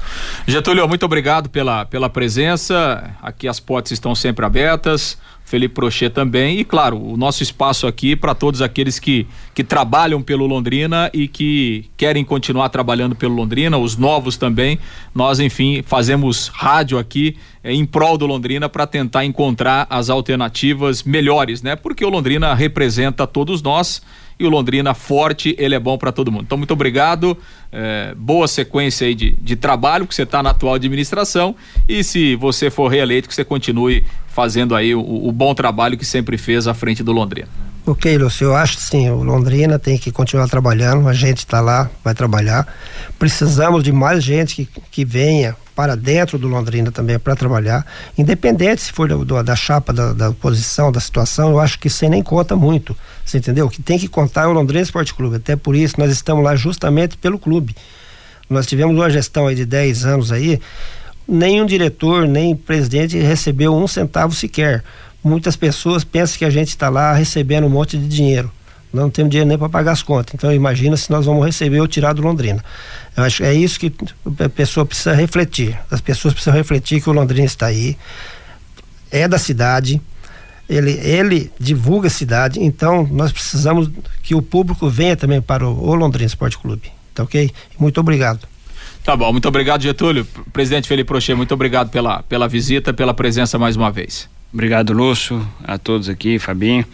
Getúlio, 0.46 0.87
muito 0.87 1.05
obrigado 1.05 1.48
pela, 1.48 1.85
pela 1.87 2.11
presença. 2.11 3.11
Aqui 3.22 3.48
as 3.48 3.59
portas 3.59 3.92
estão 3.92 4.14
sempre 4.14 4.44
abertas. 4.44 5.18
Felipe 5.50 5.74
Prochet 5.74 6.14
também. 6.14 6.61
E, 6.61 6.64
claro, 6.64 6.96
o 6.96 7.16
nosso 7.16 7.42
espaço 7.42 7.87
aqui 7.87 8.14
para 8.14 8.37
todos 8.37 8.62
aqueles 8.62 9.00
que, 9.00 9.26
que 9.53 9.64
trabalham 9.64 10.22
pelo 10.22 10.46
Londrina 10.46 11.11
e 11.12 11.26
que 11.26 11.87
querem 11.96 12.24
continuar 12.24 12.68
trabalhando 12.68 13.16
pelo 13.16 13.35
Londrina, 13.35 13.76
os 13.76 13.96
novos 13.96 14.37
também. 14.37 14.79
Nós, 15.12 15.40
enfim, 15.40 15.83
fazemos 15.85 16.48
rádio 16.55 16.98
aqui 16.98 17.37
eh, 17.64 17.72
em 17.72 17.85
prol 17.85 18.16
do 18.16 18.26
Londrina 18.26 18.68
para 18.68 18.87
tentar 18.87 19.24
encontrar 19.24 19.88
as 19.90 20.09
alternativas 20.09 21.03
melhores, 21.03 21.62
né? 21.62 21.74
Porque 21.74 22.05
o 22.05 22.11
Londrina 22.11 22.55
representa 22.55 23.26
todos 23.26 23.61
nós 23.61 24.00
e 24.40 24.46
o 24.46 24.48
Londrina 24.48 24.95
forte, 24.95 25.55
ele 25.59 25.74
é 25.74 25.78
bom 25.78 25.99
para 25.99 26.11
todo 26.11 26.32
mundo. 26.32 26.45
Então, 26.45 26.57
muito 26.57 26.72
obrigado, 26.72 27.36
eh, 27.70 28.14
boa 28.16 28.49
sequência 28.49 29.07
aí 29.07 29.14
de, 29.14 29.32
de 29.32 29.55
trabalho, 29.55 30.07
que 30.07 30.14
você 30.14 30.22
está 30.22 30.43
na 30.43 30.51
atual 30.51 30.74
administração 30.74 31.55
e 31.86 32.03
se 32.03 32.34
você 32.36 32.70
for 32.70 32.88
reeleito, 32.88 33.28
que 33.28 33.34
você 33.34 33.45
continue 33.45 34.03
fazendo 34.28 34.74
aí 34.74 34.95
o, 34.95 35.01
o 35.01 35.30
bom 35.30 35.55
trabalho 35.55 35.99
que 35.99 36.07
sempre 36.07 36.38
fez 36.38 36.66
à 36.66 36.72
frente 36.72 37.03
do 37.03 37.12
Londrina. 37.12 37.49
Ok, 37.86 38.16
Lúcio, 38.16 38.47
eu 38.47 38.57
acho 38.57 38.78
sim, 38.78 39.11
o 39.11 39.22
Londrina 39.22 39.78
tem 39.78 39.99
que 39.99 40.11
continuar 40.11 40.49
trabalhando, 40.49 41.07
a 41.07 41.12
gente 41.12 41.38
está 41.38 41.61
lá, 41.61 41.91
vai 42.03 42.14
trabalhar. 42.14 42.66
Precisamos 43.18 43.82
de 43.82 43.93
mais 43.93 44.24
gente 44.24 44.55
que, 44.55 44.68
que 44.91 45.05
venha 45.05 45.55
para 45.81 45.97
dentro 45.97 46.37
do 46.37 46.47
Londrina 46.47 46.93
também 46.93 47.18
para 47.18 47.35
trabalhar, 47.35 47.87
independente 48.18 48.83
se 48.83 48.93
for 48.93 49.09
do, 49.09 49.24
do, 49.24 49.43
da 49.43 49.57
chapa, 49.57 49.95
da, 49.95 50.12
da 50.12 50.31
posição, 50.31 50.93
da 50.93 51.01
situação, 51.01 51.53
eu 51.53 51.59
acho 51.59 51.78
que 51.78 51.89
aí 51.89 52.07
nem 52.07 52.22
conta 52.22 52.55
muito, 52.55 52.95
você 53.24 53.39
entendeu? 53.39 53.64
O 53.64 53.70
que 53.70 53.81
tem 53.81 53.99
que 53.99 54.07
contar 54.07 54.43
é 54.43 54.47
o 54.47 54.53
Londrina 54.53 54.83
Esporte 54.83 55.14
Clube, 55.14 55.37
até 55.37 55.57
por 55.57 55.74
isso 55.74 55.95
nós 55.97 56.12
estamos 56.12 56.45
lá 56.45 56.55
justamente 56.55 57.16
pelo 57.16 57.39
clube. 57.39 57.74
Nós 58.51 58.66
tivemos 58.66 58.95
uma 58.95 59.09
gestão 59.09 59.47
aí 59.47 59.55
de 59.55 59.64
10 59.64 60.05
anos 60.05 60.31
aí, 60.31 60.61
nenhum 61.26 61.64
diretor, 61.64 62.28
nem 62.28 62.55
presidente 62.55 63.16
recebeu 63.16 63.74
um 63.74 63.89
centavo 63.89 64.35
sequer. 64.35 64.85
Muitas 65.24 65.57
pessoas 65.57 66.05
pensam 66.05 66.37
que 66.37 66.45
a 66.45 66.51
gente 66.51 66.68
está 66.68 66.91
lá 66.91 67.14
recebendo 67.14 67.66
um 67.66 67.70
monte 67.70 67.97
de 67.97 68.07
dinheiro 68.07 68.53
não 68.93 69.11
temos 69.11 69.30
dinheiro 69.30 69.49
nem 69.49 69.59
para 69.59 69.68
pagar 69.68 69.93
as 69.93 70.03
contas. 70.03 70.34
Então 70.34 70.53
imagina 70.53 70.97
se 70.97 71.11
nós 71.11 71.26
vamos 71.26 71.45
receber 71.45 71.80
ou 71.80 71.88
tirar 71.88 72.12
do 72.12 72.22
Londrina. 72.22 72.64
Eu 73.16 73.24
acho 73.24 73.38
que 73.38 73.45
é 73.45 73.55
isso 73.55 73.78
que 73.78 73.93
a 74.45 74.49
pessoa 74.49 74.86
precisa 74.86 75.14
refletir. 75.14 75.78
As 75.91 76.01
pessoas 76.01 76.34
precisam 76.34 76.55
refletir 76.55 77.01
que 77.01 77.09
o 77.09 77.12
Londrina 77.12 77.47
está 77.47 77.66
aí, 77.66 77.97
é 79.11 79.26
da 79.26 79.38
cidade, 79.38 80.01
ele, 80.68 80.93
ele 81.03 81.51
divulga 81.59 82.07
a 82.07 82.11
cidade, 82.11 82.62
então 82.62 83.09
nós 83.11 83.32
precisamos 83.32 83.91
que 84.22 84.34
o 84.34 84.41
público 84.41 84.88
venha 84.88 85.16
também 85.16 85.43
para 85.43 85.66
o, 85.68 85.88
o 85.88 85.95
Londrina 85.95 86.26
Esporte 86.26 86.57
Clube. 86.57 86.93
Tá 87.12 87.24
ok? 87.24 87.51
Muito 87.78 87.99
obrigado. 87.99 88.49
Tá 89.03 89.16
bom, 89.16 89.32
muito 89.32 89.49
obrigado, 89.49 89.82
Getúlio. 89.82 90.24
Presidente 90.53 90.86
Felipe 90.86 91.09
Prochê, 91.09 91.34
muito 91.34 91.53
obrigado 91.53 91.91
pela, 91.91 92.22
pela 92.22 92.47
visita, 92.47 92.93
pela 92.93 93.12
presença 93.12 93.59
mais 93.59 93.74
uma 93.74 93.91
vez. 93.91 94.28
Obrigado, 94.53 94.93
Lúcio, 94.93 95.47
a 95.64 95.78
todos 95.78 96.09
aqui, 96.09 96.38
Fabinho. 96.38 96.84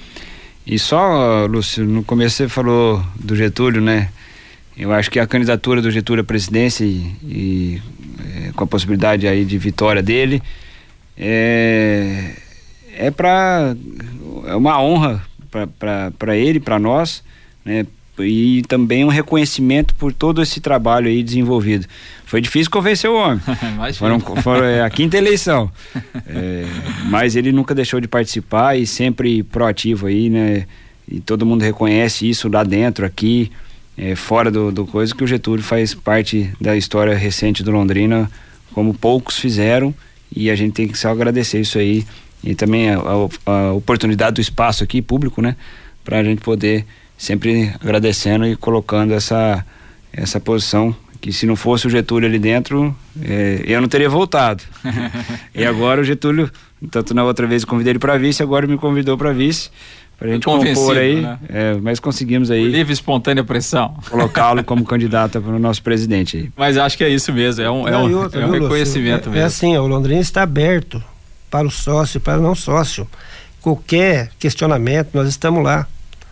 E 0.66 0.78
só, 0.78 1.46
Lúcio, 1.46 1.84
no 1.84 2.02
começo 2.02 2.36
você 2.36 2.48
falou 2.48 3.00
do 3.14 3.36
Getúlio, 3.36 3.80
né? 3.80 4.08
Eu 4.76 4.92
acho 4.92 5.10
que 5.10 5.20
a 5.20 5.26
candidatura 5.26 5.80
do 5.80 5.90
Getúlio 5.90 6.22
à 6.22 6.24
presidência 6.24 6.84
e, 6.84 7.14
e 7.22 7.82
é, 8.48 8.52
com 8.52 8.64
a 8.64 8.66
possibilidade 8.66 9.28
aí 9.28 9.44
de 9.44 9.56
vitória 9.56 10.02
dele 10.02 10.42
é, 11.16 12.32
é 12.96 13.10
para 13.10 13.76
é 14.44 14.54
uma 14.56 14.82
honra 14.82 15.24
para 16.18 16.36
ele, 16.36 16.58
para 16.58 16.78
nós, 16.78 17.22
né? 17.64 17.86
E 18.18 18.62
também 18.62 19.04
um 19.04 19.08
reconhecimento 19.08 19.94
por 19.94 20.12
todo 20.12 20.42
esse 20.42 20.60
trabalho 20.60 21.08
aí 21.08 21.22
desenvolvido. 21.22 21.86
Foi 22.24 22.40
difícil 22.40 22.70
convencer 22.70 23.08
o 23.10 23.14
homem. 23.14 23.40
foram, 23.94 24.20
foram 24.20 24.64
é, 24.64 24.82
a 24.82 24.90
quinta 24.90 25.16
eleição. 25.16 25.70
É, 26.28 26.64
mas 27.08 27.36
ele 27.36 27.52
nunca 27.52 27.74
deixou 27.74 28.00
de 28.00 28.08
participar 28.08 28.76
e 28.76 28.86
sempre 28.86 29.42
proativo 29.44 30.06
aí, 30.06 30.28
né? 30.28 30.66
E 31.08 31.20
todo 31.20 31.46
mundo 31.46 31.62
reconhece 31.62 32.28
isso 32.28 32.48
lá 32.48 32.64
dentro, 32.64 33.06
aqui, 33.06 33.50
é, 33.96 34.16
fora 34.16 34.50
do, 34.50 34.72
do 34.72 34.84
coisa, 34.84 35.14
que 35.14 35.22
o 35.22 35.26
Getúlio 35.26 35.62
faz 35.62 35.94
parte 35.94 36.52
da 36.60 36.76
história 36.76 37.14
recente 37.14 37.62
do 37.62 37.70
Londrina, 37.70 38.30
como 38.72 38.92
poucos 38.92 39.38
fizeram, 39.38 39.94
e 40.34 40.50
a 40.50 40.56
gente 40.56 40.72
tem 40.72 40.88
que 40.88 40.98
só 40.98 41.10
agradecer 41.10 41.60
isso 41.60 41.78
aí. 41.78 42.04
E 42.42 42.54
também 42.54 42.90
a, 42.90 42.98
a, 42.98 43.50
a 43.50 43.72
oportunidade 43.72 44.34
do 44.34 44.40
espaço 44.40 44.82
aqui, 44.82 45.00
público, 45.00 45.40
né? 45.40 45.56
Pra 46.04 46.24
gente 46.24 46.40
poder 46.40 46.84
sempre 47.16 47.72
agradecendo 47.80 48.46
e 48.46 48.56
colocando 48.56 49.12
essa, 49.12 49.64
essa 50.12 50.38
posição 50.40 50.94
que 51.20 51.32
se 51.32 51.46
não 51.46 51.56
fosse 51.56 51.86
o 51.86 51.90
Getúlio 51.90 52.28
ali 52.28 52.38
dentro, 52.38 52.94
é, 53.22 53.62
eu 53.64 53.80
não 53.80 53.88
teria 53.88 54.08
voltado. 54.08 54.62
e 55.54 55.64
agora 55.64 56.00
o 56.00 56.04
Getúlio, 56.04 56.50
tanto 56.90 57.14
na 57.14 57.24
outra 57.24 57.46
vez 57.46 57.62
eu 57.62 57.68
convidei 57.68 57.92
ele 57.92 57.98
para 57.98 58.16
vice, 58.16 58.42
agora 58.42 58.66
me 58.66 58.76
convidou 58.78 59.16
para 59.16 59.32
vice. 59.32 59.70
Pra 60.18 60.28
gente 60.28 60.44
compor 60.44 60.96
aí, 60.96 61.20
né? 61.20 61.38
é, 61.48 61.74
mas 61.74 62.00
conseguimos 62.00 62.50
aí. 62.50 62.66
Livre 62.66 62.90
espontânea 62.90 63.44
pressão. 63.44 63.98
Colocá-lo 64.08 64.64
como 64.64 64.82
candidato 64.82 65.42
para 65.42 65.52
o 65.52 65.58
nosso 65.58 65.82
presidente 65.82 66.38
aí. 66.38 66.50
Mas 66.56 66.78
acho 66.78 66.96
que 66.96 67.04
é 67.04 67.08
isso 67.10 67.32
mesmo, 67.34 67.62
é 67.62 67.70
um, 67.70 67.86
é 67.86 67.98
um, 67.98 68.18
outra, 68.20 68.40
é 68.40 68.46
um 68.46 68.50
reconhecimento 68.50 69.28
é, 69.28 69.32
mesmo. 69.32 69.42
É 69.42 69.44
assim, 69.44 69.76
o 69.76 69.86
Londrina 69.86 70.20
está 70.20 70.42
aberto 70.42 71.04
para 71.50 71.66
o 71.66 71.70
sócio, 71.70 72.18
para 72.18 72.38
o 72.38 72.42
não 72.42 72.54
sócio. 72.54 73.06
Qualquer 73.60 74.30
questionamento, 74.38 75.10
nós 75.12 75.28
estamos 75.28 75.62
lá. 75.62 75.86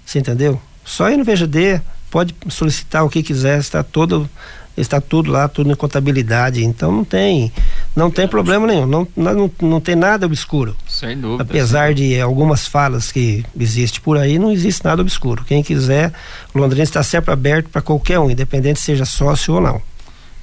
Você 0.07 0.19
entendeu? 0.19 0.61
Só 0.85 1.11
ir 1.11 1.17
no 1.17 1.25
VGD, 1.25 1.81
pode 2.11 2.35
solicitar 2.49 3.05
o 3.05 3.11
que 3.11 3.23
quiser, 3.23 3.59
está 3.59 3.83
todo 3.83 4.29
está 4.77 5.01
tudo 5.01 5.31
lá, 5.31 5.49
tudo 5.49 5.71
em 5.71 5.75
contabilidade, 5.75 6.65
então 6.65 6.91
não 6.91 7.05
tem 7.05 7.53
não 7.95 8.11
tem 8.11 8.27
problema 8.27 8.67
nenhum, 8.67 8.87
não, 8.87 9.09
não, 9.17 9.51
não 9.63 9.81
tem 9.81 9.95
nada 9.95 10.27
obscuro. 10.27 10.77
Sem 10.89 11.17
dúvida. 11.17 11.45
Apesar 11.45 11.95
de 11.95 12.21
algumas 12.21 12.67
falas 12.67 13.13
que 13.13 13.45
existe 13.59 14.01
por 14.01 14.19
aí, 14.19 14.39
não 14.39 14.51
existe 14.51 14.85
nada 14.85 15.01
obscuro. 15.01 15.45
Quem 15.45 15.63
quiser, 15.63 16.13
Londrina 16.55 16.83
está 16.83 17.03
sempre 17.03 17.33
aberto 17.33 17.69
para 17.69 17.81
qualquer 17.81 18.19
um, 18.19 18.31
independente 18.31 18.81
seja 18.81 19.05
sócio 19.05 19.55
ou 19.55 19.61
não. 19.61 19.81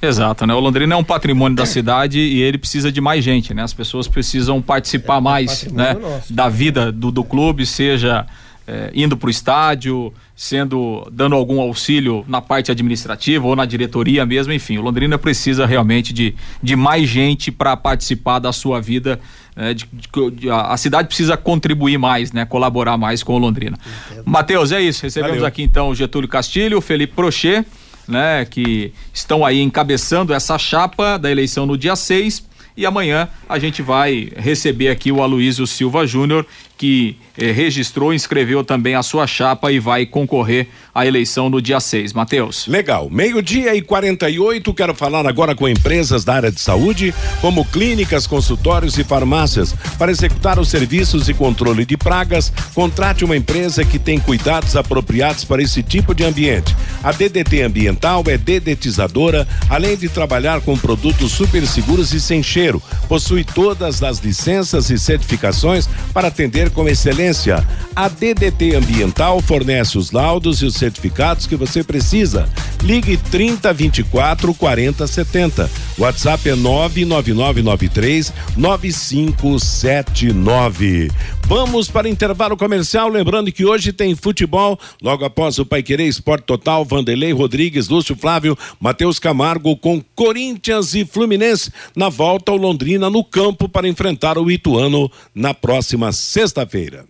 Exato, 0.00 0.46
né? 0.46 0.54
O 0.54 0.58
Londrina 0.58 0.94
é 0.94 0.96
um 0.96 1.04
patrimônio 1.04 1.54
da 1.54 1.64
cidade 1.64 2.18
e 2.18 2.42
ele 2.42 2.58
precisa 2.58 2.90
de 2.90 3.00
mais 3.00 3.22
gente, 3.22 3.54
né? 3.54 3.62
As 3.62 3.72
pessoas 3.72 4.08
precisam 4.08 4.60
participar 4.60 5.18
é, 5.18 5.20
mais, 5.20 5.64
né? 5.70 5.94
Nosso. 5.94 6.32
Da 6.32 6.48
vida 6.48 6.90
do, 6.90 7.12
do 7.12 7.22
clube, 7.22 7.64
seja 7.64 8.26
é, 8.66 8.90
indo 8.94 9.16
para 9.16 9.26
o 9.26 9.30
estádio, 9.30 10.12
sendo 10.36 11.08
dando 11.12 11.34
algum 11.34 11.60
auxílio 11.60 12.24
na 12.28 12.40
parte 12.40 12.70
administrativa 12.70 13.46
ou 13.46 13.56
na 13.56 13.64
diretoria 13.64 14.24
mesmo, 14.24 14.52
enfim, 14.52 14.78
o 14.78 14.82
Londrina 14.82 15.18
precisa 15.18 15.66
realmente 15.66 16.12
de, 16.12 16.34
de 16.62 16.76
mais 16.76 17.08
gente 17.08 17.50
para 17.50 17.76
participar 17.76 18.38
da 18.38 18.52
sua 18.52 18.80
vida. 18.80 19.20
É, 19.54 19.74
de, 19.74 19.86
de, 20.32 20.48
a, 20.48 20.72
a, 20.72 20.76
cidade 20.78 21.08
precisa 21.08 21.36
contribuir 21.36 21.98
mais, 21.98 22.32
né? 22.32 22.46
Colaborar 22.46 22.96
mais 22.96 23.22
com 23.22 23.34
o 23.34 23.38
Londrina. 23.38 23.76
Matheus, 24.24 24.72
é 24.72 24.80
isso. 24.80 25.02
Recebemos 25.02 25.36
Valeu. 25.36 25.46
aqui 25.46 25.62
então 25.62 25.90
o 25.90 25.94
Getúlio 25.94 26.26
Castilho, 26.26 26.78
o 26.78 26.80
Felipe 26.80 27.12
Prochê, 27.14 27.62
né? 28.08 28.46
Que 28.46 28.94
estão 29.12 29.44
aí 29.44 29.60
encabeçando 29.60 30.32
essa 30.32 30.56
chapa 30.56 31.18
da 31.18 31.30
eleição 31.30 31.66
no 31.66 31.76
dia 31.76 31.94
6 31.94 32.52
e 32.76 32.86
amanhã 32.86 33.28
a 33.48 33.58
gente 33.58 33.82
vai 33.82 34.30
receber 34.36 34.88
aqui 34.88 35.12
o 35.12 35.22
Aloísio 35.22 35.66
Silva 35.66 36.06
Júnior, 36.06 36.46
que 36.82 37.16
eh, 37.38 37.52
registrou, 37.52 38.12
inscreveu 38.12 38.64
também 38.64 38.96
a 38.96 39.04
sua 39.04 39.24
chapa 39.24 39.70
e 39.70 39.78
vai 39.78 40.04
concorrer 40.04 40.66
à 40.92 41.06
eleição 41.06 41.48
no 41.48 41.62
dia 41.62 41.78
6. 41.78 42.12
Matheus. 42.12 42.66
Legal. 42.66 43.08
Meio-dia 43.08 43.72
e 43.76 43.80
48, 43.80 44.74
quero 44.74 44.92
falar 44.92 45.24
agora 45.24 45.54
com 45.54 45.68
empresas 45.68 46.24
da 46.24 46.34
área 46.34 46.50
de 46.50 46.60
saúde, 46.60 47.14
como 47.40 47.64
clínicas, 47.64 48.26
consultórios 48.26 48.98
e 48.98 49.04
farmácias. 49.04 49.76
Para 49.96 50.10
executar 50.10 50.58
os 50.58 50.70
serviços 50.70 51.28
e 51.28 51.34
controle 51.34 51.86
de 51.86 51.96
pragas, 51.96 52.52
contrate 52.74 53.24
uma 53.24 53.36
empresa 53.36 53.84
que 53.84 54.00
tem 54.00 54.18
cuidados 54.18 54.74
apropriados 54.74 55.44
para 55.44 55.62
esse 55.62 55.84
tipo 55.84 56.12
de 56.12 56.24
ambiente. 56.24 56.74
A 57.00 57.12
DDT 57.12 57.62
Ambiental 57.62 58.24
é 58.26 58.36
dedetizadora, 58.36 59.46
além 59.70 59.96
de 59.96 60.08
trabalhar 60.08 60.60
com 60.60 60.76
produtos 60.76 61.30
super 61.30 61.64
seguros 61.64 62.12
e 62.12 62.20
sem 62.20 62.42
cheiro. 62.42 62.82
Possui 63.06 63.44
todas 63.44 64.02
as 64.02 64.18
licenças 64.18 64.90
e 64.90 64.98
certificações 64.98 65.88
para 66.12 66.26
atender 66.26 66.71
com 66.72 66.88
excelência. 66.88 67.66
A 67.94 68.08
DDT 68.08 68.74
Ambiental 68.74 69.40
fornece 69.40 69.98
os 69.98 70.10
laudos 70.10 70.62
e 70.62 70.66
os 70.66 70.74
certificados 70.74 71.46
que 71.46 71.56
você 71.56 71.84
precisa. 71.84 72.48
Ligue 72.82 73.16
30 73.16 73.72
24 73.72 74.52
40 74.54 75.06
70. 75.06 75.70
WhatsApp 75.98 76.48
é 76.48 76.56
99993 76.56 78.32
9579. 78.56 81.10
Vamos 81.46 81.88
para 81.88 82.08
intervalo 82.08 82.56
comercial, 82.56 83.08
lembrando 83.08 83.52
que 83.52 83.64
hoje 83.64 83.92
tem 83.92 84.16
futebol, 84.16 84.78
logo 85.00 85.24
após 85.24 85.58
o 85.58 85.66
Pai 85.66 85.82
Querer 85.82 86.08
Esporte 86.08 86.44
Total, 86.44 86.84
Vanderlei 86.84 87.32
Rodrigues, 87.32 87.88
Lúcio 87.88 88.16
Flávio, 88.16 88.58
Matheus 88.80 89.18
Camargo 89.18 89.76
com 89.76 90.02
Corinthians 90.14 90.94
e 90.94 91.04
Fluminense 91.04 91.70
na 91.94 92.08
volta 92.08 92.50
ao 92.50 92.56
Londrina 92.56 93.10
no 93.10 93.22
campo 93.22 93.68
para 93.68 93.86
enfrentar 93.86 94.38
o 94.38 94.50
Ituano 94.50 95.10
na 95.34 95.52
próxima 95.54 96.10
sexta-feira. 96.10 97.04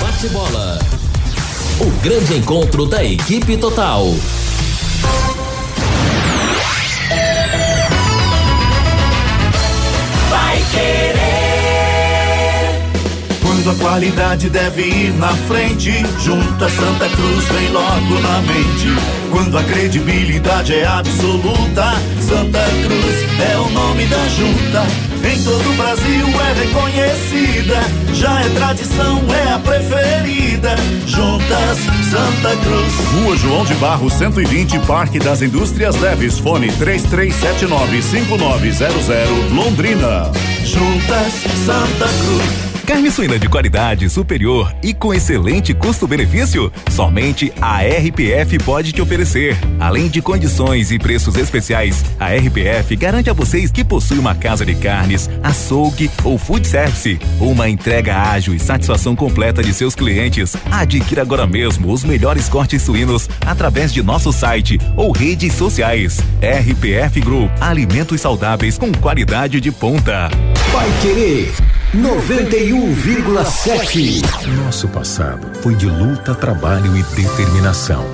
Bate 0.00 0.28
bola. 0.28 1.07
O 1.80 1.90
grande 2.02 2.34
encontro 2.34 2.86
da 2.86 3.04
equipe 3.04 3.56
total. 3.56 4.04
Vai 10.28 10.64
querer. 10.72 11.18
Quando 13.40 13.70
a 13.70 13.74
qualidade 13.76 14.50
deve 14.50 14.82
ir 14.82 15.12
na 15.18 15.28
frente, 15.28 15.92
junta 16.18 16.68
Santa 16.68 17.08
Cruz 17.10 17.44
vem 17.44 17.68
logo 17.70 18.20
na 18.22 18.40
mente. 18.40 18.88
Quando 19.30 19.56
a 19.56 19.62
credibilidade 19.62 20.74
é 20.74 20.84
absoluta, 20.84 21.94
Santa 22.28 22.64
Cruz 22.82 23.50
é 23.52 23.56
o 23.56 23.70
nome 23.70 24.04
da 24.06 24.28
junta. 24.30 25.07
Em 25.24 25.42
todo 25.42 25.70
o 25.70 25.74
Brasil 25.74 26.26
é 26.26 26.52
reconhecida, 26.60 27.80
já 28.14 28.40
é 28.40 28.48
tradição, 28.50 29.20
é 29.34 29.52
a 29.52 29.58
preferida. 29.58 30.76
Juntas 31.06 31.78
Santa 32.10 32.56
Cruz. 32.56 32.94
Rua 33.14 33.36
João 33.36 33.64
de 33.64 33.74
Barro 33.74 34.08
120, 34.08 34.78
Parque 34.80 35.18
das 35.18 35.42
Indústrias 35.42 35.96
Leves, 35.96 36.38
fone 36.38 36.70
33795900, 36.72 39.50
Londrina. 39.50 40.30
Juntas 40.64 41.32
Santa 41.64 42.06
Cruz. 42.06 42.67
Carne 42.88 43.10
suína 43.10 43.38
de 43.38 43.50
qualidade 43.50 44.08
superior 44.08 44.74
e 44.82 44.94
com 44.94 45.12
excelente 45.12 45.74
custo-benefício? 45.74 46.72
Somente 46.90 47.52
a 47.60 47.82
RPF 47.82 48.58
pode 48.60 48.92
te 48.92 49.02
oferecer. 49.02 49.58
Além 49.78 50.08
de 50.08 50.22
condições 50.22 50.90
e 50.90 50.98
preços 50.98 51.36
especiais, 51.36 52.02
a 52.18 52.28
RPF 52.28 52.96
garante 52.96 53.28
a 53.28 53.34
vocês 53.34 53.70
que 53.70 53.84
possui 53.84 54.18
uma 54.18 54.34
casa 54.34 54.64
de 54.64 54.74
carnes, 54.74 55.28
açougue 55.42 56.10
ou 56.24 56.38
food 56.38 56.66
service, 56.66 57.20
uma 57.38 57.68
entrega 57.68 58.22
ágil 58.22 58.54
e 58.54 58.58
satisfação 58.58 59.14
completa 59.14 59.62
de 59.62 59.74
seus 59.74 59.94
clientes. 59.94 60.56
Adquira 60.70 61.20
agora 61.20 61.46
mesmo 61.46 61.92
os 61.92 62.04
melhores 62.04 62.48
cortes 62.48 62.80
suínos 62.80 63.28
através 63.44 63.92
de 63.92 64.02
nosso 64.02 64.32
site 64.32 64.80
ou 64.96 65.12
redes 65.12 65.52
sociais. 65.52 66.20
RPF 66.40 67.20
Group, 67.20 67.50
alimentos 67.60 68.18
saudáveis 68.22 68.78
com 68.78 68.90
qualidade 68.92 69.60
de 69.60 69.70
ponta. 69.70 70.30
Vai 70.72 70.90
querer 71.02 71.52
91,7. 71.94 74.20
Nosso 74.62 74.86
passado 74.88 75.48
foi 75.62 75.74
de 75.74 75.86
luta, 75.86 76.34
trabalho 76.34 76.94
e 76.94 77.02
determinação. 77.02 78.04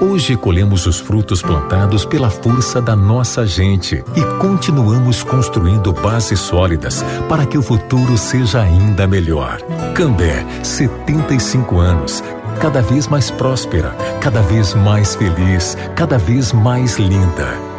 Hoje 0.00 0.36
colhemos 0.36 0.86
os 0.86 0.98
frutos 0.98 1.40
plantados 1.40 2.04
pela 2.04 2.28
força 2.28 2.82
da 2.82 2.96
nossa 2.96 3.46
gente 3.46 4.02
e 4.16 4.22
continuamos 4.40 5.22
construindo 5.22 5.92
bases 5.92 6.40
sólidas 6.40 7.04
para 7.28 7.46
que 7.46 7.56
o 7.56 7.62
futuro 7.62 8.18
seja 8.18 8.60
ainda 8.60 9.06
melhor. 9.06 9.60
Cambé, 9.94 10.44
75 10.64 11.78
anos, 11.78 12.24
cada 12.60 12.82
vez 12.82 13.06
mais 13.06 13.30
próspera, 13.30 13.94
cada 14.20 14.42
vez 14.42 14.74
mais 14.74 15.14
feliz, 15.14 15.76
cada 15.94 16.18
vez 16.18 16.52
mais 16.52 16.98
linda. 16.98 17.71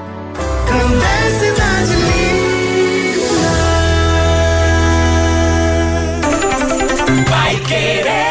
Linda. 7.53 7.59
Vai 7.59 7.59
querer. 7.61 8.22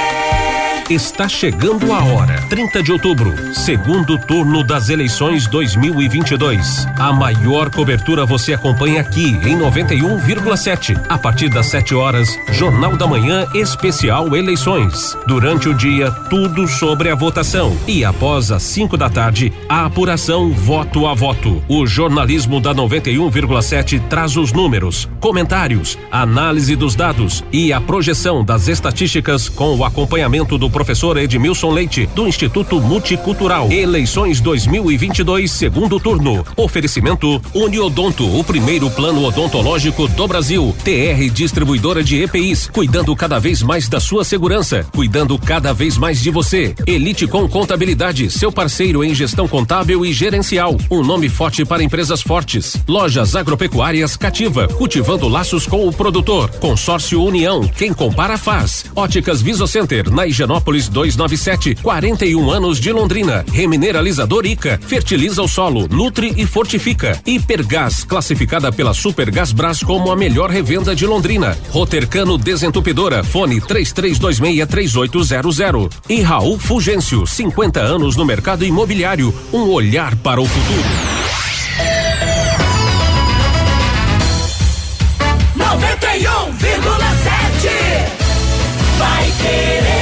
Está 0.90 1.28
chegando 1.28 1.92
a 1.92 2.04
hora. 2.04 2.42
30 2.50 2.82
de 2.82 2.92
outubro, 2.92 3.32
segundo 3.54 4.18
turno 4.18 4.64
das 4.64 4.88
eleições 4.90 5.46
2022. 5.46 6.86
A 6.98 7.12
maior 7.12 7.70
cobertura 7.70 8.26
você 8.26 8.52
acompanha 8.52 9.00
aqui 9.00 9.28
em 9.44 9.56
91,7. 9.56 11.00
A 11.08 11.16
partir 11.16 11.48
das 11.48 11.66
7 11.66 11.94
horas, 11.94 12.36
Jornal 12.50 12.96
da 12.96 13.06
Manhã 13.06 13.46
Especial 13.54 14.36
Eleições. 14.36 15.16
Durante 15.26 15.68
o 15.68 15.74
dia, 15.74 16.10
tudo 16.28 16.66
sobre 16.66 17.08
a 17.08 17.14
votação. 17.14 17.76
E 17.86 18.04
após 18.04 18.50
as 18.50 18.62
5 18.64 18.96
da 18.96 19.08
tarde, 19.08 19.52
a 19.68 19.86
apuração 19.86 20.52
voto 20.52 21.06
a 21.06 21.14
voto. 21.14 21.62
O 21.68 21.86
jornalismo 21.86 22.60
da 22.60 22.74
91,7 22.74 24.00
traz 24.08 24.36
os 24.36 24.52
números, 24.52 25.08
comentários, 25.20 25.96
análise 26.10 26.76
dos 26.76 26.94
dados 26.94 27.42
e 27.52 27.72
a 27.72 27.80
projeção 27.80 28.44
das 28.44 28.68
estatísticas 28.68 29.48
com 29.48 29.76
o 29.76 29.84
acompanhamento 29.84 30.58
do 30.58 30.71
professor 30.72 31.16
Edmilson 31.18 31.70
Leite, 31.70 32.08
do 32.14 32.26
Instituto 32.26 32.80
Multicultural. 32.80 33.70
Eleições 33.70 34.40
2022, 34.40 35.50
segundo 35.50 36.00
turno. 36.00 36.44
Oferecimento 36.56 37.40
Uniodonto, 37.54 38.26
o 38.38 38.42
primeiro 38.42 38.90
plano 38.90 39.22
odontológico 39.24 40.08
do 40.08 40.26
Brasil. 40.26 40.74
TR 40.82 41.30
Distribuidora 41.32 42.02
de 42.02 42.22
EPIs, 42.22 42.68
cuidando 42.72 43.14
cada 43.14 43.38
vez 43.38 43.62
mais 43.62 43.88
da 43.88 44.00
sua 44.00 44.24
segurança, 44.24 44.84
cuidando 44.92 45.38
cada 45.38 45.74
vez 45.74 45.98
mais 45.98 46.20
de 46.20 46.30
você. 46.30 46.74
Elite 46.86 47.26
com 47.26 47.46
Contabilidade, 47.46 48.30
seu 48.30 48.50
parceiro 48.50 49.04
em 49.04 49.14
gestão 49.14 49.46
contábil 49.46 50.06
e 50.06 50.12
gerencial. 50.12 50.76
Um 50.90 51.04
nome 51.04 51.28
forte 51.28 51.64
para 51.66 51.82
empresas 51.82 52.22
fortes. 52.22 52.76
Lojas 52.88 53.36
agropecuárias 53.36 54.16
Cativa, 54.16 54.66
cultivando 54.68 55.28
laços 55.28 55.66
com 55.66 55.86
o 55.86 55.92
produtor. 55.92 56.50
Consórcio 56.52 57.22
União, 57.22 57.68
quem 57.76 57.92
compara 57.92 58.38
faz. 58.38 58.86
Óticas 58.96 59.42
Visocenter, 59.42 60.10
na 60.10 60.26
Higienópolis 60.26 60.61
297, 60.62 61.76
41 61.82 62.50
anos 62.50 62.80
de 62.80 62.92
Londrina. 62.92 63.44
Remineralizador 63.52 64.46
Ica, 64.46 64.78
fertiliza 64.86 65.42
o 65.42 65.48
solo, 65.48 65.88
nutre 65.88 66.32
e 66.36 66.46
fortifica. 66.46 67.20
Hipergás, 67.26 68.04
classificada 68.04 68.70
pela 68.70 68.94
Supergás 68.94 69.50
Brás 69.52 69.82
como 69.82 70.12
a 70.12 70.16
melhor 70.16 70.50
revenda 70.50 70.94
de 70.94 71.06
Londrina. 71.06 71.58
Rotercano 71.70 72.38
Desentupidora, 72.38 73.24
fone 73.24 73.60
33263800. 73.60 75.90
E 76.08 76.22
Raul 76.22 76.58
Fugêncio, 76.58 77.26
50 77.26 77.80
anos 77.80 78.16
no 78.16 78.24
mercado 78.24 78.64
imobiliário, 78.64 79.34
um 79.52 79.68
olhar 79.70 80.14
para 80.16 80.40
o 80.40 80.46
futuro. 80.46 80.88
91,7 85.56 87.68
Vai 88.98 89.32
querer. 89.40 90.01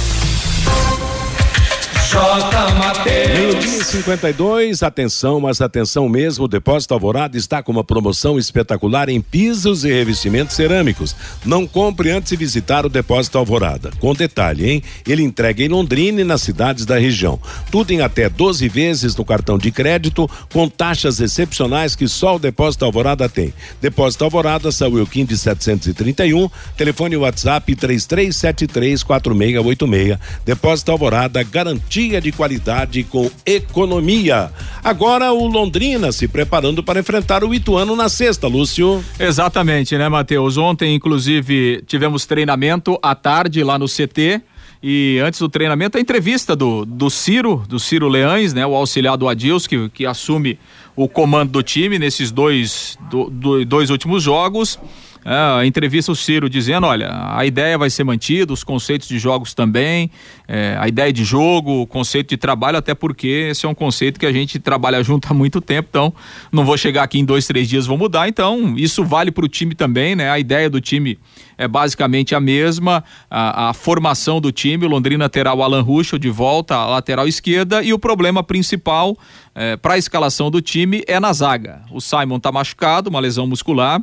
Meio-dia 3.37 3.85
52, 3.85 4.83
atenção, 4.83 5.39
mas 5.39 5.61
atenção 5.61 6.09
mesmo, 6.09 6.43
o 6.43 6.47
Depósito 6.47 6.93
Alvorada 6.93 7.37
está 7.37 7.63
com 7.63 7.71
uma 7.71 7.85
promoção 7.85 8.37
espetacular 8.37 9.07
em 9.07 9.21
pisos 9.21 9.85
e 9.85 9.93
revestimentos 9.93 10.57
cerâmicos. 10.57 11.15
Não 11.45 11.65
compre 11.65 12.11
antes 12.11 12.31
de 12.31 12.35
visitar 12.35 12.85
o 12.85 12.89
Depósito 12.89 13.37
Alvorada. 13.37 13.91
Com 14.01 14.13
detalhe, 14.13 14.69
hein? 14.69 14.83
Ele 15.07 15.23
entrega 15.23 15.63
em 15.63 15.69
Londrina 15.69 16.19
e 16.19 16.25
nas 16.25 16.41
cidades 16.41 16.85
da 16.85 16.99
região. 16.99 17.39
Tudo 17.71 17.91
em 17.91 18.01
até 18.01 18.27
12 18.27 18.67
vezes 18.67 19.15
no 19.15 19.23
cartão 19.23 19.57
de 19.57 19.71
crédito, 19.71 20.29
com 20.51 20.67
taxas 20.67 21.21
excepcionais 21.21 21.95
que 21.95 22.09
só 22.09 22.35
o 22.35 22.39
Depósito 22.39 22.83
Alvorada 22.83 23.29
tem. 23.29 23.53
Depósito 23.79 24.25
Alvorada, 24.25 24.69
Saúl 24.69 25.07
Kim 25.07 25.23
de 25.23 25.37
731, 25.37 26.49
telefone 26.75 27.15
WhatsApp 27.15 27.73
33734686. 27.73 30.19
Depósito 30.43 30.91
Alvorada, 30.91 31.41
garantia 31.41 32.00
de 32.09 32.31
qualidade 32.31 33.03
com 33.03 33.29
economia. 33.45 34.51
Agora 34.83 35.31
o 35.31 35.45
Londrina 35.45 36.11
se 36.11 36.27
preparando 36.27 36.83
para 36.83 36.99
enfrentar 36.99 37.43
o 37.43 37.53
Ituano 37.53 37.95
na 37.95 38.09
sexta, 38.09 38.47
Lúcio. 38.47 39.03
Exatamente, 39.19 39.97
né, 39.97 40.09
Matheus? 40.09 40.57
Ontem, 40.57 40.95
inclusive, 40.95 41.83
tivemos 41.85 42.25
treinamento 42.25 42.97
à 43.01 43.13
tarde 43.13 43.63
lá 43.63 43.77
no 43.77 43.85
CT. 43.85 44.41
E 44.83 45.19
antes 45.23 45.39
do 45.39 45.47
treinamento, 45.47 45.97
a 45.99 46.01
entrevista 46.01 46.55
do, 46.55 46.83
do 46.85 47.09
Ciro, 47.11 47.63
do 47.69 47.79
Ciro 47.79 48.07
Leães, 48.07 48.51
né? 48.51 48.65
O 48.65 48.73
auxiliar 48.75 49.15
do 49.15 49.29
Adils, 49.29 49.67
que, 49.67 49.89
que 49.89 50.07
assume 50.07 50.57
o 50.95 51.07
comando 51.07 51.51
do 51.51 51.61
time 51.61 51.99
nesses 51.99 52.31
dois, 52.31 52.97
do, 53.09 53.29
do, 53.29 53.63
dois 53.63 53.91
últimos 53.91 54.23
jogos. 54.23 54.79
É, 55.23 55.61
a 55.61 55.65
entrevista 55.65 56.11
o 56.11 56.15
Ciro 56.15 56.49
dizendo, 56.49 56.87
olha, 56.87 57.09
a 57.35 57.45
ideia 57.45 57.77
vai 57.77 57.89
ser 57.89 58.03
mantida, 58.03 58.51
os 58.51 58.63
conceitos 58.63 59.07
de 59.07 59.19
jogos 59.19 59.53
também, 59.53 60.09
é, 60.47 60.75
a 60.79 60.87
ideia 60.87 61.13
de 61.13 61.23
jogo, 61.23 61.81
o 61.81 61.87
conceito 61.87 62.29
de 62.29 62.37
trabalho, 62.37 62.77
até 62.77 62.95
porque 62.95 63.49
esse 63.51 63.65
é 63.65 63.69
um 63.69 63.75
conceito 63.75 64.19
que 64.19 64.25
a 64.25 64.31
gente 64.31 64.57
trabalha 64.57 65.03
junto 65.03 65.29
há 65.29 65.33
muito 65.33 65.61
tempo, 65.61 65.89
então 65.91 66.11
não 66.51 66.65
vou 66.65 66.75
chegar 66.75 67.03
aqui 67.03 67.19
em 67.19 67.25
dois, 67.25 67.45
três 67.45 67.69
dias 67.69 67.85
vou 67.85 67.97
mudar, 67.97 68.27
então 68.27 68.75
isso 68.75 69.05
vale 69.05 69.29
para 69.31 69.45
o 69.45 69.47
time 69.47 69.75
também, 69.75 70.15
né? 70.15 70.31
A 70.31 70.39
ideia 70.39 70.69
do 70.69 70.81
time 70.81 71.19
é 71.55 71.67
basicamente 71.67 72.33
a 72.33 72.39
mesma, 72.39 73.03
a, 73.29 73.69
a 73.69 73.73
formação 73.73 74.41
do 74.41 74.51
time, 74.51 74.85
o 74.85 74.89
Londrina 74.89 75.29
terá 75.29 75.53
o 75.53 75.61
Alan 75.61 75.81
Ruschel 75.81 76.17
de 76.17 76.29
volta 76.31 76.75
à 76.75 76.87
lateral 76.87 77.27
esquerda 77.27 77.83
e 77.83 77.93
o 77.93 77.99
problema 77.99 78.41
principal 78.41 79.15
é, 79.53 79.77
para 79.77 79.93
a 79.93 79.97
escalação 79.99 80.49
do 80.49 80.61
time 80.61 81.03
é 81.07 81.19
na 81.19 81.31
zaga. 81.31 81.83
O 81.91 82.01
Simon 82.01 82.37
está 82.37 82.51
machucado, 82.51 83.11
uma 83.11 83.19
lesão 83.19 83.45
muscular, 83.45 84.01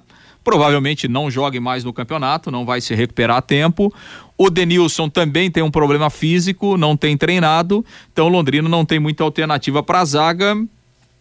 provavelmente 0.49 1.07
não 1.07 1.31
jogue 1.31 1.61
mais 1.61 1.85
no 1.85 1.93
campeonato, 1.93 2.51
não 2.51 2.65
vai 2.65 2.81
se 2.81 2.95
recuperar 2.95 3.37
a 3.37 3.43
tempo. 3.43 3.93
O 4.39 4.49
Denilson 4.49 5.07
também 5.07 5.51
tem 5.51 5.63
um 5.63 5.71
problema 5.71 6.09
físico, 6.09 6.79
não 6.79 6.97
tem 6.97 7.19
treinado, 7.19 7.85
então 8.11 8.29
o 8.29 8.31
Londrina 8.31 8.67
não 8.67 8.83
tem 8.83 8.99
muita 8.99 9.23
alternativa 9.23 9.83
para 9.83 10.01
a 10.01 10.05
zaga. 10.07 10.57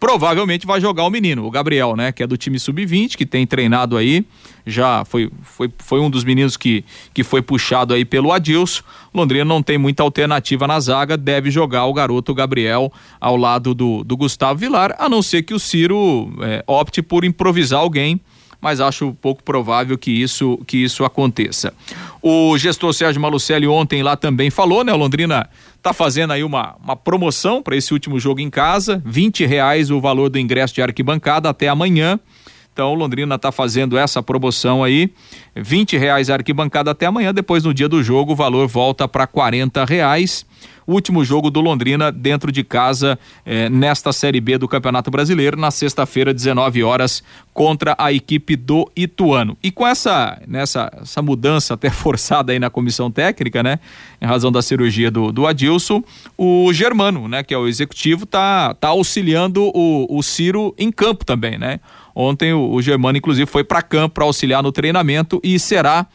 Provavelmente 0.00 0.66
vai 0.66 0.80
jogar 0.80 1.04
o 1.04 1.10
menino, 1.10 1.44
o 1.44 1.50
Gabriel, 1.50 1.94
né? 1.94 2.10
Que 2.10 2.22
é 2.22 2.26
do 2.26 2.38
time 2.38 2.58
sub-20, 2.58 3.16
que 3.16 3.26
tem 3.26 3.46
treinado 3.46 3.98
aí. 3.98 4.24
Já 4.66 5.04
foi, 5.04 5.30
foi, 5.42 5.70
foi 5.76 6.00
um 6.00 6.08
dos 6.08 6.24
meninos 6.24 6.56
que, 6.56 6.82
que 7.12 7.22
foi 7.22 7.42
puxado 7.42 7.92
aí 7.92 8.06
pelo 8.06 8.32
Adilson. 8.32 8.82
Londrina 9.12 9.44
não 9.44 9.62
tem 9.62 9.76
muita 9.76 10.02
alternativa 10.02 10.66
na 10.66 10.80
zaga, 10.80 11.18
deve 11.18 11.50
jogar 11.50 11.84
o 11.84 11.92
garoto 11.92 12.32
Gabriel 12.32 12.90
ao 13.20 13.36
lado 13.36 13.74
do, 13.74 14.02
do 14.02 14.16
Gustavo 14.16 14.58
Vilar, 14.58 14.96
a 14.98 15.06
não 15.06 15.20
ser 15.20 15.42
que 15.42 15.52
o 15.52 15.58
Ciro 15.58 16.32
é, 16.40 16.64
opte 16.66 17.02
por 17.02 17.26
improvisar 17.26 17.80
alguém 17.80 18.18
mas 18.60 18.80
acho 18.80 19.14
pouco 19.20 19.42
provável 19.42 19.96
que 19.96 20.10
isso 20.10 20.58
que 20.66 20.78
isso 20.78 21.04
aconteça. 21.04 21.72
O 22.20 22.58
gestor 22.58 22.92
Sérgio 22.92 23.20
Malucelli 23.20 23.66
ontem 23.66 24.02
lá 24.02 24.16
também 24.16 24.50
falou, 24.50 24.82
né? 24.82 24.92
Londrina 24.92 25.48
tá 25.82 25.92
fazendo 25.92 26.32
aí 26.32 26.42
uma, 26.42 26.76
uma 26.82 26.96
promoção 26.96 27.62
para 27.62 27.76
esse 27.76 27.92
último 27.92 28.18
jogo 28.18 28.40
em 28.40 28.50
casa, 28.50 29.00
vinte 29.04 29.46
reais 29.46 29.90
o 29.90 30.00
valor 30.00 30.28
do 30.28 30.38
ingresso 30.38 30.74
de 30.74 30.82
arquibancada 30.82 31.48
até 31.48 31.68
amanhã. 31.68 32.18
Então, 32.72 32.94
Londrina 32.94 33.34
está 33.34 33.50
fazendo 33.50 33.98
essa 33.98 34.22
promoção 34.22 34.84
aí, 34.84 35.12
vinte 35.56 35.96
reais 35.96 36.30
a 36.30 36.34
arquibancada 36.34 36.92
até 36.92 37.06
amanhã. 37.06 37.34
Depois, 37.34 37.64
no 37.64 37.74
dia 37.74 37.88
do 37.88 38.04
jogo, 38.04 38.32
o 38.32 38.36
valor 38.36 38.68
volta 38.68 39.08
para 39.08 39.26
quarenta 39.26 39.84
reais. 39.84 40.46
Último 40.88 41.24
jogo 41.24 41.50
do 41.50 41.60
Londrina 41.60 42.10
dentro 42.10 42.50
de 42.50 42.64
casa 42.64 43.18
eh, 43.44 43.68
nesta 43.68 44.12
Série 44.12 44.40
B 44.40 44.56
do 44.56 44.66
Campeonato 44.66 45.10
Brasileiro, 45.10 45.56
na 45.56 45.70
sexta-feira, 45.70 46.32
19 46.32 46.82
horas, 46.82 47.22
contra 47.52 47.94
a 47.98 48.12
equipe 48.12 48.56
do 48.56 48.90
Ituano. 48.96 49.56
E 49.62 49.70
com 49.70 49.86
essa, 49.86 50.40
nessa, 50.46 50.90
essa 51.02 51.20
mudança 51.20 51.74
até 51.74 51.90
forçada 51.90 52.52
aí 52.52 52.58
na 52.58 52.70
comissão 52.70 53.10
técnica, 53.10 53.62
né? 53.62 53.78
Em 54.20 54.26
razão 54.26 54.50
da 54.50 54.62
cirurgia 54.62 55.10
do, 55.10 55.30
do 55.30 55.46
Adilson, 55.46 56.02
o 56.36 56.72
Germano, 56.72 57.28
né? 57.28 57.42
Que 57.42 57.52
é 57.52 57.58
o 57.58 57.68
executivo, 57.68 58.24
tá, 58.24 58.74
tá 58.74 58.88
auxiliando 58.88 59.70
o, 59.74 60.06
o 60.08 60.22
Ciro 60.22 60.74
em 60.78 60.90
campo 60.90 61.24
também, 61.24 61.58
né? 61.58 61.80
Ontem 62.14 62.52
o, 62.52 62.72
o 62.72 62.82
Germano, 62.82 63.18
inclusive, 63.18 63.46
foi 63.46 63.62
para 63.62 63.82
campo 63.82 64.14
para 64.14 64.24
auxiliar 64.24 64.62
no 64.62 64.72
treinamento 64.72 65.40
e 65.44 65.58
será 65.58 66.06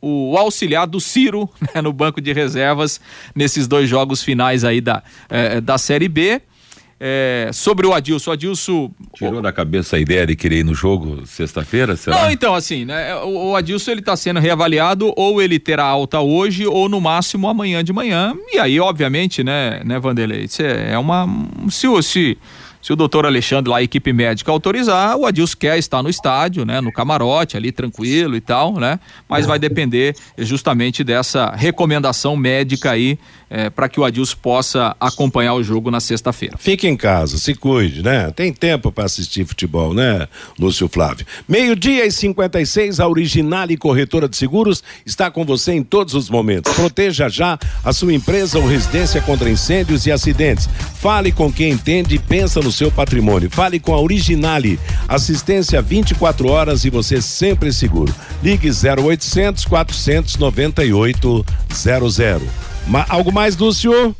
o 0.00 0.36
auxiliar 0.36 0.86
do 0.86 1.00
Ciro 1.00 1.48
né, 1.74 1.82
no 1.82 1.92
banco 1.92 2.20
de 2.20 2.32
reservas 2.32 3.00
nesses 3.34 3.66
dois 3.66 3.88
jogos 3.88 4.22
finais 4.22 4.64
aí 4.64 4.80
da, 4.80 5.02
eh, 5.28 5.60
da 5.60 5.78
Série 5.78 6.08
B. 6.08 6.40
É, 7.00 7.50
sobre 7.52 7.86
o 7.86 7.94
Adilson, 7.94 8.30
o 8.30 8.32
Adilson. 8.32 8.90
Tirou 9.14 9.40
da 9.40 9.52
cabeça 9.52 9.96
a 9.96 10.00
ideia 10.00 10.26
de 10.26 10.34
querer 10.34 10.58
ir 10.58 10.64
no 10.64 10.74
jogo 10.74 11.24
sexta-feira? 11.26 11.96
Não, 12.08 12.28
então, 12.28 12.54
assim, 12.54 12.84
né? 12.84 13.14
O, 13.16 13.50
o 13.50 13.56
Adilson 13.56 13.92
ele 13.92 14.02
tá 14.02 14.16
sendo 14.16 14.40
reavaliado, 14.40 15.12
ou 15.16 15.40
ele 15.40 15.60
terá 15.60 15.84
alta 15.84 16.18
hoje, 16.18 16.66
ou 16.66 16.88
no 16.88 17.00
máximo 17.00 17.48
amanhã 17.48 17.84
de 17.84 17.92
manhã. 17.92 18.34
E 18.52 18.58
aí, 18.58 18.80
obviamente, 18.80 19.44
né, 19.44 19.80
né, 19.84 20.00
Vanderlei? 20.00 20.44
Isso 20.44 20.60
é, 20.60 20.92
é 20.92 20.98
uma. 20.98 21.28
Se, 21.70 21.86
se, 22.02 22.38
se 22.80 22.92
o 22.92 22.96
doutor 22.96 23.26
Alexandre, 23.26 23.70
lá, 23.70 23.78
a 23.78 23.82
equipe 23.82 24.12
médica, 24.12 24.50
autorizar, 24.50 25.16
o 25.16 25.26
Adilson 25.26 25.56
quer 25.58 25.78
estar 25.78 26.02
no 26.02 26.08
estádio, 26.08 26.64
né? 26.64 26.80
No 26.80 26.92
camarote, 26.92 27.56
ali, 27.56 27.72
tranquilo 27.72 28.36
e 28.36 28.40
tal, 28.40 28.74
né? 28.78 29.00
Mas 29.28 29.46
vai 29.46 29.58
depender 29.58 30.14
justamente 30.38 31.02
dessa 31.02 31.50
recomendação 31.50 32.36
médica 32.36 32.92
aí 32.92 33.18
é, 33.50 33.70
para 33.70 33.88
que 33.88 33.98
o 33.98 34.04
Adilson 34.04 34.36
possa 34.40 34.96
acompanhar 35.00 35.54
o 35.54 35.62
jogo 35.62 35.90
na 35.90 36.00
sexta-feira. 36.00 36.56
Fique 36.58 36.86
em 36.86 36.96
casa, 36.96 37.38
se 37.38 37.54
cuide, 37.54 38.02
né? 38.02 38.30
Tem 38.30 38.52
tempo 38.52 38.92
para 38.92 39.04
assistir 39.04 39.46
futebol, 39.46 39.94
né, 39.94 40.28
Lúcio 40.58 40.88
Flávio? 40.88 41.26
Meio-dia 41.48 42.06
e 42.06 42.12
56, 42.12 43.00
a 43.00 43.08
Originale 43.08 43.76
Corretora 43.76 44.28
de 44.28 44.36
Seguros 44.36 44.82
está 45.04 45.30
com 45.30 45.44
você 45.44 45.72
em 45.72 45.82
todos 45.82 46.14
os 46.14 46.28
momentos. 46.28 46.72
Proteja 46.72 47.28
já 47.28 47.58
a 47.84 47.92
sua 47.92 48.12
empresa 48.12 48.58
ou 48.58 48.66
residência 48.66 49.20
contra 49.22 49.48
incêndios 49.48 50.06
e 50.06 50.12
acidentes. 50.12 50.68
Fale 51.00 51.32
com 51.32 51.52
quem 51.52 51.72
entende 51.72 52.16
e 52.16 52.18
pensa 52.18 52.60
no 52.60 52.72
seu 52.72 52.90
patrimônio. 52.90 53.50
Fale 53.50 53.78
com 53.78 53.94
a 53.94 54.00
Originale. 54.00 54.78
Assistência 55.06 55.80
24 55.80 56.48
horas 56.48 56.84
e 56.84 56.90
você 56.90 57.22
sempre 57.22 57.72
seguro. 57.72 58.14
Ligue 58.42 58.68
0800 58.70 59.64
498 59.64 61.46
00. 61.72 62.67
Ma 62.88 63.04
algo 63.08 63.32
mais, 63.32 63.56
Lúcio? 63.56 64.14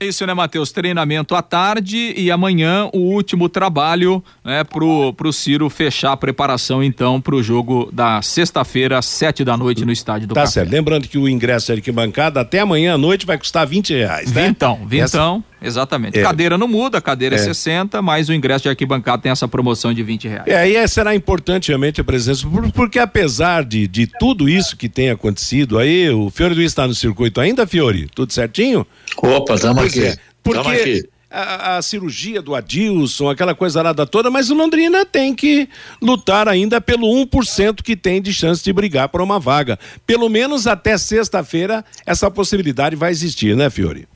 É 0.00 0.06
isso, 0.06 0.26
né, 0.26 0.34
Matheus? 0.34 0.72
Treinamento 0.72 1.34
à 1.36 1.42
tarde 1.42 2.12
e 2.16 2.30
amanhã 2.30 2.88
o 2.92 2.98
último 2.98 3.48
trabalho, 3.48 4.22
né, 4.44 4.64
pro, 4.64 5.12
pro 5.14 5.32
Ciro 5.32 5.70
fechar 5.70 6.12
a 6.12 6.16
preparação, 6.16 6.82
então, 6.82 7.20
pro 7.20 7.42
jogo 7.42 7.88
da 7.92 8.20
sexta-feira, 8.20 9.00
sete 9.02 9.44
da 9.44 9.56
noite, 9.56 9.84
no 9.84 9.92
estádio 9.92 10.26
do 10.26 10.34
Tá 10.34 10.40
Café. 10.42 10.52
certo. 10.52 10.70
Lembrando 10.70 11.06
que 11.06 11.16
o 11.16 11.28
ingresso 11.28 11.66
de 11.66 11.72
arquibancada 11.72 12.40
até 12.40 12.60
amanhã 12.60 12.94
à 12.94 12.98
noite 12.98 13.24
vai 13.24 13.38
custar 13.38 13.66
20 13.66 13.94
reais, 13.94 14.32
né? 14.32 14.48
Vintão, 14.48 14.80
vintão, 14.86 15.44
Essa- 15.44 15.53
exatamente. 15.64 16.18
É. 16.18 16.22
Cadeira 16.22 16.56
não 16.58 16.68
muda, 16.68 16.98
a 16.98 17.00
cadeira 17.00 17.36
é. 17.36 17.38
É. 17.38 17.42
60, 17.42 18.00
mas 18.02 18.28
o 18.28 18.32
ingresso 18.34 18.62
de 18.64 18.68
arquibancada 18.68 19.22
tem 19.22 19.32
essa 19.32 19.48
promoção 19.48 19.92
de 19.92 20.02
20 20.02 20.28
reais. 20.28 20.46
É, 20.46 20.56
aí 20.56 20.76
é- 20.76 20.86
será 20.86 21.14
importante 21.14 21.68
realmente 21.68 22.00
a 22.00 22.04
presença, 22.04 22.46
por- 22.46 22.70
porque 22.72 22.98
apesar 22.98 23.64
de, 23.64 23.86
de 23.88 24.06
tudo 24.06 24.48
isso 24.48 24.76
que 24.76 24.88
tem 24.88 25.10
acontecido 25.10 25.78
aí, 25.78 26.08
o 26.10 26.30
Fiore 26.30 26.54
Luiz 26.54 26.66
está 26.72 26.86
no 26.86 26.94
circuito 26.94 27.40
ainda, 27.40 27.66
Fiore? 27.66 28.08
Tudo 28.14 28.32
certinho? 28.32 28.86
Opa, 29.16 29.56
tamo 29.58 29.80
Pois 29.80 29.92
aqui. 29.92 30.06
é, 30.06 30.16
porque 30.42 30.62
Tamo 30.62 30.74
aqui. 30.74 31.08
A, 31.36 31.78
a 31.78 31.82
cirurgia 31.82 32.40
do 32.40 32.54
Adilson, 32.54 33.28
aquela 33.28 33.56
coisa 33.56 33.80
arada 33.80 34.06
toda, 34.06 34.30
mas 34.30 34.50
o 34.50 34.54
Londrina 34.54 35.04
tem 35.04 35.34
que 35.34 35.68
lutar 36.00 36.46
ainda 36.46 36.80
pelo 36.80 37.08
1% 37.08 37.82
que 37.82 37.96
tem 37.96 38.22
de 38.22 38.32
chance 38.32 38.62
de 38.62 38.72
brigar 38.72 39.08
por 39.08 39.20
uma 39.20 39.40
vaga. 39.40 39.76
Pelo 40.06 40.28
menos 40.28 40.68
até 40.68 40.96
sexta-feira, 40.96 41.84
essa 42.06 42.30
possibilidade 42.30 42.94
vai 42.94 43.10
existir, 43.10 43.56
né, 43.56 43.68
Fiore? 43.68 44.06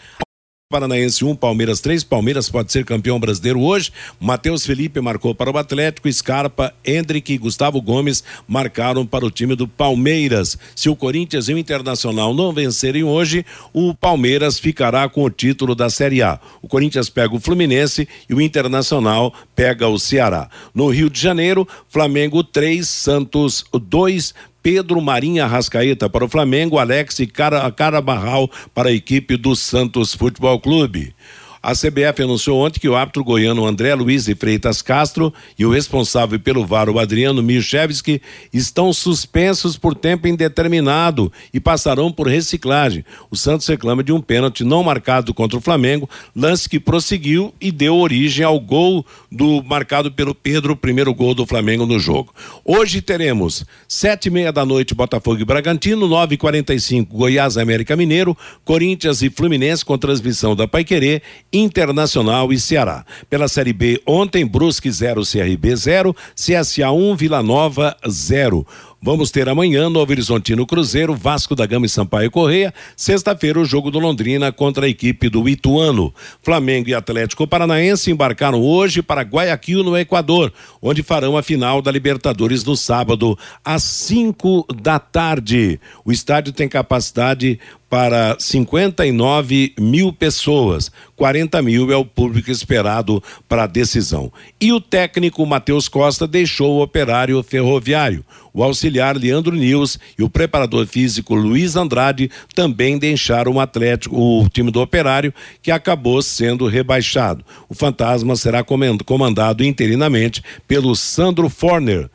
Paranaense 0.72 1.22
1, 1.22 1.28
um, 1.28 1.36
Palmeiras 1.36 1.80
3. 1.80 2.02
Palmeiras 2.02 2.48
pode 2.48 2.72
ser 2.72 2.82
campeão 2.86 3.20
brasileiro 3.20 3.60
hoje. 3.60 3.92
Matheus 4.18 4.64
Felipe 4.64 5.02
marcou 5.02 5.34
para 5.34 5.50
o 5.50 5.58
Atlético, 5.58 6.10
Scarpa, 6.10 6.72
Hendrick 6.82 7.30
e 7.30 7.36
Gustavo 7.36 7.78
Gomes 7.82 8.24
marcaram 8.48 9.06
para 9.06 9.26
o 9.26 9.30
time 9.30 9.54
do 9.54 9.68
Palmeiras. 9.68 10.56
Se 10.74 10.88
o 10.88 10.96
Corinthians 10.96 11.50
e 11.50 11.52
o 11.52 11.58
Internacional 11.58 12.32
não 12.32 12.54
vencerem 12.54 13.04
hoje, 13.04 13.44
o 13.70 13.94
Palmeiras 13.94 14.58
ficará 14.58 15.06
com 15.10 15.24
o 15.24 15.30
título 15.30 15.74
da 15.74 15.90
Série 15.90 16.22
A. 16.22 16.40
O 16.62 16.68
Corinthians 16.68 17.10
pega 17.10 17.34
o 17.34 17.40
Fluminense 17.40 18.08
e 18.26 18.32
o 18.32 18.40
Internacional 18.40 19.34
pega 19.54 19.86
o 19.88 19.98
Ceará. 19.98 20.48
No 20.74 20.88
Rio 20.88 21.10
de 21.10 21.20
Janeiro, 21.20 21.68
Flamengo 21.86 22.42
3, 22.42 22.88
Santos 22.88 23.66
2, 23.74 24.34
Pedro 24.62 25.00
Marinha 25.00 25.46
Rascaeta 25.46 26.08
para 26.08 26.24
o 26.24 26.28
Flamengo, 26.28 26.78
Alex 26.78 27.18
e 27.18 27.26
Cara, 27.26 27.70
Carabarral 27.72 28.50
para 28.72 28.90
a 28.90 28.92
equipe 28.92 29.36
do 29.36 29.56
Santos 29.56 30.14
Futebol 30.14 30.60
Clube. 30.60 31.14
A 31.62 31.74
CBF 31.74 32.24
anunciou 32.24 32.58
ontem 32.58 32.80
que 32.80 32.88
o 32.88 32.96
árbitro 32.96 33.22
goiano 33.22 33.64
André 33.64 33.94
Luiz 33.94 34.24
de 34.24 34.34
Freitas 34.34 34.82
Castro 34.82 35.32
e 35.56 35.64
o 35.64 35.70
responsável 35.70 36.40
pelo 36.40 36.66
VAR, 36.66 36.90
o 36.90 36.98
Adriano 36.98 37.40
Milchevski, 37.40 38.20
estão 38.52 38.92
suspensos 38.92 39.76
por 39.76 39.94
tempo 39.94 40.26
indeterminado 40.26 41.32
e 41.54 41.60
passarão 41.60 42.10
por 42.10 42.26
reciclagem. 42.26 43.04
O 43.30 43.36
Santos 43.36 43.68
reclama 43.68 44.02
de 44.02 44.12
um 44.12 44.20
pênalti 44.20 44.64
não 44.64 44.82
marcado 44.82 45.32
contra 45.32 45.56
o 45.56 45.62
Flamengo, 45.62 46.10
lance 46.34 46.68
que 46.68 46.80
prosseguiu 46.80 47.54
e 47.60 47.70
deu 47.70 47.96
origem 47.96 48.44
ao 48.44 48.58
gol 48.58 49.06
do 49.32 49.62
marcado 49.62 50.12
pelo 50.12 50.34
Pedro, 50.34 50.74
o 50.74 50.76
primeiro 50.76 51.14
gol 51.14 51.34
do 51.34 51.46
Flamengo 51.46 51.86
no 51.86 51.98
jogo. 51.98 52.34
Hoje 52.64 53.00
teremos 53.00 53.64
sete 53.88 54.26
e 54.26 54.30
meia 54.30 54.52
da 54.52 54.64
noite 54.64 54.94
Botafogo 54.94 55.40
e 55.40 55.44
Bragantino, 55.44 56.06
nove 56.06 56.34
e 56.34 56.38
quarenta 56.38 56.74
e 56.74 56.80
cinco 56.80 57.16
Goiás 57.16 57.56
América 57.56 57.96
Mineiro, 57.96 58.36
Corinthians 58.64 59.22
e 59.22 59.30
Fluminense 59.30 59.84
com 59.84 59.96
transmissão 59.96 60.54
da 60.54 60.68
Paiquerê, 60.68 61.22
Internacional 61.52 62.52
e 62.52 62.60
Ceará. 62.60 63.04
Pela 63.30 63.48
Série 63.48 63.72
B, 63.72 64.00
ontem 64.06 64.46
Brusque 64.46 64.90
0, 64.90 65.22
CRB 65.22 65.76
0, 65.76 66.14
CSA 66.34 66.90
1, 66.90 67.16
Vila 67.16 67.42
Nova 67.42 67.96
0. 68.08 68.66
Vamos 69.04 69.32
ter 69.32 69.48
amanhã 69.48 69.90
Novo 69.90 70.12
Horizontino 70.12 70.64
Cruzeiro, 70.64 71.12
Vasco 71.12 71.56
da 71.56 71.66
Gama 71.66 71.86
e 71.86 71.88
Sampaio 71.88 72.30
Correia. 72.30 72.72
Sexta-feira, 72.96 73.58
o 73.58 73.64
jogo 73.64 73.90
do 73.90 73.98
Londrina 73.98 74.52
contra 74.52 74.86
a 74.86 74.88
equipe 74.88 75.28
do 75.28 75.48
Ituano. 75.48 76.14
Flamengo 76.40 76.88
e 76.88 76.94
Atlético 76.94 77.44
Paranaense 77.44 78.12
embarcaram 78.12 78.62
hoje 78.62 79.02
para 79.02 79.22
Guayaquil, 79.22 79.82
no 79.82 79.98
Equador, 79.98 80.52
onde 80.80 81.02
farão 81.02 81.36
a 81.36 81.42
final 81.42 81.82
da 81.82 81.90
Libertadores 81.90 82.62
no 82.62 82.76
sábado, 82.76 83.36
às 83.64 83.82
5 83.82 84.68
da 84.80 85.00
tarde. 85.00 85.80
O 86.04 86.12
estádio 86.12 86.52
tem 86.52 86.68
capacidade 86.68 87.58
para 87.92 88.38
59 88.38 89.74
mil 89.78 90.14
pessoas. 90.14 90.90
40 91.14 91.60
mil 91.60 91.92
é 91.92 91.96
o 91.96 92.06
público 92.06 92.50
esperado 92.50 93.22
para 93.46 93.64
a 93.64 93.66
decisão. 93.66 94.32
E 94.58 94.72
o 94.72 94.80
técnico 94.80 95.44
Matheus 95.44 95.90
Costa 95.90 96.26
deixou 96.26 96.78
o 96.78 96.82
operário 96.82 97.42
ferroviário. 97.42 98.24
O 98.50 98.64
auxiliar 98.64 99.14
Leandro 99.14 99.54
Nils 99.54 99.98
e 100.18 100.22
o 100.22 100.30
preparador 100.30 100.86
físico 100.86 101.34
Luiz 101.34 101.76
Andrade 101.76 102.30
também 102.54 102.96
deixaram 102.96 103.52
o 103.52 103.60
Atlético, 103.60 104.16
o 104.16 104.48
time 104.48 104.70
do 104.70 104.80
operário, 104.80 105.34
que 105.60 105.70
acabou 105.70 106.22
sendo 106.22 106.66
rebaixado. 106.66 107.44
O 107.68 107.74
fantasma 107.74 108.36
será 108.36 108.64
comandado 109.04 109.62
interinamente 109.62 110.42
pelo 110.66 110.96
Sandro 110.96 111.50
Forner 111.50 112.08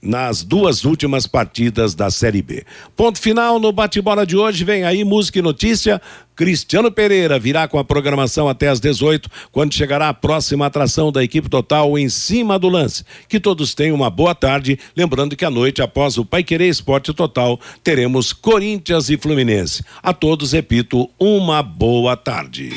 nas 0.00 0.42
duas 0.42 0.84
últimas 0.84 1.26
partidas 1.26 1.94
da 1.94 2.10
Série 2.10 2.42
B. 2.42 2.64
Ponto 2.96 3.18
final 3.18 3.58
no 3.58 3.72
bate-bola 3.72 4.26
de 4.26 4.36
hoje. 4.36 4.64
Vem 4.64 4.84
aí 4.84 5.04
música 5.04 5.38
e 5.38 5.42
notícia. 5.42 6.00
Cristiano 6.36 6.90
Pereira 6.90 7.38
virá 7.38 7.68
com 7.68 7.78
a 7.78 7.84
programação 7.84 8.48
até 8.48 8.68
às 8.68 8.80
18, 8.80 9.30
quando 9.52 9.72
chegará 9.72 10.08
a 10.08 10.14
próxima 10.14 10.66
atração 10.66 11.12
da 11.12 11.22
equipe 11.22 11.48
total 11.48 11.96
em 11.96 12.08
cima 12.08 12.58
do 12.58 12.68
lance. 12.68 13.04
Que 13.28 13.38
todos 13.38 13.74
tenham 13.74 13.94
uma 13.94 14.10
boa 14.10 14.34
tarde. 14.34 14.78
Lembrando 14.96 15.36
que 15.36 15.44
à 15.44 15.50
noite, 15.50 15.80
após 15.80 16.18
o 16.18 16.24
Pai 16.24 16.42
Querer 16.42 16.68
Esporte 16.68 17.12
Total, 17.12 17.58
teremos 17.82 18.32
Corinthians 18.32 19.08
e 19.10 19.16
Fluminense. 19.16 19.84
A 20.02 20.12
todos, 20.12 20.52
repito, 20.52 21.08
uma 21.18 21.62
boa 21.62 22.16
tarde. 22.16 22.72